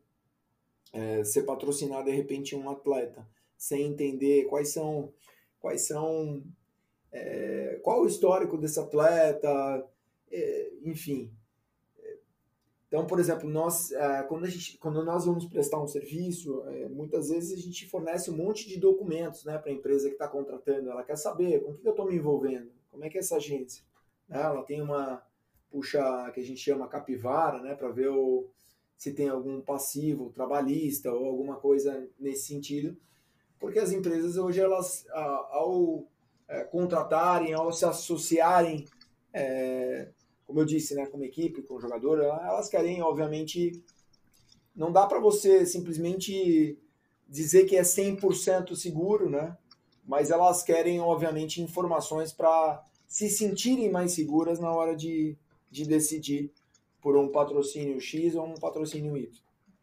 é, 0.94 1.26
ser 1.26 1.44
patrocinar 1.44 2.02
de 2.06 2.12
repente 2.12 2.56
um 2.56 2.70
atleta 2.70 3.28
sem 3.58 3.88
entender 3.88 4.46
quais 4.46 4.70
são 4.70 5.12
quais 5.60 5.86
são 5.86 6.42
é, 7.18 7.80
qual 7.84 8.02
o 8.02 8.08
histórico 8.08 8.58
desse 8.58 8.80
atleta, 8.80 9.86
é, 10.32 10.72
enfim. 10.84 11.32
Então, 12.88 13.06
por 13.06 13.20
exemplo, 13.20 13.50
nós 13.50 13.92
é, 13.92 14.24
quando, 14.24 14.46
a 14.46 14.50
gente, 14.50 14.78
quando 14.78 15.04
nós 15.04 15.26
vamos 15.26 15.46
prestar 15.46 15.82
um 15.82 15.88
serviço, 15.88 16.64
é, 16.68 16.88
muitas 16.88 17.30
vezes 17.30 17.52
a 17.58 17.62
gente 17.62 17.86
fornece 17.88 18.32
um 18.32 18.38
monte 18.38 18.68
de 18.68 18.80
documentos 18.80 19.44
né, 19.44 19.58
para 19.58 19.70
a 19.70 19.74
empresa 19.74 20.08
que 20.08 20.14
está 20.14 20.28
contratando. 20.28 20.90
Ela 20.90 21.04
quer 21.04 21.18
saber 21.18 21.62
com 21.64 21.74
que 21.74 21.86
eu 21.86 21.92
estou 21.92 22.08
me 22.08 22.16
envolvendo, 22.16 22.72
como 22.90 23.04
é 23.04 23.10
que 23.10 23.18
é 23.18 23.20
essa 23.20 23.36
agência. 23.36 23.84
Né? 24.30 24.42
Ela 24.42 24.64
tem 24.64 24.82
uma 24.82 25.22
puxa 25.70 26.32
que 26.34 26.40
a 26.40 26.44
gente 26.44 26.62
chama 26.62 26.88
capivara, 26.88 27.62
né, 27.62 27.76
para 27.76 27.90
ver 27.90 28.08
o, 28.08 28.48
se 28.96 29.14
tem 29.14 29.28
algum 29.28 29.60
passivo 29.60 30.32
trabalhista 30.32 31.12
ou 31.12 31.26
alguma 31.26 31.58
coisa 31.58 32.08
nesse 32.18 32.48
sentido, 32.48 32.96
porque 33.60 33.80
as 33.80 33.92
empresas 33.92 34.38
hoje 34.38 34.62
elas 34.62 35.06
ao 35.12 36.08
é, 36.48 36.64
contratarem, 36.64 37.54
ao 37.54 37.72
se 37.72 37.86
associarem, 37.86 38.86
é, 39.34 40.10
como 40.46 40.62
eu 40.62 40.66
disse, 40.66 40.96
né, 40.96 41.06
como 41.06 41.24
equipe, 41.24 41.62
com 41.62 41.76
o 41.76 41.80
jogador, 41.82 42.20
elas 42.20 42.70
querem, 42.70 43.02
obviamente, 43.02 43.84
não 44.76 44.92
dá 44.92 45.06
para 45.06 45.20
você 45.20 45.66
simplesmente 45.66 46.78
dizer 47.28 47.66
que 47.66 47.76
é 47.76 47.82
100% 47.82 48.76
seguro, 48.76 49.30
né? 49.30 49.58
Mas 50.06 50.32
elas 50.32 50.64
querem, 50.64 51.02
obviamente, 51.02 51.62
informações 51.62 52.32
para 52.32 52.82
se 53.06 53.30
sentirem 53.30 53.92
mais 53.92 54.14
seguras 54.14 54.60
na 54.60 54.72
hora 54.72 54.96
de, 54.96 55.38
de 55.70 55.86
decidir 55.86 56.52
por 57.02 57.18
um 57.18 57.30
patrocínio 57.30 58.00
X 58.00 58.36
ou 58.36 58.46
um 58.46 58.56
patrocínio 58.56 59.18
Y. 59.18 59.30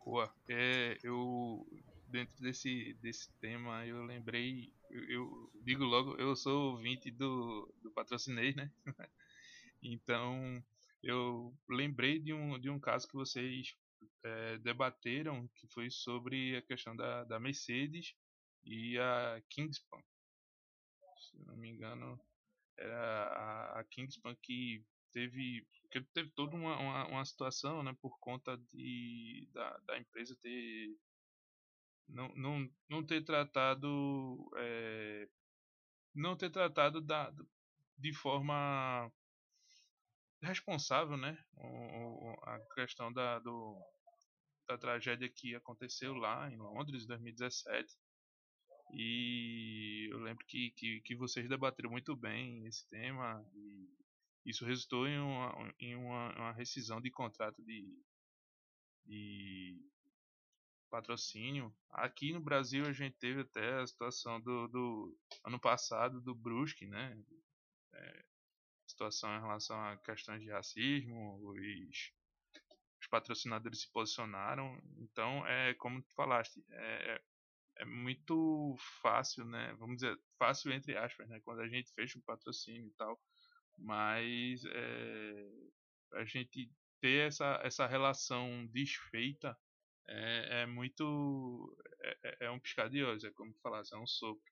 Boa. 0.05 0.33
É, 0.49 0.97
eu 1.03 1.67
dentro 2.09 2.41
desse, 2.41 2.95
desse 3.03 3.29
tema 3.41 3.85
eu 3.85 4.05
lembrei, 4.05 4.73
eu, 5.09 5.51
digo 5.63 5.85
logo, 5.85 6.17
eu 6.17 6.35
sou 6.37 6.73
ouvinte 6.73 7.11
do, 7.11 7.73
do 7.83 7.91
patrocinês, 7.91 8.55
né? 8.55 8.71
então 9.83 10.63
eu 11.03 11.55
lembrei 11.69 12.19
de 12.19 12.33
um, 12.33 12.59
de 12.59 12.71
um 12.71 12.79
caso 12.79 13.09
que 13.09 13.15
vocês 13.15 13.77
é, 14.23 14.59
debateram, 14.59 15.49
que 15.57 15.67
foi 15.69 15.91
sobre 15.91 16.57
a 16.57 16.63
questão 16.63 16.97
da, 16.97 17.25
da 17.25 17.39
Mercedes 17.39 18.15
e 18.65 18.99
a 18.99 19.43
Kingspan. 19.51 20.03
Se 21.19 21.39
não 21.45 21.57
me 21.57 21.69
engano, 21.69 22.19
era 22.77 23.25
a, 23.25 23.81
a 23.81 23.85
Kingspan 23.85 24.35
que 24.43 24.85
teve 25.13 25.67
porque 25.83 26.01
teve 26.13 26.31
toda 26.31 26.57
uma, 26.57 26.77
uma, 26.77 27.07
uma, 27.07 27.25
situação 27.25 27.83
né 27.83 27.97
por 28.01 28.19
conta 28.19 28.59
de 28.73 29.49
da, 29.53 29.79
da 29.87 29.99
empresa 29.99 30.37
ter 30.43 30.97
não, 32.09 32.29
não, 32.35 32.71
não 32.89 33.05
ter 33.05 33.25
tratado 33.25 34.51
é, 34.57 35.29
não 36.15 36.37
ter 36.37 36.51
tratado 36.51 37.01
da, 37.01 37.33
de 37.99 38.13
forma 38.13 39.11
responsável 40.43 41.17
né 41.17 41.37
a 42.43 42.59
questão 42.75 43.13
da 43.13 43.39
do, 43.39 43.81
da 44.69 44.79
tragédia 44.79 45.29
que 45.29 45.55
aconteceu 45.55 46.15
lá 46.15 46.51
em 46.51 46.57
Londres 46.57 47.05
em 47.05 47.09
2017 47.09 47.97
e 48.93 50.09
eu 50.13 50.19
lembro 50.19 50.45
que, 50.47 50.71
que, 50.73 51.01
que 51.01 51.17
vocês 51.17 51.49
debateram 51.49 51.91
muito 51.91 52.15
bem 52.15 52.67
esse 52.67 52.89
tema 52.89 53.45
e 53.55 53.89
isso 54.45 54.65
resultou 54.65 55.09
em 55.09 55.19
uma, 55.19 55.75
em 55.81 55.97
uma, 55.97 56.33
uma 56.37 56.53
rescisão 56.53 57.01
de 57.01 57.11
contrato 57.11 57.63
de, 57.65 57.89
de 59.07 59.81
patrocínio. 60.95 61.75
Aqui 61.91 62.33
no 62.33 62.41
Brasil 62.41 62.87
a 62.87 62.93
gente 62.93 63.17
teve 63.19 63.41
até 63.41 63.81
a 63.81 63.87
situação 63.87 64.41
do, 64.41 64.69
do 64.69 65.19
ano 65.45 65.59
passado 65.59 66.21
do 66.21 66.35
Brusque, 66.35 66.87
né? 66.87 67.19
É, 67.93 68.25
situação 68.87 69.37
em 69.37 69.41
relação 69.41 69.81
a 69.81 69.97
questões 69.97 70.41
de 70.41 70.51
racismo, 70.51 71.41
os, 71.43 72.13
os 73.01 73.09
patrocinadores 73.09 73.83
se 73.83 73.93
posicionaram. 73.93 74.81
Então, 74.99 75.47
é 75.47 75.75
como 75.75 76.03
tu 76.03 76.15
falaste, 76.15 76.65
é, 76.71 77.23
é 77.79 77.85
muito 77.85 78.77
fácil, 79.03 79.45
né? 79.45 79.75
Vamos 79.79 79.97
dizer, 79.97 80.17
fácil 80.39 80.73
entre 80.73 80.97
aspas, 80.97 81.29
né? 81.29 81.41
Quando 81.45 81.61
a 81.61 81.69
gente 81.69 81.93
fecha 81.93 82.19
um 82.19 82.23
patrocínio 82.23 82.87
e 82.87 82.95
tal 82.95 83.21
mas 83.79 84.65
é, 84.65 85.49
a 86.13 86.25
gente 86.25 86.71
ter 87.01 87.27
essa, 87.27 87.61
essa 87.65 87.87
relação 87.87 88.67
desfeita 88.73 89.57
é, 90.09 90.63
é 90.63 90.67
muito. 90.67 91.77
É, 92.01 92.19
é, 92.23 92.37
é, 92.47 92.51
um 92.51 92.61
piscar 92.61 92.89
de 92.89 93.03
olhos, 93.03 93.25
é 93.25 93.31
como 93.31 93.55
falasse, 93.63 93.95
é 93.95 93.99
um 93.99 94.07
sopro. 94.07 94.43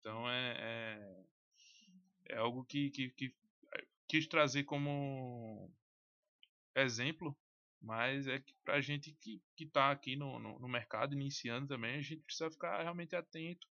Então 0.00 0.28
é, 0.28 0.56
é, 0.58 2.34
é 2.34 2.36
algo 2.36 2.64
que, 2.64 2.90
que, 2.90 3.10
que 3.10 3.34
quis 4.08 4.26
trazer 4.26 4.64
como 4.64 5.70
exemplo, 6.74 7.36
mas 7.80 8.26
é 8.26 8.40
que 8.40 8.54
para 8.64 8.74
a 8.74 8.80
gente 8.80 9.12
que 9.20 9.40
está 9.58 9.90
aqui 9.90 10.16
no, 10.16 10.38
no, 10.38 10.58
no, 10.58 10.68
mercado, 10.68 11.14
iniciando 11.14 11.68
também, 11.68 11.96
a 11.96 12.02
gente 12.02 12.22
precisa 12.22 12.50
ficar 12.50 12.82
realmente 12.82 13.16
atento 13.16 13.66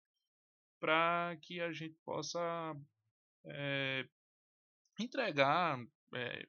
para 0.80 1.38
que 1.42 1.60
a 1.60 1.72
gente 1.72 1.96
possa 2.06 2.76
é, 3.46 4.08
entregar 4.98 5.80
é, 6.14 6.48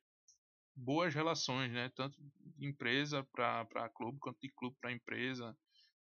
boas 0.80 1.14
relações, 1.14 1.70
né? 1.72 1.90
Tanto 1.94 2.18
de 2.56 2.66
empresa 2.66 3.22
para 3.32 3.88
clube 3.90 4.18
quanto 4.18 4.40
de 4.40 4.48
clube 4.50 4.76
para 4.80 4.92
empresa, 4.92 5.56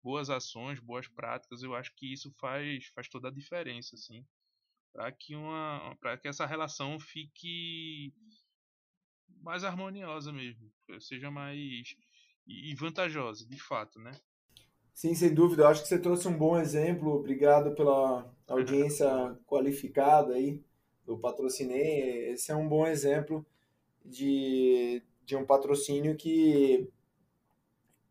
boas 0.03 0.31
ações, 0.31 0.79
boas 0.81 1.09
práticas. 1.09 1.63
Eu 1.63 1.75
acho 1.75 1.95
que 1.97 2.13
isso 2.13 2.33
faz 2.39 2.87
faz 2.95 3.09
toda 3.09 3.29
a 3.29 3.33
diferença, 3.33 3.97
assim, 3.97 4.25
para 4.93 5.11
que 5.11 5.35
uma 5.35 5.97
para 6.01 6.17
que 6.19 6.29
essa 6.29 6.47
relação 6.47 6.99
fique 7.01 8.13
mais 9.41 9.65
harmoniosa 9.65 10.33
mesmo, 10.33 10.71
seja 11.01 11.31
mais 11.31 11.97
e 12.47 12.75
vantajosa, 12.77 13.47
de 13.47 13.61
fato, 13.61 13.99
né? 13.99 14.13
Sim, 14.95 15.15
sem 15.15 15.35
dúvida. 15.35 15.65
Eu 15.65 15.69
acho 15.69 15.83
que 15.83 15.89
você 15.89 15.99
trouxe 15.99 16.27
um 16.29 16.39
bom 16.39 16.59
exemplo. 16.59 17.11
Obrigado 17.17 17.75
pela 17.75 18.33
audiência 18.47 19.07
qualificada 19.47 20.35
aí 20.35 20.63
do 21.05 21.19
Patrocinei, 21.19 22.31
esse 22.31 22.51
é 22.51 22.57
um 22.57 22.69
bom 22.69 22.85
exemplo 22.85 23.47
de, 24.07 25.03
de 25.25 25.37
um 25.37 25.45
patrocínio 25.45 26.17
que, 26.17 26.89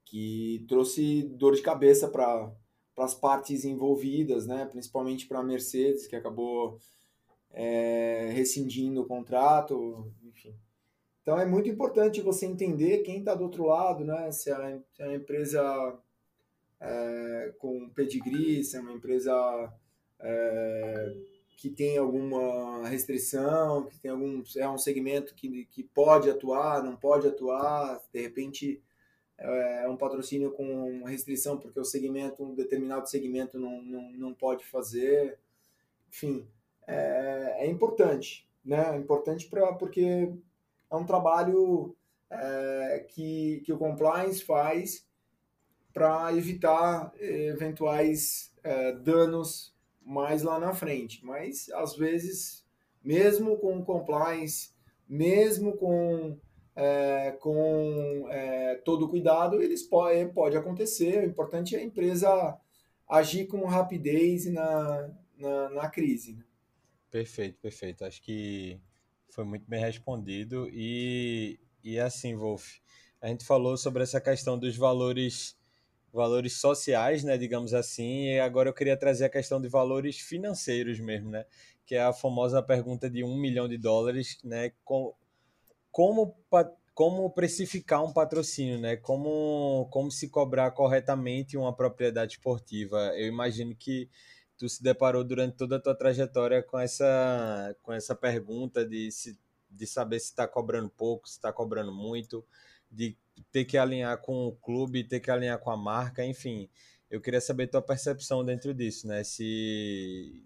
que 0.03 0.65
trouxe 0.67 1.23
dor 1.23 1.55
de 1.55 1.61
cabeça 1.61 2.07
para 2.07 2.51
as 2.97 3.13
partes 3.13 3.65
envolvidas, 3.65 4.45
né? 4.45 4.65
principalmente 4.65 5.27
para 5.27 5.39
a 5.39 5.43
Mercedes, 5.43 6.07
que 6.07 6.15
acabou 6.15 6.79
é, 7.51 8.29
rescindindo 8.33 9.01
o 9.01 9.07
contrato, 9.07 10.11
enfim. 10.23 10.55
Então 11.21 11.39
é 11.39 11.45
muito 11.45 11.69
importante 11.69 12.21
você 12.21 12.45
entender 12.45 12.99
quem 12.99 13.19
está 13.19 13.33
do 13.33 13.43
outro 13.43 13.65
lado, 13.65 14.03
né? 14.03 14.31
se 14.31 14.51
é, 14.51 14.81
uma 14.99 15.15
empresa 15.15 15.97
é, 16.79 17.53
com 17.57 17.89
pedigree, 17.89 18.63
se 18.63 18.77
é 18.77 18.79
uma 18.79 18.93
empresa 18.93 19.33
é, 20.19 21.15
que 21.56 21.70
tem 21.70 21.97
alguma 21.97 22.88
restrição, 22.88 23.86
que 23.86 23.97
tem 23.97 24.12
algum 24.12 24.43
é 24.58 24.70
um 24.70 24.78
segmento 24.78 25.34
que, 25.34 25.66
que 25.66 25.84
pode 25.84 26.30
atuar, 26.30 26.84
não 26.84 26.95
pode 26.95 27.28
atuar, 27.28 28.01
de 28.14 28.22
repente 28.22 28.82
é, 29.38 29.84
é 29.84 29.89
um 29.89 29.97
patrocínio 29.97 30.51
com 30.51 31.03
restrição 31.03 31.58
porque 31.58 31.80
o 31.80 31.86
segmento, 31.86 32.43
um 32.43 32.56
determinado 32.56 33.10
segmento 33.10 33.60
não, 33.60 33.82
não, 33.82 34.12
não 34.12 34.34
pode 34.34 34.66
fazer. 34.66 35.38
Enfim, 36.10 36.47
é, 36.88 37.66
é 37.66 37.68
importante, 37.68 38.47
né? 38.64 38.93
É 38.93 38.97
importante 38.97 39.47
pra, 39.47 39.74
porque 39.74 40.32
é 40.91 40.95
um 40.95 41.06
trabalho 41.06 41.95
é, 42.30 43.06
que, 43.10 43.62
que 43.66 43.72
o 43.74 43.78
compliance 43.78 44.43
faz 44.43 45.06
para 45.93 46.34
evitar 46.34 47.14
eventuais 47.20 48.53
é, 48.62 48.91
danos 48.91 49.74
mais 50.06 50.43
lá 50.43 50.60
na 50.60 50.74
frente. 50.74 51.26
Mas 51.26 51.70
às 51.74 51.95
vezes, 51.95 52.66
mesmo 53.03 53.58
com 53.58 53.84
compliance, 53.84 54.70
mesmo 55.08 55.76
com 55.76 56.38
é, 56.76 57.32
com 57.39 58.28
é, 58.30 58.76
todo 58.84 59.08
cuidado, 59.08 59.62
eles 59.62 59.84
pode, 59.84 60.26
pode 60.34 60.58
acontecer. 60.58 61.20
O 61.20 61.26
importante 61.26 61.76
é 61.76 61.80
a 61.80 61.84
empresa 61.84 62.58
agir 63.08 63.47
com 63.47 63.66
rapidez 63.66 64.45
na, 64.45 65.10
na, 65.38 65.70
na 65.70 65.89
crise. 65.89 66.34
Né? 66.34 66.43
Perfeito, 67.10 67.58
perfeito. 67.62 68.03
Acho 68.03 68.22
que 68.22 68.80
foi 69.30 69.45
muito 69.45 69.66
bem 69.70 69.80
respondido. 69.80 70.68
E, 70.72 71.58
e 71.84 71.97
assim, 71.97 72.36
Wolf, 72.36 72.80
a 73.22 73.28
gente 73.28 73.45
falou 73.45 73.78
sobre 73.78 74.03
essa 74.03 74.20
questão 74.20 74.58
dos 74.58 74.76
valores 74.76 75.55
valores 76.16 76.53
sociais, 76.53 77.24
né, 77.24 77.38
digamos 77.38 77.74
assim, 77.74 78.30
e 78.30 78.39
agora 78.39 78.70
eu 78.70 78.74
queria 78.74 78.97
trazer 78.97 79.26
a 79.26 79.30
questão 79.30 79.61
de 79.61 79.68
valores 79.68 80.18
financeiros 80.20 80.99
mesmo, 80.99 81.30
né, 81.30 81.45
que 81.86 81.93
é 81.93 82.01
a 82.01 82.13
famosa 82.13 82.63
pergunta 82.63 83.09
de 83.09 83.24
um 83.24 83.38
milhão 83.38 83.68
de 83.68 83.78
dólares, 83.78 84.39
né, 84.43 84.72
com, 84.84 85.13
como, 85.91 86.36
como 86.95 87.30
precificar 87.30 88.03
um 88.03 88.13
patrocínio, 88.13 88.80
né? 88.80 88.95
Como, 88.95 89.88
como 89.91 90.09
se 90.09 90.30
cobrar 90.30 90.72
corretamente 90.72 91.57
uma 91.57 91.76
propriedade 91.76 92.34
esportiva. 92.34 93.11
Eu 93.16 93.28
imagino 93.28 93.76
que 93.76 94.09
tu 94.57 94.68
se 94.70 94.82
deparou 94.82 95.24
durante 95.24 95.57
toda 95.57 95.76
a 95.76 95.80
tua 95.80 95.93
trajetória 95.93 96.63
com 96.63 96.80
essa, 96.80 97.76
com 97.84 97.91
essa 97.91 98.16
pergunta 98.16 98.86
de, 98.86 99.11
se, 99.11 99.38
de 99.70 99.86
saber 99.86 100.20
se 100.20 100.28
está 100.28 100.47
cobrando 100.47 100.89
pouco, 100.89 101.28
se 101.28 101.36
está 101.36 101.51
cobrando 101.51 101.91
muito, 101.93 102.45
de 102.95 103.17
ter 103.51 103.65
que 103.65 103.77
alinhar 103.77 104.17
com 104.21 104.47
o 104.47 104.51
clube, 104.53 105.03
ter 105.03 105.19
que 105.19 105.29
alinhar 105.29 105.59
com 105.59 105.71
a 105.71 105.77
marca, 105.77 106.25
enfim. 106.25 106.69
Eu 107.09 107.21
queria 107.21 107.41
saber 107.41 107.67
tua 107.67 107.81
percepção 107.81 108.43
dentro 108.43 108.73
disso, 108.73 109.07
né? 109.07 109.23
Se 109.23 110.43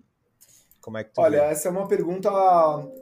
como 0.82 0.98
é 0.98 1.04
que 1.04 1.14
tu 1.14 1.22
Olha, 1.22 1.42
vê? 1.42 1.46
essa 1.52 1.68
é 1.68 1.72
uma 1.72 1.88
pergunta 1.88 2.30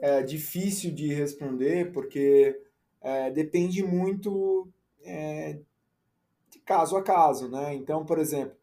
é, 0.00 0.22
difícil 0.22 0.92
de 0.92 1.12
responder, 1.12 1.92
porque 1.92 2.60
é, 3.00 3.30
depende 3.30 3.82
muito 3.82 4.68
é, 5.02 5.58
de 6.50 6.58
caso 6.60 6.96
a 6.96 7.02
caso, 7.02 7.48
né? 7.48 7.74
Então, 7.74 8.04
por 8.04 8.18
exemplo, 8.18 8.56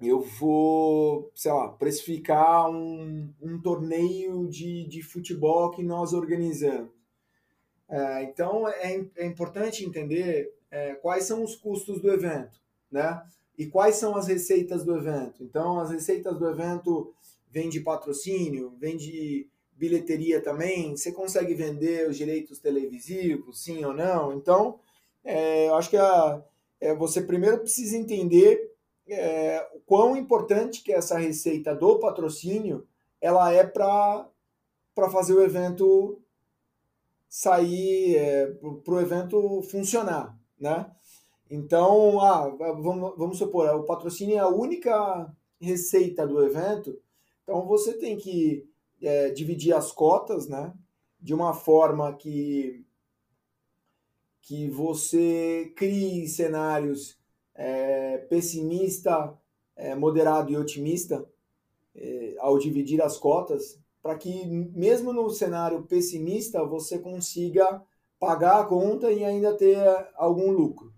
eu 0.00 0.20
vou, 0.20 1.30
sei 1.34 1.52
lá, 1.52 1.68
precificar 1.68 2.70
um, 2.70 3.32
um 3.40 3.60
torneio 3.60 4.48
de, 4.48 4.86
de 4.86 5.02
futebol 5.02 5.70
que 5.70 5.82
nós 5.82 6.12
organizamos. 6.12 6.97
É, 7.88 8.22
então, 8.24 8.68
é, 8.68 9.04
é 9.16 9.26
importante 9.26 9.84
entender 9.84 10.52
é, 10.70 10.94
quais 10.94 11.24
são 11.24 11.42
os 11.42 11.56
custos 11.56 12.00
do 12.00 12.10
evento, 12.10 12.60
né? 12.90 13.22
E 13.56 13.66
quais 13.66 13.96
são 13.96 14.16
as 14.16 14.28
receitas 14.28 14.84
do 14.84 14.96
evento. 14.96 15.42
Então, 15.42 15.80
as 15.80 15.90
receitas 15.90 16.38
do 16.38 16.48
evento 16.48 17.12
vem 17.50 17.68
de 17.68 17.80
patrocínio, 17.80 18.74
vem 18.78 18.96
de 18.96 19.48
bilheteria 19.72 20.40
também, 20.40 20.96
você 20.96 21.12
consegue 21.12 21.54
vender 21.54 22.08
os 22.08 22.16
direitos 22.16 22.58
televisivos, 22.58 23.62
sim 23.62 23.84
ou 23.84 23.94
não? 23.94 24.32
Então, 24.32 24.80
é, 25.24 25.68
eu 25.68 25.74
acho 25.76 25.88
que 25.90 25.96
a, 25.96 26.42
é, 26.80 26.94
você 26.94 27.22
primeiro 27.22 27.58
precisa 27.58 27.96
entender 27.96 28.72
é, 29.08 29.66
o 29.74 29.80
quão 29.80 30.16
importante 30.16 30.82
que 30.82 30.92
essa 30.92 31.16
receita 31.16 31.74
do 31.74 31.98
patrocínio 31.98 32.86
ela 33.20 33.52
é 33.52 33.64
para 33.64 34.28
fazer 35.10 35.34
o 35.34 35.42
evento 35.42 36.20
sair, 37.28 38.16
é, 38.16 38.46
para 38.84 38.94
o 38.94 39.00
evento 39.00 39.62
funcionar, 39.62 40.38
né? 40.58 40.90
Então, 41.50 42.20
ah, 42.20 42.48
vamos, 42.48 43.16
vamos 43.16 43.38
supor, 43.38 43.68
o 43.74 43.84
patrocínio 43.84 44.36
é 44.36 44.40
a 44.40 44.48
única 44.48 45.34
receita 45.60 46.26
do 46.26 46.44
evento, 46.44 46.98
então 47.42 47.66
você 47.66 47.94
tem 47.94 48.16
que 48.16 48.68
é, 49.02 49.30
dividir 49.30 49.72
as 49.74 49.92
cotas, 49.92 50.48
né? 50.48 50.72
De 51.20 51.34
uma 51.34 51.54
forma 51.54 52.12
que 52.14 52.84
que 54.48 54.66
você 54.70 55.70
crie 55.76 56.26
cenários 56.26 57.18
é, 57.54 58.16
pessimista, 58.30 59.36
é, 59.76 59.94
moderado 59.94 60.50
e 60.50 60.56
otimista 60.56 61.22
é, 61.94 62.34
ao 62.38 62.58
dividir 62.58 63.02
as 63.02 63.18
cotas, 63.18 63.78
para 64.08 64.16
que 64.16 64.46
mesmo 64.46 65.12
no 65.12 65.28
cenário 65.28 65.82
pessimista 65.82 66.64
você 66.64 66.98
consiga 66.98 67.82
pagar 68.18 68.60
a 68.60 68.64
conta 68.64 69.12
e 69.12 69.22
ainda 69.22 69.54
ter 69.54 69.76
algum 70.14 70.50
lucro, 70.50 70.94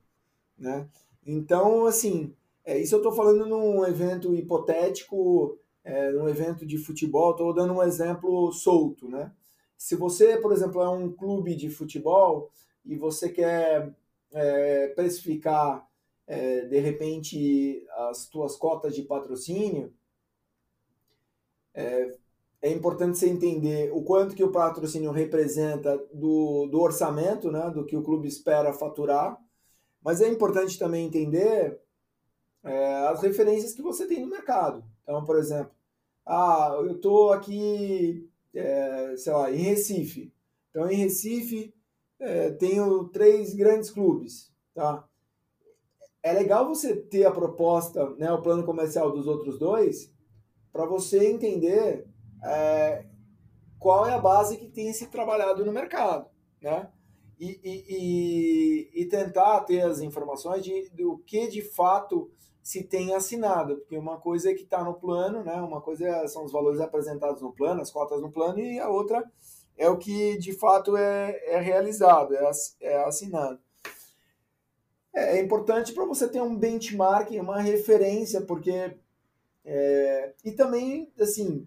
né? 0.56 0.88
Então, 1.26 1.86
assim, 1.86 2.32
é, 2.64 2.78
isso 2.78 2.94
eu 2.94 2.98
estou 2.98 3.10
falando 3.10 3.46
num 3.46 3.84
evento 3.84 4.32
hipotético 4.32 5.58
é, 5.82 6.12
num 6.12 6.28
evento 6.28 6.64
de 6.64 6.78
futebol, 6.78 7.32
estou 7.32 7.52
dando 7.52 7.72
um 7.72 7.82
exemplo 7.82 8.52
solto, 8.52 9.08
né? 9.08 9.32
Se 9.76 9.96
você, 9.96 10.36
por 10.36 10.52
exemplo, 10.52 10.80
é 10.80 10.88
um 10.88 11.10
clube 11.10 11.56
de 11.56 11.68
futebol 11.68 12.48
e 12.84 12.94
você 12.94 13.28
quer 13.28 13.92
é, 14.32 14.86
precificar 14.94 15.84
é, 16.28 16.60
de 16.60 16.78
repente 16.78 17.84
as 18.08 18.28
tuas 18.28 18.54
cotas 18.54 18.94
de 18.94 19.02
patrocínio, 19.02 19.92
é, 21.74 22.14
é 22.62 22.70
importante 22.70 23.18
você 23.18 23.28
entender 23.28 23.90
o 23.92 24.02
quanto 24.02 24.34
que 24.34 24.44
o 24.44 24.52
patrocínio 24.52 25.10
representa 25.10 25.96
do, 26.12 26.66
do 26.66 26.80
orçamento, 26.80 27.50
né, 27.50 27.70
do 27.70 27.86
que 27.86 27.96
o 27.96 28.02
clube 28.02 28.28
espera 28.28 28.72
faturar, 28.72 29.38
mas 30.02 30.20
é 30.20 30.28
importante 30.28 30.78
também 30.78 31.06
entender 31.06 31.80
é, 32.62 32.94
as 33.08 33.22
referências 33.22 33.72
que 33.72 33.82
você 33.82 34.06
tem 34.06 34.20
no 34.20 34.28
mercado. 34.28 34.84
Então, 35.02 35.24
por 35.24 35.36
exemplo, 35.36 35.72
ah, 36.26 36.76
eu 36.80 36.96
estou 36.96 37.32
aqui, 37.32 38.28
é, 38.54 39.14
sei 39.16 39.32
lá, 39.32 39.50
em 39.50 39.56
Recife. 39.56 40.32
Então, 40.70 40.90
em 40.90 40.96
Recife, 40.96 41.74
é, 42.18 42.50
tenho 42.50 43.08
três 43.08 43.54
grandes 43.54 43.90
clubes, 43.90 44.52
tá? 44.74 45.06
É 46.22 46.34
legal 46.34 46.68
você 46.68 46.94
ter 46.94 47.24
a 47.24 47.30
proposta, 47.30 48.10
né, 48.16 48.30
o 48.30 48.42
plano 48.42 48.64
comercial 48.64 49.10
dos 49.10 49.26
outros 49.26 49.58
dois, 49.58 50.12
para 50.70 50.84
você 50.84 51.30
entender 51.30 52.06
é, 52.44 53.04
qual 53.78 54.06
é 54.06 54.14
a 54.14 54.18
base 54.18 54.56
que 54.56 54.68
tem 54.68 54.92
se 54.92 55.06
trabalhado 55.06 55.64
no 55.64 55.72
mercado, 55.72 56.26
né? 56.60 56.90
E, 57.38 57.58
e, 57.64 59.02
e, 59.02 59.06
tentar 59.06 59.60
ter 59.60 59.80
as 59.80 60.00
informações 60.00 60.62
de, 60.62 60.90
do 60.90 61.16
que 61.24 61.48
de 61.48 61.62
fato 61.62 62.30
se 62.62 62.84
tem 62.84 63.14
assinado, 63.14 63.78
porque 63.78 63.96
uma 63.96 64.20
coisa 64.20 64.50
é 64.50 64.54
que 64.54 64.64
está 64.64 64.84
no 64.84 64.92
plano, 64.92 65.42
né? 65.42 65.54
Uma 65.54 65.80
coisa 65.80 66.06
é, 66.06 66.28
são 66.28 66.44
os 66.44 66.52
valores 66.52 66.80
apresentados 66.80 67.40
no 67.40 67.50
plano, 67.50 67.80
as 67.80 67.90
cotas 67.90 68.20
no 68.20 68.30
plano, 68.30 68.58
e 68.58 68.78
a 68.78 68.90
outra 68.90 69.24
é 69.78 69.88
o 69.88 69.96
que 69.96 70.36
de 70.36 70.52
fato 70.52 70.94
é, 70.98 71.40
é 71.46 71.58
realizado, 71.58 72.34
é, 72.34 72.50
é 72.82 73.04
assinado. 73.04 73.58
É, 75.14 75.38
é 75.38 75.40
importante 75.40 75.92
para 75.92 76.04
você 76.04 76.28
ter 76.28 76.42
um 76.42 76.56
benchmark, 76.56 77.30
uma 77.32 77.60
referência, 77.60 78.40
porque. 78.42 78.96
É, 79.64 80.34
e 80.44 80.52
também, 80.52 81.12
assim, 81.18 81.66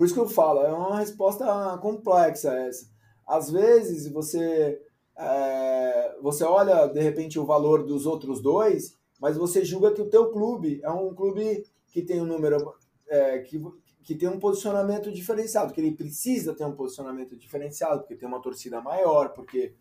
por 0.00 0.06
isso 0.06 0.14
que 0.14 0.20
eu 0.20 0.28
falo, 0.28 0.60
é 0.60 0.72
uma 0.72 0.98
resposta 0.98 1.44
complexa 1.82 2.54
essa. 2.54 2.88
Às 3.26 3.50
vezes 3.50 4.10
você, 4.10 4.80
é, 5.14 6.16
você 6.22 6.42
olha 6.42 6.86
de 6.86 7.00
repente 7.00 7.38
o 7.38 7.44
valor 7.44 7.84
dos 7.84 8.06
outros 8.06 8.40
dois 8.40 8.98
mas 9.20 9.36
você 9.36 9.62
julga 9.64 9.92
que 9.92 10.00
o 10.00 10.08
teu 10.08 10.30
clube 10.30 10.80
é 10.82 10.90
um 10.90 11.14
clube 11.14 11.64
que 11.88 12.00
tem 12.00 12.22
um 12.22 12.24
número 12.24 12.74
é, 13.06 13.40
que, 13.40 13.60
que 14.02 14.14
tem 14.14 14.28
um 14.28 14.40
posicionamento 14.40 15.12
diferenciado, 15.12 15.74
que 15.74 15.80
ele 15.80 15.92
precisa 15.92 16.54
ter 16.54 16.64
um 16.64 16.74
posicionamento 16.74 17.36
diferenciado, 17.36 18.00
porque 18.00 18.16
tem 18.16 18.26
uma 18.26 18.40
torcida 18.40 18.80
maior, 18.80 19.34
porque 19.34 19.74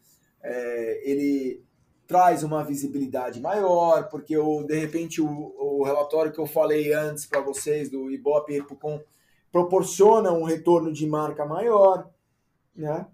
é, 0.43 1.09
ele 1.09 1.63
traz 2.05 2.43
uma 2.43 2.63
visibilidade 2.63 3.39
maior, 3.39 4.09
porque 4.09 4.37
o, 4.37 4.63
de 4.63 4.77
repente 4.77 5.21
o, 5.21 5.55
o 5.57 5.83
relatório 5.83 6.33
que 6.33 6.39
eu 6.39 6.47
falei 6.47 6.91
antes 6.91 7.25
para 7.25 7.39
vocês 7.39 7.89
do 7.89 8.11
Ibope 8.11 8.55
Epocom 8.55 8.99
proporciona 9.51 10.31
um 10.31 10.43
retorno 10.43 10.91
de 10.91 11.07
marca 11.07 11.45
maior, 11.45 12.09
né? 12.75 13.07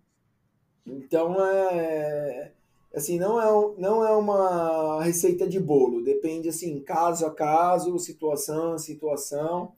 Então 0.85 1.35
é 1.43 2.51
assim, 2.93 3.19
não 3.19 3.41
é, 3.41 3.75
não 3.77 4.05
é 4.05 4.15
uma 4.15 5.03
receita 5.03 5.45
de 5.47 5.59
bolo, 5.59 6.01
depende 6.01 6.47
assim, 6.47 6.79
caso 6.79 7.25
a 7.25 7.33
caso, 7.33 7.99
situação 7.99 8.73
a 8.73 8.79
situação. 8.79 9.73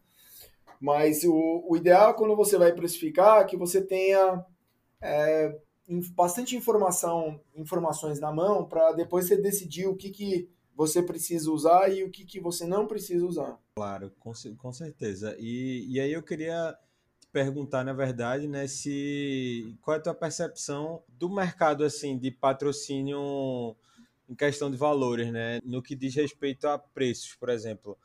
Mas 0.80 1.24
o, 1.24 1.66
o 1.68 1.76
ideal 1.76 2.14
quando 2.14 2.36
você 2.36 2.58
vai 2.58 2.72
precificar 2.72 3.42
é 3.42 3.46
que 3.46 3.58
você 3.58 3.82
tenha 3.82 4.46
é, 5.02 5.58
bastante 6.16 6.56
informação, 6.56 7.40
informações 7.56 8.20
na 8.20 8.32
mão 8.32 8.66
para 8.66 8.92
depois 8.92 9.28
você 9.28 9.36
decidir 9.36 9.88
o 9.88 9.96
que, 9.96 10.12
que 10.12 10.50
você 10.78 11.02
precisa 11.02 11.52
usar 11.52 11.92
e 11.92 12.04
o 12.04 12.12
que, 12.12 12.24
que 12.24 12.40
você 12.40 12.64
não 12.64 12.86
precisa 12.86 13.26
usar. 13.26 13.58
Claro, 13.76 14.14
com, 14.20 14.32
com 14.60 14.72
certeza. 14.72 15.36
E, 15.40 15.88
e 15.90 16.00
aí 16.00 16.14
eu 16.14 16.22
queria 16.22 16.78
perguntar, 17.32 17.84
na 17.84 17.94
verdade, 17.94 18.48
né, 18.48 18.68
se 18.68 19.76
qual 19.82 19.96
é 19.96 20.00
a 20.00 20.04
tua 20.04 20.14
percepção 20.14 21.02
do 21.10 21.28
mercado 21.30 21.84
assim 21.84 22.16
de 22.16 22.30
patrocínio 22.30 23.76
em 24.30 24.36
questão 24.36 24.70
de 24.70 24.78
valores, 24.78 25.32
né, 25.32 25.60
no 25.66 25.82
que 25.82 25.96
diz 25.96 26.14
respeito 26.14 26.68
a 26.68 26.78
preços, 26.78 27.34
por 27.34 27.50
exemplo. 27.50 27.98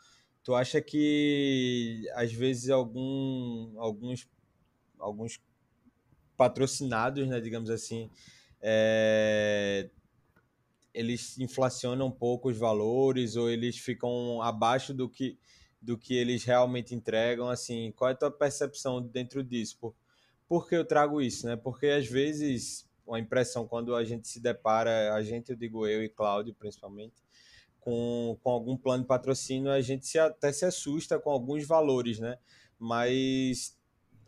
Tu 0.43 0.55
acha 0.55 0.81
que 0.81 2.09
às 2.15 2.33
vezes 2.33 2.71
algum, 2.71 3.75
alguns 3.77 4.27
alguns 4.99 5.39
patrocinados, 6.39 7.29
né, 7.29 7.39
digamos 7.39 7.69
assim, 7.69 8.09
é, 8.63 9.91
eles 10.95 11.39
inflacionam 11.39 12.07
um 12.07 12.11
pouco 12.11 12.49
os 12.49 12.59
valores 12.59 13.37
ou 13.37 13.51
eles 13.51 13.79
ficam 13.79 14.43
abaixo 14.43 14.93
do 14.93 15.09
que, 15.09 15.39
do 15.81 15.97
que 15.97 16.15
eles 16.15 16.45
realmente 16.45 16.95
entregam, 16.95 17.49
assim, 17.49 17.93
qual 17.97 18.11
é 18.11 18.13
a 18.13 18.17
tua 18.17 18.31
percepção 18.31 19.01
dentro 19.01 19.43
disso? 19.43 19.79
Por, 19.81 19.95
por 20.47 20.69
que 20.69 20.75
eu 20.75 20.85
trago 20.85 21.21
isso, 21.21 21.47
né? 21.47 21.57
Porque 21.57 21.87
às 21.87 22.07
vezes 22.07 22.89
a 23.11 23.19
impressão 23.19 23.67
quando 23.67 23.95
a 23.95 24.05
gente 24.05 24.29
se 24.29 24.41
depara, 24.41 25.15
a 25.15 25.23
gente, 25.23 25.51
eu 25.51 25.57
digo 25.57 25.87
eu 25.87 26.03
e 26.03 26.09
Cláudio 26.09 26.55
principalmente, 26.55 27.23
com, 27.81 28.39
com 28.43 28.51
algum 28.51 28.77
plano 28.77 29.03
de 29.03 29.09
patrocínio, 29.09 29.71
a 29.71 29.81
gente 29.81 30.07
se, 30.07 30.19
até 30.19 30.53
se 30.53 30.65
assusta 30.65 31.19
com 31.19 31.31
alguns 31.31 31.67
valores, 31.67 32.21
né? 32.21 32.39
Mas, 32.79 33.77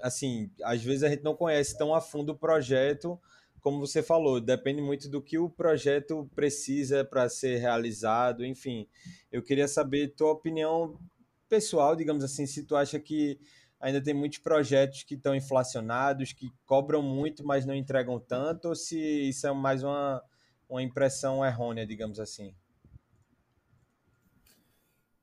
assim, 0.01 0.51
às 0.63 0.83
vezes 0.83 1.03
a 1.05 1.09
gente 1.09 1.23
não 1.23 1.37
conhece 1.37 1.77
tão 1.77 1.95
a 1.95 2.01
fundo 2.01 2.33
o 2.33 2.39
projeto 2.39 3.21
como 3.65 3.81
você 3.81 4.03
falou, 4.03 4.43
depende 4.43 4.83
muito 4.83 5.09
do 5.09 5.23
que 5.23 5.39
o 5.39 5.49
projeto 5.49 6.31
precisa 6.35 7.03
para 7.03 7.31
ser 7.31 7.57
realizado, 7.57 8.45
enfim. 8.45 8.87
Eu 9.33 9.43
queria 9.43 9.67
saber 9.67 10.15
tua 10.15 10.33
opinião 10.33 11.01
pessoal, 11.49 11.97
digamos 11.97 12.23
assim, 12.23 12.47
se 12.47 12.67
tu 12.67 12.77
acha 12.77 13.01
que 13.01 13.41
ainda 13.81 14.03
tem 14.03 14.13
muitos 14.13 14.39
projetos 14.39 15.03
que 15.03 15.15
estão 15.15 15.35
inflacionados, 15.35 16.35
que 16.35 16.51
cobram 16.67 17.03
muito, 17.03 17.43
mas 17.43 17.65
não 17.65 17.75
entregam 17.75 18.21
tanto, 18.21 18.69
ou 18.69 18.77
se 18.77 18.99
isso 19.31 19.47
é 19.47 19.53
mais 19.55 19.83
uma, 19.83 20.23
uma 20.69 20.83
impressão 20.83 21.43
errônea, 21.43 21.87
digamos 21.87 22.21
assim? 22.21 22.55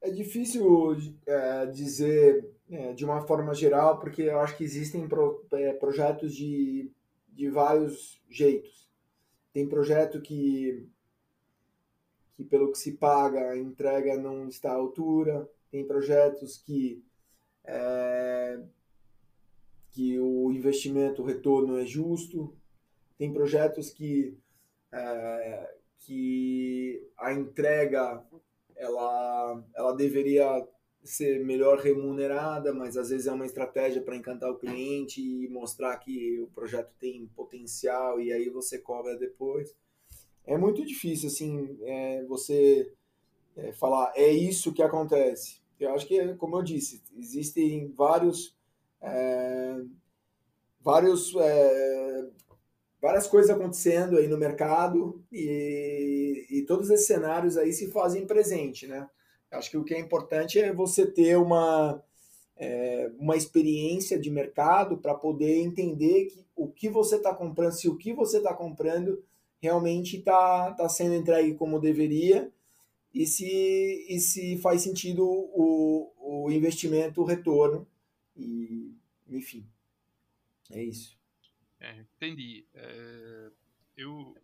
É 0.01 0.09
difícil 0.09 0.97
é, 1.27 1.67
dizer 1.67 2.43
é, 2.71 2.91
de 2.93 3.05
uma 3.05 3.21
forma 3.21 3.53
geral, 3.53 3.99
porque 3.99 4.23
eu 4.23 4.39
acho 4.39 4.57
que 4.57 4.63
existem 4.63 5.07
pro, 5.07 5.45
é, 5.53 5.73
projetos 5.73 6.35
de 6.35 6.91
de 7.41 7.49
vários 7.49 8.21
jeitos. 8.29 8.87
Tem 9.51 9.67
projeto 9.67 10.21
que, 10.21 10.87
que 12.35 12.43
pelo 12.43 12.71
que 12.71 12.77
se 12.77 12.91
paga, 12.91 13.49
a 13.49 13.57
entrega 13.57 14.15
não 14.15 14.47
está 14.47 14.69
à 14.69 14.75
altura. 14.75 15.49
Tem 15.71 15.83
projetos 15.83 16.59
que, 16.59 17.03
é, 17.63 18.61
que 19.89 20.19
o 20.19 20.51
investimento, 20.51 21.23
o 21.23 21.25
retorno 21.25 21.79
é 21.79 21.85
justo. 21.85 22.55
Tem 23.17 23.33
projetos 23.33 23.89
que, 23.89 24.37
é, 24.91 25.75
que 25.97 27.09
a 27.17 27.33
entrega 27.33 28.23
ela, 28.75 29.63
ela 29.73 29.95
deveria 29.95 30.63
ser 31.03 31.43
melhor 31.43 31.79
remunerada, 31.79 32.73
mas 32.73 32.95
às 32.95 33.09
vezes 33.09 33.27
é 33.27 33.31
uma 33.31 33.45
estratégia 33.45 34.01
para 34.01 34.15
encantar 34.15 34.51
o 34.51 34.57
cliente 34.57 35.21
e 35.21 35.47
mostrar 35.49 35.97
que 35.97 36.39
o 36.39 36.47
projeto 36.47 36.91
tem 36.99 37.25
potencial 37.35 38.19
e 38.21 38.31
aí 38.31 38.49
você 38.49 38.77
cobra 38.77 39.17
depois. 39.17 39.75
É 40.45 40.57
muito 40.57 40.85
difícil 40.85 41.27
assim 41.27 41.77
é, 41.81 42.23
você 42.25 42.93
é, 43.55 43.71
falar 43.73 44.11
é 44.15 44.31
isso 44.31 44.73
que 44.73 44.83
acontece. 44.83 45.59
Eu 45.79 45.93
acho 45.93 46.05
que, 46.05 46.35
como 46.35 46.57
eu 46.57 46.63
disse, 46.63 47.01
existem 47.17 47.91
vários 47.91 48.55
é, 49.01 49.81
vários 50.79 51.35
é, 51.35 52.29
várias 53.01 53.25
coisas 53.25 53.49
acontecendo 53.49 54.17
aí 54.17 54.27
no 54.27 54.37
mercado 54.37 55.23
e, 55.31 56.45
e 56.51 56.61
todos 56.63 56.91
esses 56.91 57.07
cenários 57.07 57.57
aí 57.57 57.73
se 57.73 57.89
fazem 57.89 58.27
presente, 58.27 58.85
né? 58.85 59.09
Acho 59.51 59.69
que 59.69 59.77
o 59.77 59.83
que 59.83 59.93
é 59.93 59.99
importante 59.99 60.59
é 60.59 60.73
você 60.73 61.05
ter 61.05 61.37
uma, 61.37 62.01
é, 62.55 63.11
uma 63.19 63.35
experiência 63.35 64.19
de 64.19 64.29
mercado 64.29 64.97
para 64.97 65.13
poder 65.13 65.59
entender 65.59 66.25
que, 66.25 66.45
o 66.55 66.67
que 66.67 66.89
você 66.89 67.17
está 67.17 67.33
comprando, 67.33 67.73
se 67.73 67.89
o 67.89 67.97
que 67.97 68.13
você 68.13 68.37
está 68.37 68.53
comprando 68.53 69.23
realmente 69.61 70.17
está 70.17 70.71
tá 70.73 70.87
sendo 70.89 71.15
entregue 71.15 71.53
como 71.55 71.79
deveria 71.79 72.51
e 73.13 73.27
se, 73.27 74.05
e 74.09 74.19
se 74.19 74.57
faz 74.57 74.81
sentido 74.81 75.23
o, 75.23 76.11
o 76.17 76.51
investimento, 76.51 77.21
o 77.21 77.25
retorno. 77.25 77.85
E, 78.35 78.95
enfim, 79.29 79.65
é 80.71 80.81
isso. 80.83 81.17
É, 81.79 82.05
entendi. 82.15 82.65
É, 82.73 83.49
eu, 83.97 84.35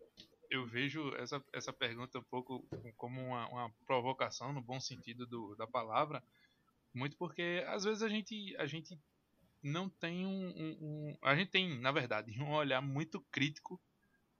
eu 0.50 0.66
vejo 0.66 1.14
essa, 1.16 1.44
essa 1.52 1.72
pergunta 1.72 2.18
um 2.18 2.24
pouco 2.24 2.66
como 2.96 3.20
uma, 3.20 3.48
uma 3.48 3.70
provocação, 3.86 4.52
no 4.52 4.62
bom 4.62 4.80
sentido 4.80 5.26
do, 5.26 5.54
da 5.56 5.66
palavra, 5.66 6.22
muito 6.94 7.16
porque 7.16 7.64
às 7.68 7.84
vezes 7.84 8.02
a 8.02 8.08
gente, 8.08 8.56
a 8.56 8.66
gente 8.66 8.98
não 9.62 9.88
tem 9.88 10.24
um, 10.26 10.48
um, 10.48 10.78
um 10.80 11.18
A 11.22 11.34
gente 11.34 11.50
tem, 11.50 11.78
na 11.80 11.92
verdade, 11.92 12.30
um 12.40 12.52
olhar 12.52 12.80
muito 12.80 13.20
crítico 13.30 13.80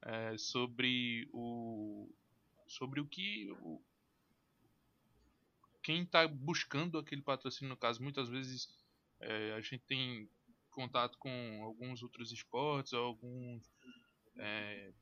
é, 0.03 0.37
sobre 0.39 1.29
o. 1.33 2.11
sobre 2.67 3.01
o 3.01 3.07
que. 3.07 3.51
O, 3.63 3.83
quem 5.83 6.03
está 6.03 6.27
buscando 6.29 6.99
aquele 6.99 7.23
patrocínio, 7.23 7.71
no 7.71 7.77
caso, 7.77 8.03
muitas 8.03 8.29
vezes 8.29 8.69
é, 9.21 9.53
a 9.55 9.61
gente 9.61 9.81
tem 9.81 10.29
contato 10.71 11.19
com 11.19 11.63
alguns 11.63 12.03
outros 12.03 12.31
esportes, 12.33 12.93
alguns. 12.93 13.63
É, 14.37 14.93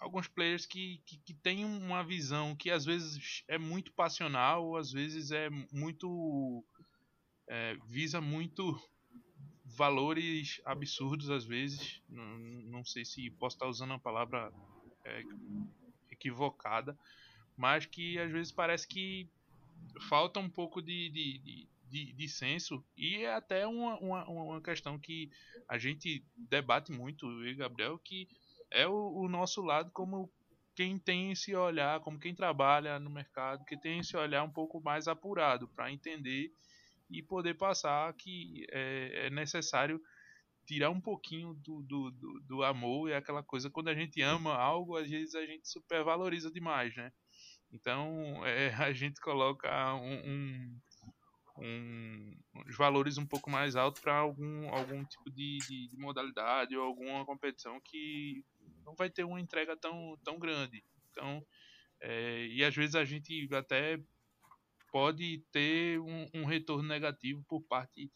alguns 0.00 0.26
players 0.26 0.64
que, 0.64 1.00
que, 1.04 1.18
que 1.18 1.34
têm 1.34 1.64
uma 1.64 2.02
visão 2.02 2.56
que 2.56 2.70
às 2.70 2.84
vezes 2.86 3.44
é 3.46 3.58
muito 3.58 3.92
passional, 3.92 4.76
às 4.76 4.90
vezes 4.90 5.30
é 5.30 5.48
muito. 5.70 6.64
É, 7.46 7.76
visa 7.86 8.20
muito 8.20 8.80
valores 9.64 10.60
absurdos 10.64 11.30
às 11.30 11.44
vezes. 11.44 12.02
Não, 12.08 12.38
não 12.38 12.84
sei 12.84 13.04
se 13.04 13.30
posso 13.32 13.56
estar 13.56 13.66
usando 13.66 13.92
a 13.92 13.98
palavra 13.98 14.52
é, 15.04 15.22
equivocada, 16.10 16.98
mas 17.56 17.84
que 17.86 18.18
às 18.18 18.30
vezes 18.30 18.52
parece 18.52 18.88
que 18.88 19.28
falta 20.08 20.40
um 20.40 20.48
pouco 20.48 20.80
de, 20.80 21.10
de, 21.10 21.38
de, 21.38 21.68
de, 21.88 22.12
de 22.12 22.28
senso 22.28 22.84
e 22.96 23.16
é 23.16 23.34
até 23.34 23.66
uma, 23.66 23.98
uma, 23.98 24.24
uma 24.28 24.60
questão 24.60 24.98
que 24.98 25.30
a 25.68 25.78
gente 25.78 26.24
debate 26.36 26.92
muito, 26.92 27.26
eu 27.26 27.48
e 27.48 27.54
Gabriel, 27.54 27.98
que 27.98 28.28
é 28.70 28.86
o, 28.86 29.12
o 29.12 29.28
nosso 29.28 29.62
lado 29.62 29.90
como 29.92 30.30
quem 30.74 30.98
tem 30.98 31.32
esse 31.32 31.54
olhar, 31.54 32.00
como 32.00 32.18
quem 32.18 32.34
trabalha 32.34 32.98
no 32.98 33.10
mercado, 33.10 33.64
que 33.64 33.76
tem 33.76 33.98
esse 33.98 34.16
olhar 34.16 34.42
um 34.42 34.50
pouco 34.50 34.80
mais 34.80 35.08
apurado 35.08 35.68
para 35.68 35.92
entender 35.92 36.52
e 37.10 37.22
poder 37.22 37.54
passar 37.54 38.12
que 38.14 38.66
é, 38.70 39.26
é, 39.26 39.30
necessário 39.30 40.00
tirar 40.64 40.90
um 40.90 41.00
pouquinho 41.00 41.54
do, 41.54 41.82
do, 41.82 42.10
do, 42.12 42.40
do 42.40 42.62
amor 42.62 43.10
e 43.10 43.14
aquela 43.14 43.42
coisa 43.42 43.68
quando 43.68 43.88
a 43.88 43.94
gente 43.94 44.22
ama 44.22 44.54
algo, 44.54 44.96
às 44.96 45.10
vezes 45.10 45.34
a 45.34 45.44
gente 45.44 45.68
supervaloriza 45.68 46.50
demais, 46.50 46.94
né? 46.94 47.12
Então 47.72 48.44
é, 48.46 48.72
a 48.82 48.92
gente 48.92 49.20
coloca 49.20 49.68
um, 49.96 50.30
um 50.30 50.80
um, 51.60 52.34
os 52.66 52.76
valores 52.76 53.18
um 53.18 53.26
pouco 53.26 53.50
mais 53.50 53.76
altos 53.76 54.00
para 54.00 54.14
algum, 54.14 54.68
algum 54.70 55.04
tipo 55.04 55.30
de, 55.30 55.58
de, 55.58 55.88
de, 55.88 55.96
modalidade 55.98 56.76
ou 56.76 56.84
alguma 56.84 57.24
competição 57.24 57.78
que 57.80 58.42
não 58.90 58.96
vai 58.96 59.08
ter 59.08 59.24
uma 59.24 59.40
entrega 59.40 59.76
tão, 59.76 60.18
tão 60.24 60.38
grande. 60.38 60.84
Então, 61.10 61.44
é, 62.00 62.46
e 62.46 62.64
às 62.64 62.74
vezes 62.74 62.94
a 62.94 63.04
gente 63.04 63.48
até 63.54 64.00
pode 64.90 65.38
ter 65.52 66.00
um, 66.00 66.28
um, 66.34 66.44
retorno 66.44 66.88
negativo 66.88 67.44
por 67.44 67.62
parte 67.62 68.10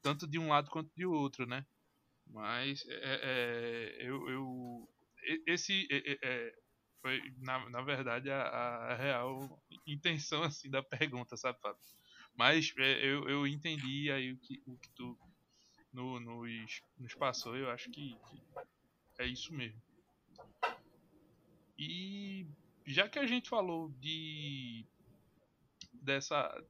tanto 0.00 0.26
de 0.26 0.38
um 0.38 0.48
lado 0.48 0.70
quanto 0.70 0.90
de 0.94 1.04
outro, 1.04 1.46
né? 1.46 1.66
Mas 2.26 2.84
é, 2.88 3.20
é, 3.22 3.96
eu, 4.06 4.28
eu, 4.30 4.88
esse 5.46 5.88
é, 5.90 6.54
foi 7.02 7.20
na, 7.38 7.68
na 7.70 7.82
verdade 7.82 8.30
a, 8.30 8.42
a, 8.42 8.94
real 8.94 9.60
intenção 9.86 10.42
assim 10.44 10.70
da 10.70 10.82
pergunta, 10.82 11.36
sabe, 11.36 11.60
Fábio? 11.60 11.80
Mas 12.36 12.72
é, 12.78 13.04
eu, 13.04 13.28
eu 13.28 13.46
entendi 13.46 14.10
aí 14.12 14.32
o 14.32 14.38
que, 14.38 14.62
o 14.64 14.76
que 14.78 14.88
tu 14.90 15.18
no, 15.92 16.20
nos, 16.20 16.82
nos 16.96 17.14
passou, 17.14 17.56
eu 17.56 17.68
acho 17.68 17.90
que, 17.90 18.16
que 18.30 19.22
é 19.22 19.26
isso 19.26 19.52
mesmo. 19.52 19.89
E 21.82 22.46
já 22.86 23.08
que 23.08 23.18
a 23.18 23.26
gente 23.26 23.48
falou 23.48 23.88
de 23.98 24.84
dessa 25.94 26.62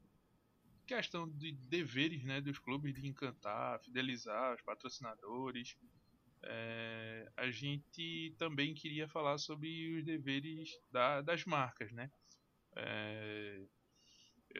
questão 0.87 1.29
de 1.29 1.51
deveres 1.51 2.23
né, 2.23 2.41
dos 2.41 2.61
clubes 2.61 2.95
de 2.95 3.09
encantar, 3.09 3.81
fidelizar 3.81 4.55
os 4.55 4.63
patrocinadores, 4.63 5.77
é, 6.45 7.29
a 7.37 7.51
gente 7.51 8.37
também 8.39 8.73
queria 8.73 9.09
falar 9.09 9.39
sobre 9.39 9.99
os 9.99 10.05
deveres 10.05 10.71
da, 10.93 11.21
das 11.23 11.45
marcas, 11.45 11.91
né? 11.91 12.09
É, 12.77 13.65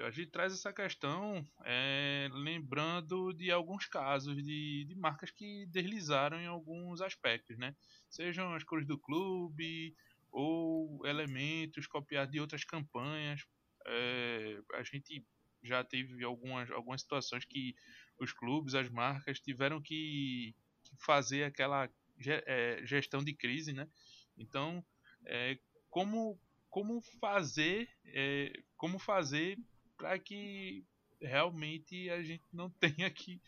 a 0.03 0.11
gente 0.11 0.31
traz 0.31 0.53
essa 0.53 0.73
questão 0.73 1.47
é, 1.65 2.29
lembrando 2.33 3.33
de 3.33 3.53
alguns 3.53 3.87
casos 3.87 4.37
de, 4.43 4.85
de, 4.85 4.95
marcas 4.97 5.31
que 5.31 5.65
deslizaram 5.67 6.41
em 6.41 6.47
alguns 6.47 7.01
aspectos, 7.01 7.57
né? 7.57 7.77
Sejam 8.09 8.53
as 8.53 8.65
cores 8.65 8.87
do 8.87 8.99
clube 8.99 9.95
ou 10.31 11.05
elementos 11.07 11.87
copiados 11.87 12.33
de 12.33 12.41
outras 12.41 12.65
campanhas. 12.65 13.47
É, 13.87 14.61
a 14.75 14.83
gente 14.83 15.25
já 15.63 15.85
teve 15.85 16.23
algumas, 16.25 16.71
algumas 16.71 17.03
situações 17.03 17.45
que 17.45 17.75
os 18.19 18.33
clubes, 18.33 18.75
as 18.75 18.89
marcas 18.89 19.41
tiveram 19.41 19.81
que, 19.81 20.55
que 20.85 20.97
fazer 21.05 21.45
aquela 21.45 21.89
é, 22.27 22.81
gestão 22.85 23.23
de 23.23 23.35
crise, 23.35 23.73
né? 23.73 23.89
Então, 24.37 24.85
é, 25.27 25.59
como 25.89 26.39
como 26.69 27.03
fazer 27.21 27.89
é, 28.07 28.53
como 28.77 28.99
fazer 28.99 29.59
para 29.97 30.19
que 30.19 30.85
realmente 31.21 32.09
a 32.11 32.23
gente 32.23 32.45
não 32.53 32.71
tenha 32.81 33.11
que, 33.11 33.41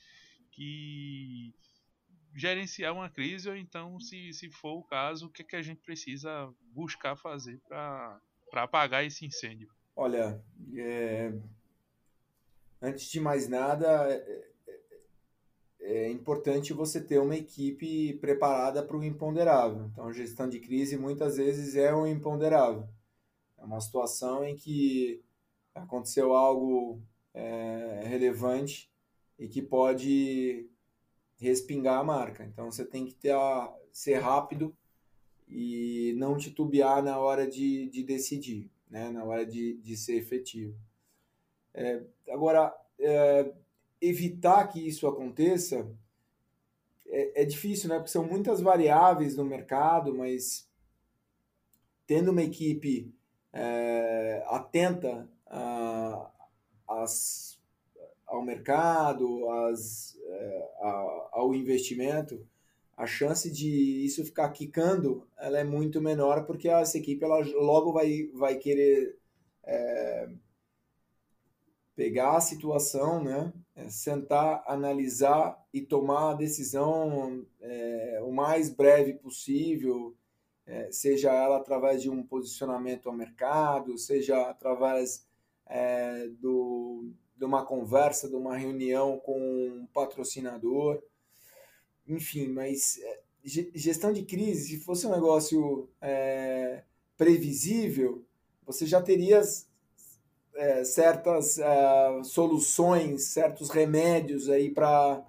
que 0.51 1.55
gerenciar 2.35 2.93
uma 2.93 3.09
crise 3.09 3.49
ou 3.49 3.57
então 3.57 3.99
se, 4.01 4.33
se 4.33 4.51
for 4.51 4.79
o 4.79 4.83
caso 4.83 5.27
o 5.27 5.31
que, 5.31 5.43
é 5.43 5.45
que 5.45 5.57
a 5.57 5.63
gente 5.63 5.81
precisa 5.81 6.53
buscar 6.73 7.17
fazer 7.17 7.61
para 7.69 8.21
apagar 8.53 9.05
esse 9.05 9.25
incêndio? 9.27 9.69
Olha 9.95 10.43
é... 10.77 11.33
antes 12.81 13.11
de 13.11 13.21
mais 13.21 13.49
nada 13.49 14.11
é, 14.11 14.45
é, 15.81 16.05
é 16.05 16.11
importante 16.11 16.73
você 16.73 17.01
ter 17.01 17.19
uma 17.19 17.37
equipe 17.37 18.15
preparada 18.15 18.83
para 18.83 18.97
o 18.97 19.05
imponderável. 19.05 19.87
Então 19.93 20.13
gestão 20.13 20.49
de 20.49 20.59
crise 20.61 20.97
muitas 20.97 21.37
vezes 21.37 21.77
é 21.77 21.95
um 21.95 22.07
imponderável. 22.07 22.89
É 23.59 23.65
uma 23.65 23.81
situação 23.81 24.45
em 24.45 24.57
que 24.57 25.23
aconteceu 25.75 26.35
algo 26.35 27.01
é, 27.35 28.03
relevante 28.05 28.91
e 29.39 29.49
que 29.49 29.63
pode 29.63 30.69
respingar 31.43 31.99
a 31.99 32.05
marca. 32.05 32.45
Então 32.45 32.71
você 32.71 32.85
tem 32.85 33.05
que 33.05 33.15
ter 33.15 33.33
a, 33.33 33.75
ser 33.91 34.19
rápido 34.19 34.75
e 35.49 36.15
não 36.17 36.37
titubear 36.37 37.03
na 37.03 37.19
hora 37.19 37.47
de, 37.47 37.91
de 37.91 38.05
decidir, 38.05 38.71
né? 38.89 39.11
na 39.11 39.25
hora 39.25 39.45
de, 39.45 39.75
de 39.79 39.97
ser 39.97 40.15
efetivo. 40.15 40.79
É, 41.75 42.01
agora, 42.31 42.73
é, 42.99 43.53
evitar 44.01 44.69
que 44.69 44.87
isso 44.87 45.07
aconteça 45.07 45.91
é, 47.07 47.43
é, 47.43 47.45
difícil, 47.45 47.89
né? 47.89 47.97
porque 47.97 48.11
são 48.11 48.25
muitas 48.25 48.61
variáveis 48.61 49.37
no 49.37 49.45
mercado, 49.45 50.15
mas 50.15 50.71
tendo 52.07 52.31
uma 52.31 52.43
equipe 52.43 53.13
é, 53.53 54.45
atenta 54.47 55.29
as, 56.87 57.52
ao 58.33 58.43
mercado, 58.43 59.49
as, 59.51 60.17
é, 60.27 60.69
ao 61.33 61.55
investimento, 61.55 62.45
a 62.97 63.07
chance 63.07 63.51
de 63.51 63.69
isso 64.07 64.25
ficar 64.25 64.49
quicando 64.51 65.27
ela 65.39 65.59
é 65.59 65.65
muito 65.65 66.01
menor 66.01 66.47
porque 66.47 66.69
essa 66.69 66.97
equipe 66.97 67.23
ela 67.23 67.41
logo 67.57 67.93
vai, 67.93 68.31
vai 68.33 68.57
querer 68.57 69.19
é, 69.65 70.31
pegar 71.95 72.39
a 72.39 72.41
situação, 72.41 73.23
né, 73.23 73.53
é, 73.77 73.91
sentar, 73.91 74.65
analisar 74.67 75.63
e 75.73 75.83
tomar 75.83 76.31
a 76.31 76.35
decisão 76.35 77.45
é, 77.61 78.21
o 78.25 78.33
mais 78.33 78.71
breve 78.71 79.13
possível, 79.13 80.17
é, 80.67 80.91
seja 80.91 81.31
ela 81.31 81.59
através 81.59 82.01
de 82.01 82.09
um 82.09 82.23
posicionamento 82.23 83.11
ao 83.11 83.15
mercado, 83.15 83.99
seja 83.99 84.49
através 84.49 85.27
é, 85.67 86.29
do, 86.41 87.13
de 87.43 87.47
uma 87.47 87.65
conversa, 87.65 88.29
de 88.29 88.37
uma 88.37 88.57
reunião 88.57 89.19
com 89.19 89.37
um 89.37 89.85
patrocinador, 89.93 91.03
enfim, 92.07 92.47
mas 92.47 93.01
é, 93.03 93.21
gestão 93.75 94.13
de 94.13 94.23
crise, 94.23 94.77
se 94.77 94.85
fosse 94.85 95.09
um 95.09 95.11
negócio 95.11 95.89
é, 96.01 96.85
previsível, 97.17 98.25
você 98.65 98.87
já 98.87 99.03
teria 99.03 99.43
é, 100.55 100.85
certas 100.85 101.59
é, 101.59 102.23
soluções, 102.23 103.25
certos 103.25 103.71
remédios 103.71 104.49
aí 104.49 104.71
para 104.71 105.27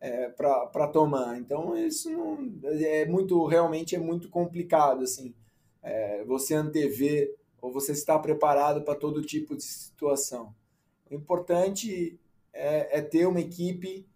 é, 0.00 0.30
para 0.30 0.88
tomar. 0.88 1.38
Então 1.38 1.76
isso 1.76 2.10
não 2.10 2.38
é 2.64 3.06
muito 3.06 3.46
realmente 3.46 3.94
é 3.94 4.00
muito 4.00 4.28
complicado 4.28 5.04
assim. 5.04 5.32
É, 5.80 6.24
você 6.24 6.54
antever 6.54 7.36
ou 7.60 7.70
você 7.70 7.92
está 7.92 8.18
preparado 8.18 8.82
para 8.82 8.98
todo 8.98 9.22
tipo 9.22 9.54
de 9.54 9.62
situação. 9.62 10.52
O 11.12 11.18
importante 11.18 12.18
é, 12.52 12.98
é 12.98 13.02
ter 13.02 13.26
uma 13.26 13.40
equipe 13.40 14.06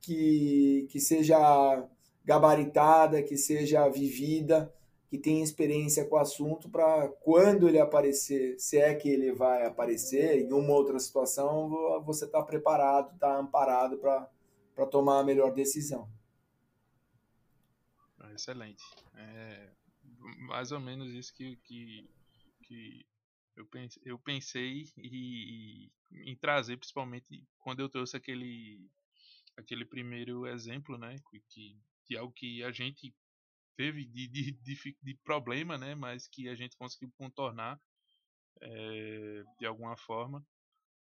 que, 0.00 0.86
que 0.90 1.00
seja 1.00 1.88
gabaritada, 2.24 3.22
que 3.22 3.36
seja 3.36 3.88
vivida, 3.88 4.72
que 5.08 5.18
tenha 5.18 5.42
experiência 5.42 6.04
com 6.06 6.16
o 6.16 6.18
assunto 6.18 6.68
para 6.68 7.08
quando 7.08 7.68
ele 7.68 7.78
aparecer, 7.78 8.58
se 8.58 8.78
é 8.78 8.94
que 8.94 9.08
ele 9.08 9.32
vai 9.32 9.66
aparecer, 9.66 10.40
em 10.40 10.52
uma 10.52 10.72
outra 10.72 10.98
situação, 10.98 12.02
você 12.04 12.24
está 12.24 12.42
preparado, 12.42 13.12
está 13.14 13.38
amparado 13.38 13.98
para 13.98 14.86
tomar 14.86 15.20
a 15.20 15.24
melhor 15.24 15.52
decisão. 15.52 16.08
Excelente. 18.34 18.82
É 19.16 19.68
mais 20.48 20.72
ou 20.72 20.80
menos 20.80 21.12
isso 21.12 21.34
que, 21.34 21.56
que 21.56 22.08
que 22.62 23.04
eu 23.56 23.66
pensei, 23.66 24.02
eu 24.04 24.18
pensei 24.18 24.84
e, 24.96 25.90
em 26.10 26.36
trazer, 26.36 26.76
principalmente 26.76 27.46
quando 27.58 27.80
eu 27.80 27.88
trouxe 27.88 28.16
aquele, 28.16 28.90
aquele 29.56 29.84
primeiro 29.84 30.46
exemplo, 30.46 30.96
né, 30.98 31.16
que, 31.48 31.76
de 32.08 32.16
algo 32.16 32.32
que 32.32 32.62
a 32.62 32.72
gente 32.72 33.14
teve 33.76 34.04
de, 34.04 34.28
de, 34.28 34.52
de, 34.52 34.96
de 35.02 35.14
problema, 35.24 35.78
né, 35.78 35.94
mas 35.94 36.28
que 36.28 36.48
a 36.48 36.54
gente 36.54 36.76
conseguiu 36.76 37.12
contornar 37.16 37.80
é, 38.60 39.44
de 39.58 39.66
alguma 39.66 39.96
forma, 39.96 40.44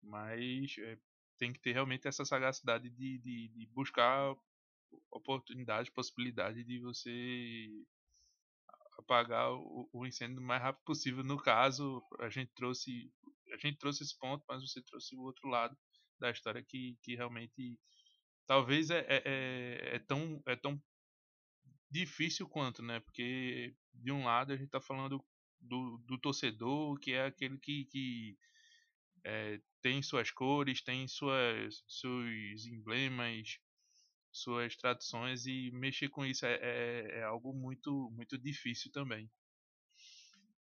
mas 0.02 0.76
é, 0.78 0.98
tem 1.38 1.52
que 1.52 1.60
ter 1.60 1.72
realmente 1.72 2.06
essa 2.06 2.24
sagacidade 2.24 2.90
de, 2.90 3.18
de, 3.18 3.48
de 3.48 3.66
buscar 3.66 4.34
oportunidade, 5.10 5.90
possibilidade 5.90 6.64
de 6.64 6.78
você 6.80 7.68
apagar 9.00 9.52
o, 9.52 9.88
o, 9.92 10.06
incêndio 10.06 10.40
o 10.40 10.42
mais 10.44 10.62
rápido 10.62 10.84
possível. 10.84 11.24
No 11.24 11.36
caso, 11.36 12.02
a 12.20 12.28
gente 12.28 12.52
trouxe 12.54 13.10
a 13.52 13.56
gente 13.56 13.78
trouxe 13.78 14.04
esse 14.04 14.16
ponto, 14.16 14.44
mas 14.48 14.62
você 14.62 14.80
trouxe 14.82 15.16
o 15.16 15.22
outro 15.22 15.48
lado 15.48 15.76
da 16.20 16.30
história 16.30 16.62
que, 16.62 16.96
que 17.02 17.16
realmente 17.16 17.78
talvez 18.46 18.90
é, 18.90 19.00
é, 19.08 19.22
é, 19.24 19.96
é 19.96 19.98
tão 19.98 20.40
é 20.46 20.54
tão 20.54 20.80
difícil 21.90 22.48
quanto, 22.48 22.82
né? 22.82 23.00
Porque 23.00 23.74
de 23.92 24.12
um 24.12 24.24
lado 24.24 24.52
a 24.52 24.56
gente 24.56 24.66
está 24.66 24.80
falando 24.80 25.24
do, 25.60 25.98
do 26.06 26.18
torcedor, 26.18 26.98
que 27.00 27.12
é 27.12 27.26
aquele 27.26 27.58
que, 27.58 27.84
que 27.86 28.38
é, 29.24 29.60
tem 29.82 30.02
suas 30.02 30.30
cores, 30.30 30.82
tem 30.82 31.06
suas, 31.08 31.82
seus 31.88 32.66
emblemas, 32.66 33.58
suas 34.32 34.76
tradições 34.76 35.46
e 35.46 35.70
mexer 35.72 36.08
com 36.08 36.24
isso 36.24 36.46
é, 36.46 36.54
é, 36.54 37.18
é 37.18 37.22
algo 37.22 37.52
muito, 37.52 38.10
muito 38.12 38.38
difícil 38.38 38.90
também. 38.92 39.30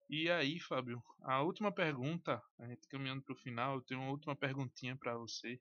E 0.09 0.31
aí, 0.31 0.61
Fábio, 0.61 1.03
a 1.23 1.43
última 1.43 1.73
pergunta, 1.73 2.41
a 2.61 2.67
gente 2.69 2.87
caminhando 2.89 3.23
para 3.23 3.33
o 3.33 3.39
final, 3.39 3.75
eu 3.75 3.83
tenho 3.83 4.01
uma 4.01 4.11
última 4.11 4.37
perguntinha 4.37 4.97
para 4.97 5.17
você, 5.17 5.61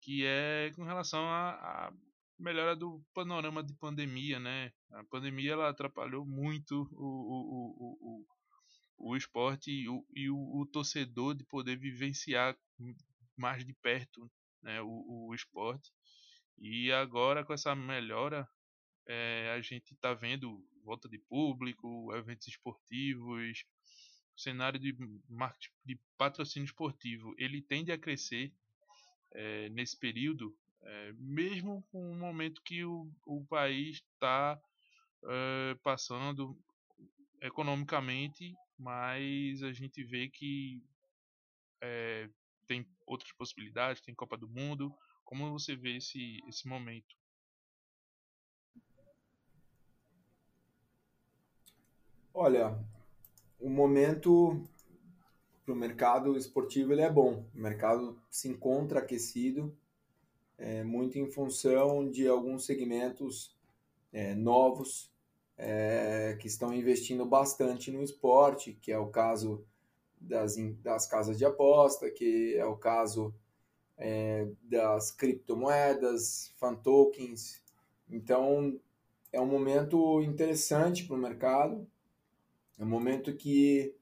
que 0.00 0.24
é 0.24 0.72
com 0.74 0.84
relação 0.84 1.22
à, 1.28 1.92
melhora 2.38 2.74
do 2.74 3.04
panorama 3.12 3.62
de 3.62 3.74
pandemia, 3.74 4.38
né? 4.38 4.72
A 4.92 5.04
pandemia 5.04 5.52
ela 5.52 5.68
atrapalhou 5.68 6.24
muito 6.24 6.88
o, 6.92 7.04
o, 7.04 7.76
o, 7.78 8.26
o, 9.00 9.10
o 9.10 9.16
esporte 9.16 9.70
e, 9.70 9.88
o, 9.88 10.04
e 10.14 10.30
o, 10.30 10.36
o 10.36 10.66
torcedor 10.66 11.34
de 11.34 11.44
poder 11.44 11.76
vivenciar 11.76 12.56
mais 13.36 13.64
de 13.64 13.72
perto 13.74 14.30
né, 14.62 14.80
o, 14.80 15.28
o 15.28 15.34
esporte. 15.34 15.90
E 16.58 16.92
agora 16.92 17.44
com 17.44 17.52
essa 17.52 17.74
melhora, 17.74 18.48
é, 19.06 19.52
a 19.56 19.60
gente 19.60 19.92
está 19.92 20.14
vendo 20.14 20.64
volta 20.82 21.08
de 21.08 21.18
público, 21.18 22.14
eventos 22.14 22.46
esportivos, 22.48 23.64
o 24.36 24.40
cenário 24.40 24.78
de, 24.78 24.92
de 25.84 25.98
patrocínio 26.16 26.66
esportivo, 26.66 27.34
ele 27.38 27.62
tende 27.62 27.92
a 27.92 27.98
crescer 27.98 28.52
é, 29.32 29.68
nesse 29.70 29.98
período, 29.98 30.56
é, 30.82 31.12
mesmo 31.14 31.82
com 31.90 32.10
o 32.10 32.16
momento 32.16 32.62
que 32.62 32.84
o, 32.84 33.10
o 33.26 33.44
país 33.46 34.02
está 34.14 34.60
passando 35.82 36.54
economicamente, 37.40 38.54
mas 38.78 39.62
a 39.62 39.72
gente 39.72 40.04
vê 40.04 40.28
que 40.28 40.82
tem 42.66 42.86
outras 43.06 43.32
possibilidades, 43.32 44.02
tem 44.02 44.14
Copa 44.14 44.36
do 44.36 44.46
Mundo, 44.46 44.94
como 45.24 45.50
você 45.50 45.74
vê 45.74 45.96
esse, 45.96 46.40
esse 46.48 46.68
momento? 46.68 47.16
Olha, 52.32 52.78
o 53.60 53.70
momento 53.70 54.60
o 55.72 55.74
mercado 55.74 56.36
esportivo 56.36 56.92
ele 56.92 57.02
é 57.02 57.10
bom. 57.10 57.44
O 57.54 57.58
mercado 57.58 58.20
se 58.30 58.48
encontra 58.48 59.00
aquecido, 59.00 59.74
é, 60.58 60.84
muito 60.84 61.18
em 61.18 61.30
função 61.30 62.10
de 62.10 62.28
alguns 62.28 62.66
segmentos 62.66 63.56
é, 64.12 64.34
novos 64.34 65.10
é, 65.56 66.36
que 66.40 66.46
estão 66.46 66.74
investindo 66.74 67.24
bastante 67.24 67.90
no 67.90 68.02
esporte, 68.02 68.74
que 68.80 68.92
é 68.92 68.98
o 68.98 69.08
caso 69.08 69.64
das, 70.20 70.56
das 70.82 71.06
casas 71.06 71.38
de 71.38 71.44
aposta, 71.44 72.10
que 72.10 72.54
é 72.56 72.64
o 72.64 72.76
caso 72.76 73.34
é, 73.96 74.48
das 74.62 75.10
criptomoedas, 75.10 76.52
fan 76.56 76.74
tokens. 76.74 77.62
Então, 78.08 78.78
é 79.32 79.40
um 79.40 79.46
momento 79.46 80.20
interessante 80.22 81.04
para 81.04 81.16
o 81.16 81.18
mercado, 81.18 81.86
é 82.78 82.84
um 82.84 82.88
momento 82.88 83.34
que, 83.34 83.94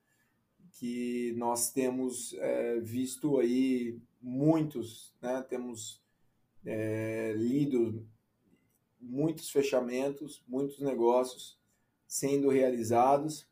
que 0.73 1.33
nós 1.37 1.71
temos 1.71 2.35
é, 2.35 2.81
visto 2.81 3.39
aí 3.39 3.99
muitos, 4.21 5.15
né? 5.21 5.43
temos 5.49 6.03
é, 6.65 7.33
lido 7.37 8.07
muitos 9.01 9.51
fechamentos, 9.51 10.43
muitos 10.47 10.79
negócios 10.81 11.59
sendo 12.07 12.49
realizados 12.49 13.47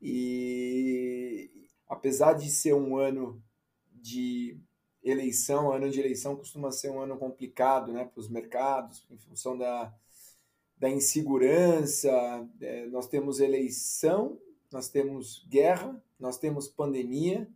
e 0.00 1.50
apesar 1.88 2.34
de 2.34 2.48
ser 2.50 2.74
um 2.74 2.96
ano 2.96 3.42
de 3.92 4.56
eleição, 5.10 5.72
ano 5.72 5.90
de 5.90 6.00
eleição 6.00 6.36
costuma 6.36 6.70
ser 6.70 6.90
um 6.90 7.00
ano 7.00 7.16
complicado 7.16 7.92
né, 7.92 8.04
para 8.04 8.20
os 8.20 8.28
mercados, 8.28 9.06
em 9.10 9.16
função 9.16 9.56
da, 9.56 9.92
da 10.76 10.88
insegurança. 10.88 12.10
É, 12.60 12.86
nós 12.86 13.06
temos 13.06 13.40
eleição, 13.40 14.38
nós 14.70 14.88
temos 14.88 15.44
guerra, 15.48 16.00
nós 16.18 16.38
temos 16.38 16.68
pandemia, 16.68 17.48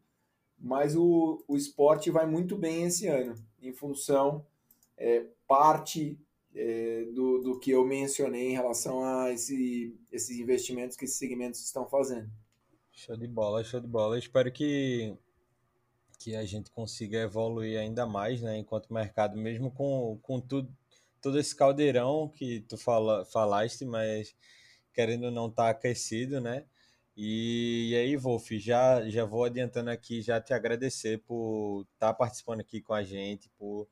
mas 0.58 0.94
o, 0.94 1.42
o 1.48 1.56
esporte 1.56 2.10
vai 2.10 2.26
muito 2.26 2.56
bem 2.56 2.84
esse 2.84 3.06
ano, 3.08 3.34
em 3.60 3.72
função 3.72 4.46
é, 4.96 5.26
parte 5.46 6.18
é, 6.54 7.04
do, 7.12 7.38
do 7.38 7.58
que 7.58 7.70
eu 7.70 7.84
mencionei 7.84 8.50
em 8.50 8.52
relação 8.52 9.02
a 9.02 9.32
esse, 9.32 9.96
esses 10.10 10.38
investimentos 10.38 10.96
que 10.96 11.04
esses 11.04 11.16
segmentos 11.16 11.60
estão 11.64 11.88
fazendo. 11.88 12.30
Show 12.92 13.16
de 13.16 13.26
bola, 13.26 13.64
show 13.64 13.80
de 13.80 13.86
bola. 13.86 14.18
Espero 14.18 14.52
que, 14.52 15.14
que 16.22 16.36
a 16.36 16.44
gente 16.44 16.70
consiga 16.70 17.18
evoluir 17.18 17.78
ainda 17.78 18.06
mais, 18.06 18.40
né, 18.40 18.56
enquanto 18.58 18.92
mercado, 18.94 19.36
mesmo 19.36 19.72
com, 19.72 20.18
com 20.22 20.40
tudo, 20.40 20.72
todo 21.20 21.38
esse 21.38 21.54
caldeirão 21.54 22.28
que 22.28 22.60
tu 22.68 22.76
fala, 22.78 23.24
falaste, 23.24 23.84
mas 23.84 24.34
querendo 24.94 25.30
não 25.30 25.48
estar 25.48 25.64
tá 25.64 25.70
aquecido, 25.70 26.40
né? 26.40 26.64
E, 27.16 27.90
e, 27.90 27.96
aí, 27.96 28.16
Wolf, 28.16 28.50
já, 28.52 29.08
já 29.08 29.24
vou 29.24 29.44
adiantando 29.44 29.90
aqui, 29.90 30.22
já 30.22 30.40
te 30.40 30.54
agradecer 30.54 31.18
por 31.18 31.86
estar 31.94 32.08
tá 32.08 32.14
participando 32.14 32.60
aqui 32.60 32.80
com 32.80 32.94
a 32.94 33.02
gente, 33.02 33.50
por 33.58 33.88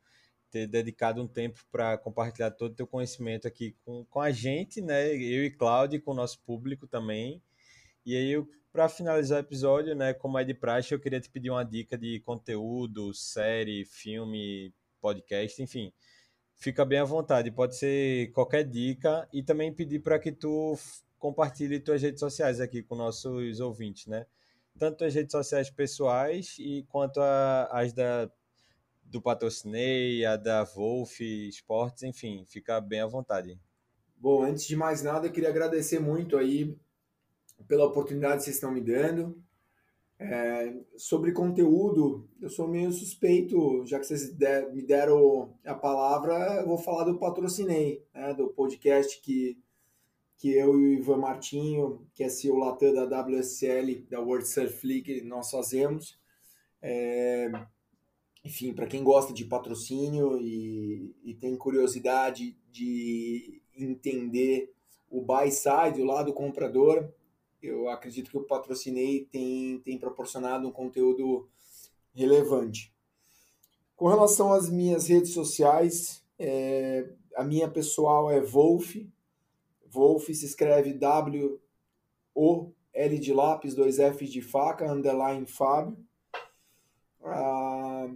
ter 0.51 0.67
dedicado 0.67 1.23
um 1.23 1.29
tempo 1.29 1.61
para 1.71 1.99
compartilhar 1.99 2.51
todo 2.51 2.73
o 2.73 2.75
teu 2.75 2.87
conhecimento 2.87 3.47
aqui 3.47 3.77
com, 3.85 4.05
com 4.07 4.21
a 4.21 4.31
gente, 4.31 4.81
né? 4.81 5.09
Eu 5.09 5.45
e 5.45 5.51
Cláudio, 5.51 6.03
com 6.03 6.13
o 6.13 6.15
nosso 6.15 6.41
público 6.41 6.87
também. 6.87 7.43
E 8.07 8.17
aí, 8.17 8.43
para 8.73 8.89
finalizar 8.89 9.39
o 9.39 9.41
episódio, 9.41 9.95
né, 9.95 10.15
como 10.15 10.39
é 10.39 10.45
de 10.45 10.55
praxe, 10.55 10.95
eu 10.95 11.01
queria 11.01 11.21
te 11.21 11.29
pedir 11.29 11.51
uma 11.51 11.65
dica 11.65 11.99
de 11.99 12.21
conteúdo, 12.21 13.13
série, 13.13 13.85
filme, 13.85 14.73
podcast, 15.01 15.61
enfim. 15.63 15.93
Fica 16.55 16.85
bem 16.85 16.99
à 16.99 17.05
vontade, 17.05 17.51
pode 17.51 17.77
ser 17.77 18.31
qualquer 18.33 18.65
dica 18.65 19.29
e 19.33 19.43
também 19.43 19.73
pedir 19.73 20.01
para 20.01 20.19
que 20.19 20.31
tu 20.31 20.79
compartilhe 21.19 21.81
tuas 21.81 22.03
redes 22.03 22.21
sociais 22.21 22.61
aqui 22.61 22.83
com 22.83 22.95
nossos 22.95 23.61
ouvintes, 23.61 24.07
né? 24.07 24.27
Tanto 24.79 25.05
as 25.05 25.15
redes 25.15 25.33
sociais 25.33 25.71
pessoais 25.71 26.57
e 26.59 26.85
quanto 26.89 27.21
a, 27.21 27.65
as 27.73 27.93
da 27.93 28.31
do 29.03 29.21
Patrocinei, 29.21 30.25
a 30.25 30.37
da 30.37 30.63
Wolf 30.63 31.21
Esportes, 31.21 32.05
enfim, 32.05 32.45
fica 32.47 32.81
bem 32.81 33.01
à 33.01 33.07
vontade. 33.07 33.59
Bom, 34.17 34.45
antes 34.45 34.67
de 34.67 34.77
mais 34.77 35.03
nada, 35.03 35.27
eu 35.27 35.33
queria 35.33 35.49
agradecer 35.49 35.99
muito 35.99 36.37
aí 36.37 36.79
pela 37.67 37.87
oportunidade 37.87 38.39
que 38.39 38.45
vocês 38.45 38.57
estão 38.57 38.71
me 38.71 38.81
dando. 38.81 39.37
É, 40.19 40.75
sobre 40.99 41.33
conteúdo, 41.33 42.29
eu 42.43 42.51
sou 42.51 42.69
meio 42.69 42.93
suspeito, 42.93 43.87
já 43.87 43.99
que 43.99 44.05
vocês 44.05 44.31
der, 44.35 44.71
me 44.71 44.83
deram 44.83 45.55
a 45.65 45.75
palavra, 45.75 46.61
eu 46.61 46.67
vou 46.67 46.77
falar 46.77 47.05
do 47.05 47.19
Patrocinei, 47.19 48.05
né, 48.13 48.35
do 48.35 48.49
podcast 48.49 49.19
que, 49.23 49.57
que 50.37 50.51
eu 50.53 50.79
e 50.79 50.85
o 50.85 50.93
Ivan 50.99 51.17
Martinho, 51.17 52.07
que 52.15 52.23
é 52.23 52.29
CEO 52.29 52.59
Latam 52.59 52.93
da 52.93 53.23
WSL, 53.23 54.07
da 54.11 54.21
World 54.21 54.47
Surf 54.47 54.87
League, 54.87 55.23
nós 55.23 55.51
fazemos. 55.51 56.19
É, 56.83 57.51
enfim, 58.45 58.75
para 58.75 58.87
quem 58.87 59.03
gosta 59.03 59.33
de 59.33 59.47
patrocínio 59.47 60.39
e, 60.39 61.15
e 61.25 61.35
tem 61.35 61.57
curiosidade 61.57 62.59
de 62.71 63.63
entender 63.75 64.73
o 65.11 65.21
buy 65.21 65.51
side, 65.51 66.01
o 66.01 66.05
lado 66.05 66.33
comprador, 66.33 67.11
eu 67.63 67.89
acredito 67.89 68.31
que 68.31 68.37
o 68.39 68.45
Patrocinei 68.45 69.25
tem, 69.25 69.81
tem 69.81 69.99
proporcionado 69.99 70.67
um 70.67 70.73
conteúdo 70.73 71.49
relevante. 72.15 72.93
Com 73.97 74.09
relação 74.09 74.53
às 74.53 74.71
minhas 74.71 75.09
redes 75.09 75.33
sociais, 75.33 76.25
é, 76.39 77.09
a 77.37 77.45
minha 77.45 77.69
pessoal 77.69 78.31
é 78.31 78.41
Wolf. 78.41 78.97
Wolf 79.91 80.27
se 80.27 80.47
escreve 80.47 80.93
W 80.95 81.61
O 82.35 82.73
L 82.93 83.19
de 83.19 83.33
lápis, 83.33 83.75
dois 83.75 83.99
F 83.99 84.27
de 84.27 84.43
faca, 84.43 84.91
underline 84.91 85.47
Fábio. 85.47 85.97
A 87.23 88.09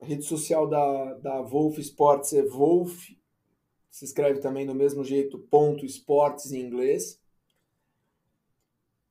rede 0.00 0.24
social 0.24 0.66
da, 0.66 1.14
da 1.14 1.42
Wolf 1.42 1.78
Sports 1.78 2.32
é 2.32 2.42
Wolf, 2.42 3.10
se 3.90 4.04
escreve 4.04 4.40
também 4.40 4.64
do 4.64 4.74
mesmo 4.74 5.04
jeito, 5.04 5.38
ponto 5.38 5.84
esportes 5.84 6.52
em 6.52 6.60
inglês. 6.60 7.19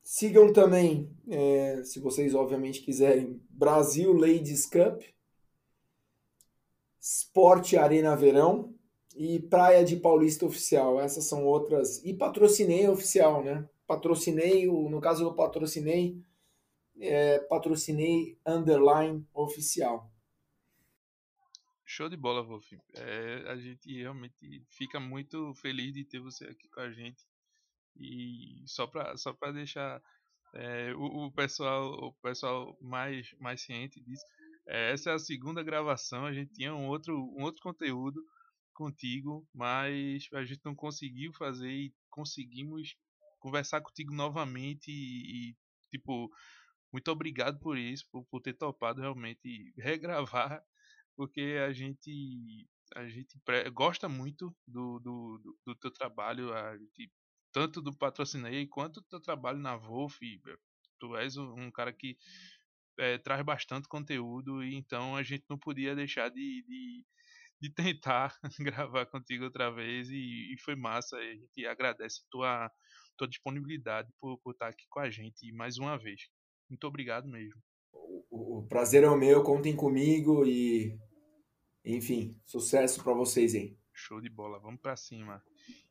Sigam 0.02 0.52
também, 0.52 1.08
é, 1.28 1.82
se 1.84 2.00
vocês 2.00 2.34
obviamente 2.34 2.82
quiserem, 2.82 3.40
Brasil 3.48 4.12
Ladies 4.12 4.66
Cup, 4.66 5.02
Sport 7.00 7.74
Arena 7.74 8.16
Verão 8.16 8.74
e 9.14 9.40
Praia 9.40 9.84
de 9.84 9.96
Paulista 9.96 10.46
Oficial. 10.46 11.00
Essas 11.00 11.26
são 11.26 11.44
outras. 11.44 12.04
E 12.04 12.14
Patrocinei 12.14 12.88
Oficial, 12.88 13.42
né? 13.42 13.68
Patrocinei, 13.86 14.66
no 14.66 15.00
caso 15.00 15.24
do 15.24 15.34
Patrocinei, 15.34 16.22
é, 16.98 17.38
Patrocinei 17.40 18.38
Underline 18.46 19.26
Oficial. 19.32 20.10
Show 21.84 22.08
de 22.08 22.16
bola, 22.16 22.40
Wolf. 22.40 22.72
É, 22.94 23.44
a 23.48 23.56
gente 23.56 23.92
realmente 23.92 24.64
fica 24.68 25.00
muito 25.00 25.52
feliz 25.54 25.92
de 25.92 26.04
ter 26.04 26.20
você 26.20 26.44
aqui 26.44 26.68
com 26.68 26.80
a 26.80 26.90
gente. 26.92 27.26
E 27.96 28.64
só 28.66 28.86
para 28.86 29.16
só 29.16 29.32
pra 29.32 29.52
deixar 29.52 30.02
é, 30.54 30.92
o, 30.94 31.26
o, 31.26 31.32
pessoal 31.32 31.92
o 31.92 32.12
pessoal 32.22 32.76
mais, 32.80 33.34
mais 33.38 33.62
ciente 33.62 34.00
disso, 34.00 34.24
é, 34.66 34.92
essa 34.92 35.10
é 35.10 35.14
a 35.14 35.18
segunda 35.18 35.62
gravação. 35.62 36.26
A 36.26 36.32
gente 36.32 36.52
tinha 36.52 36.74
um 36.74 36.88
outro, 36.88 37.16
um 37.36 37.42
outro 37.42 37.62
conteúdo 37.62 38.22
contigo, 38.74 39.46
mas 39.54 40.28
a 40.32 40.44
gente 40.44 40.60
não 40.64 40.74
conseguiu 40.74 41.32
fazer 41.34 41.70
e 41.70 41.94
conseguimos 42.10 42.96
conversar 43.38 43.80
contigo 43.80 44.12
novamente. 44.14 44.90
E, 44.90 45.50
e 45.50 45.56
tipo, 45.90 46.30
muito 46.92 47.10
obrigado 47.10 47.58
por 47.60 47.78
isso, 47.78 48.06
por, 48.10 48.24
por 48.26 48.40
ter 48.40 48.54
topado 48.54 49.00
realmente 49.00 49.72
regravar 49.76 50.62
porque 51.20 51.58
a 51.62 51.70
gente 51.70 52.66
a 52.96 53.06
gente 53.06 53.38
gosta 53.74 54.08
muito 54.08 54.56
do, 54.66 54.98
do, 55.00 55.38
do, 55.38 55.58
do 55.66 55.74
teu 55.76 55.90
trabalho, 55.90 56.50
a 56.52 56.78
gente, 56.78 57.12
tanto 57.52 57.80
do 57.80 57.96
Patrocinei 57.96 58.66
quanto 58.66 59.00
do 59.00 59.06
teu 59.06 59.20
trabalho 59.20 59.58
na 59.58 59.76
Wolf. 59.76 60.18
Tu 60.98 61.16
és 61.16 61.36
um 61.36 61.70
cara 61.70 61.92
que 61.92 62.16
é, 62.98 63.18
traz 63.18 63.42
bastante 63.44 63.88
conteúdo 63.88 64.62
e 64.62 64.74
então 64.74 65.16
a 65.16 65.22
gente 65.22 65.44
não 65.48 65.58
podia 65.58 65.94
deixar 65.94 66.28
de, 66.30 66.64
de, 66.66 67.04
de 67.60 67.70
tentar 67.74 68.36
gravar 68.60 69.06
contigo 69.06 69.44
outra 69.44 69.70
vez 69.70 70.10
e, 70.10 70.54
e, 70.54 70.56
foi 70.62 70.76
massa. 70.76 71.16
A 71.16 71.34
gente 71.34 71.66
agradece 71.66 72.22
tua, 72.30 72.70
tua 73.16 73.28
disponibilidade 73.28 74.12
por, 74.20 74.38
por 74.38 74.52
estar 74.52 74.68
aqui 74.68 74.84
com 74.88 75.00
a 75.00 75.10
gente 75.10 75.50
mais 75.52 75.78
uma 75.78 75.96
vez. 75.96 76.28
Muito 76.68 76.86
obrigado 76.86 77.26
mesmo. 77.28 77.60
O, 78.30 78.58
o 78.58 78.66
prazer 78.68 79.02
é 79.02 79.08
o 79.08 79.16
meu, 79.16 79.42
contem 79.42 79.74
comigo 79.74 80.44
e 80.46 80.96
enfim, 81.84 82.38
sucesso 82.44 83.02
para 83.02 83.14
vocês 83.14 83.54
aí. 83.54 83.76
Show 83.92 84.20
de 84.20 84.28
bola, 84.28 84.58
vamos 84.60 84.80
para 84.80 84.96
cima. 84.96 85.42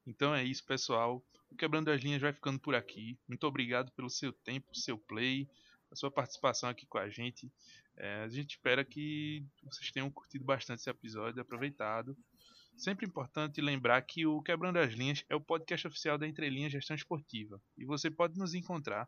Então 0.05 0.33
é 0.33 0.43
isso, 0.43 0.63
pessoal. 0.65 1.23
O 1.51 1.55
Quebrando 1.55 1.91
as 1.91 2.01
Linhas 2.01 2.21
vai 2.21 2.33
ficando 2.33 2.59
por 2.59 2.75
aqui. 2.75 3.17
Muito 3.27 3.45
obrigado 3.45 3.91
pelo 3.91 4.09
seu 4.09 4.31
tempo, 4.31 4.75
seu 4.75 4.97
play, 4.97 5.47
a 5.91 5.95
sua 5.95 6.11
participação 6.11 6.69
aqui 6.69 6.85
com 6.85 6.97
a 6.97 7.09
gente. 7.09 7.51
É, 7.97 8.23
a 8.23 8.29
gente 8.29 8.51
espera 8.51 8.85
que 8.85 9.43
vocês 9.63 9.91
tenham 9.91 10.09
curtido 10.09 10.45
bastante 10.45 10.79
esse 10.79 10.89
episódio, 10.89 11.41
aproveitado. 11.41 12.15
Sempre 12.77 13.05
importante 13.05 13.59
lembrar 13.59 14.01
que 14.03 14.25
o 14.25 14.41
Quebrando 14.41 14.79
as 14.79 14.93
Linhas 14.93 15.25
é 15.27 15.35
o 15.35 15.41
podcast 15.41 15.85
oficial 15.85 16.17
da 16.17 16.27
Entrelinha 16.27 16.69
Gestão 16.69 16.95
Esportiva. 16.95 17.61
E 17.77 17.83
você 17.83 18.09
pode 18.09 18.37
nos 18.37 18.53
encontrar 18.53 19.07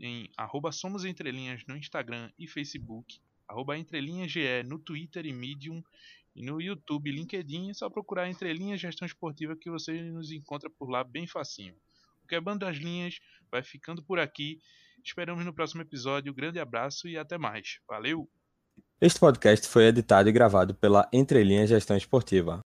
em 0.00 0.28
arroba 0.36 0.72
Somos 0.72 1.04
Entrelinhas 1.04 1.64
no 1.66 1.76
Instagram 1.76 2.32
e 2.36 2.48
Facebook, 2.48 3.20
arroba 3.46 3.78
EntrelinhasGE 3.78 4.64
no 4.64 4.78
Twitter 4.78 5.24
e 5.24 5.32
Medium, 5.32 5.84
e 6.36 6.42
no 6.42 6.60
YouTube, 6.60 7.10
LinkedIn, 7.10 7.70
é 7.70 7.74
só 7.74 7.88
procurar 7.88 8.28
Entrelinhas 8.28 8.78
Gestão 8.78 9.06
Esportiva 9.06 9.56
que 9.56 9.70
você 9.70 10.02
nos 10.02 10.30
encontra 10.30 10.68
por 10.68 10.90
lá 10.90 11.02
bem 11.02 11.26
facinho. 11.26 11.74
O 12.22 12.28
Quebrando 12.28 12.66
as 12.66 12.76
Linhas 12.76 13.20
vai 13.50 13.62
ficando 13.62 14.02
por 14.02 14.18
aqui. 14.18 14.60
Esperamos 15.02 15.46
no 15.46 15.54
próximo 15.54 15.80
episódio. 15.80 16.34
Grande 16.34 16.60
abraço 16.60 17.08
e 17.08 17.16
até 17.16 17.38
mais. 17.38 17.78
Valeu! 17.88 18.28
Este 19.00 19.18
podcast 19.18 19.66
foi 19.66 19.84
editado 19.84 20.28
e 20.28 20.32
gravado 20.32 20.74
pela 20.74 21.08
Entrelinhas 21.10 21.70
Gestão 21.70 21.96
Esportiva. 21.96 22.54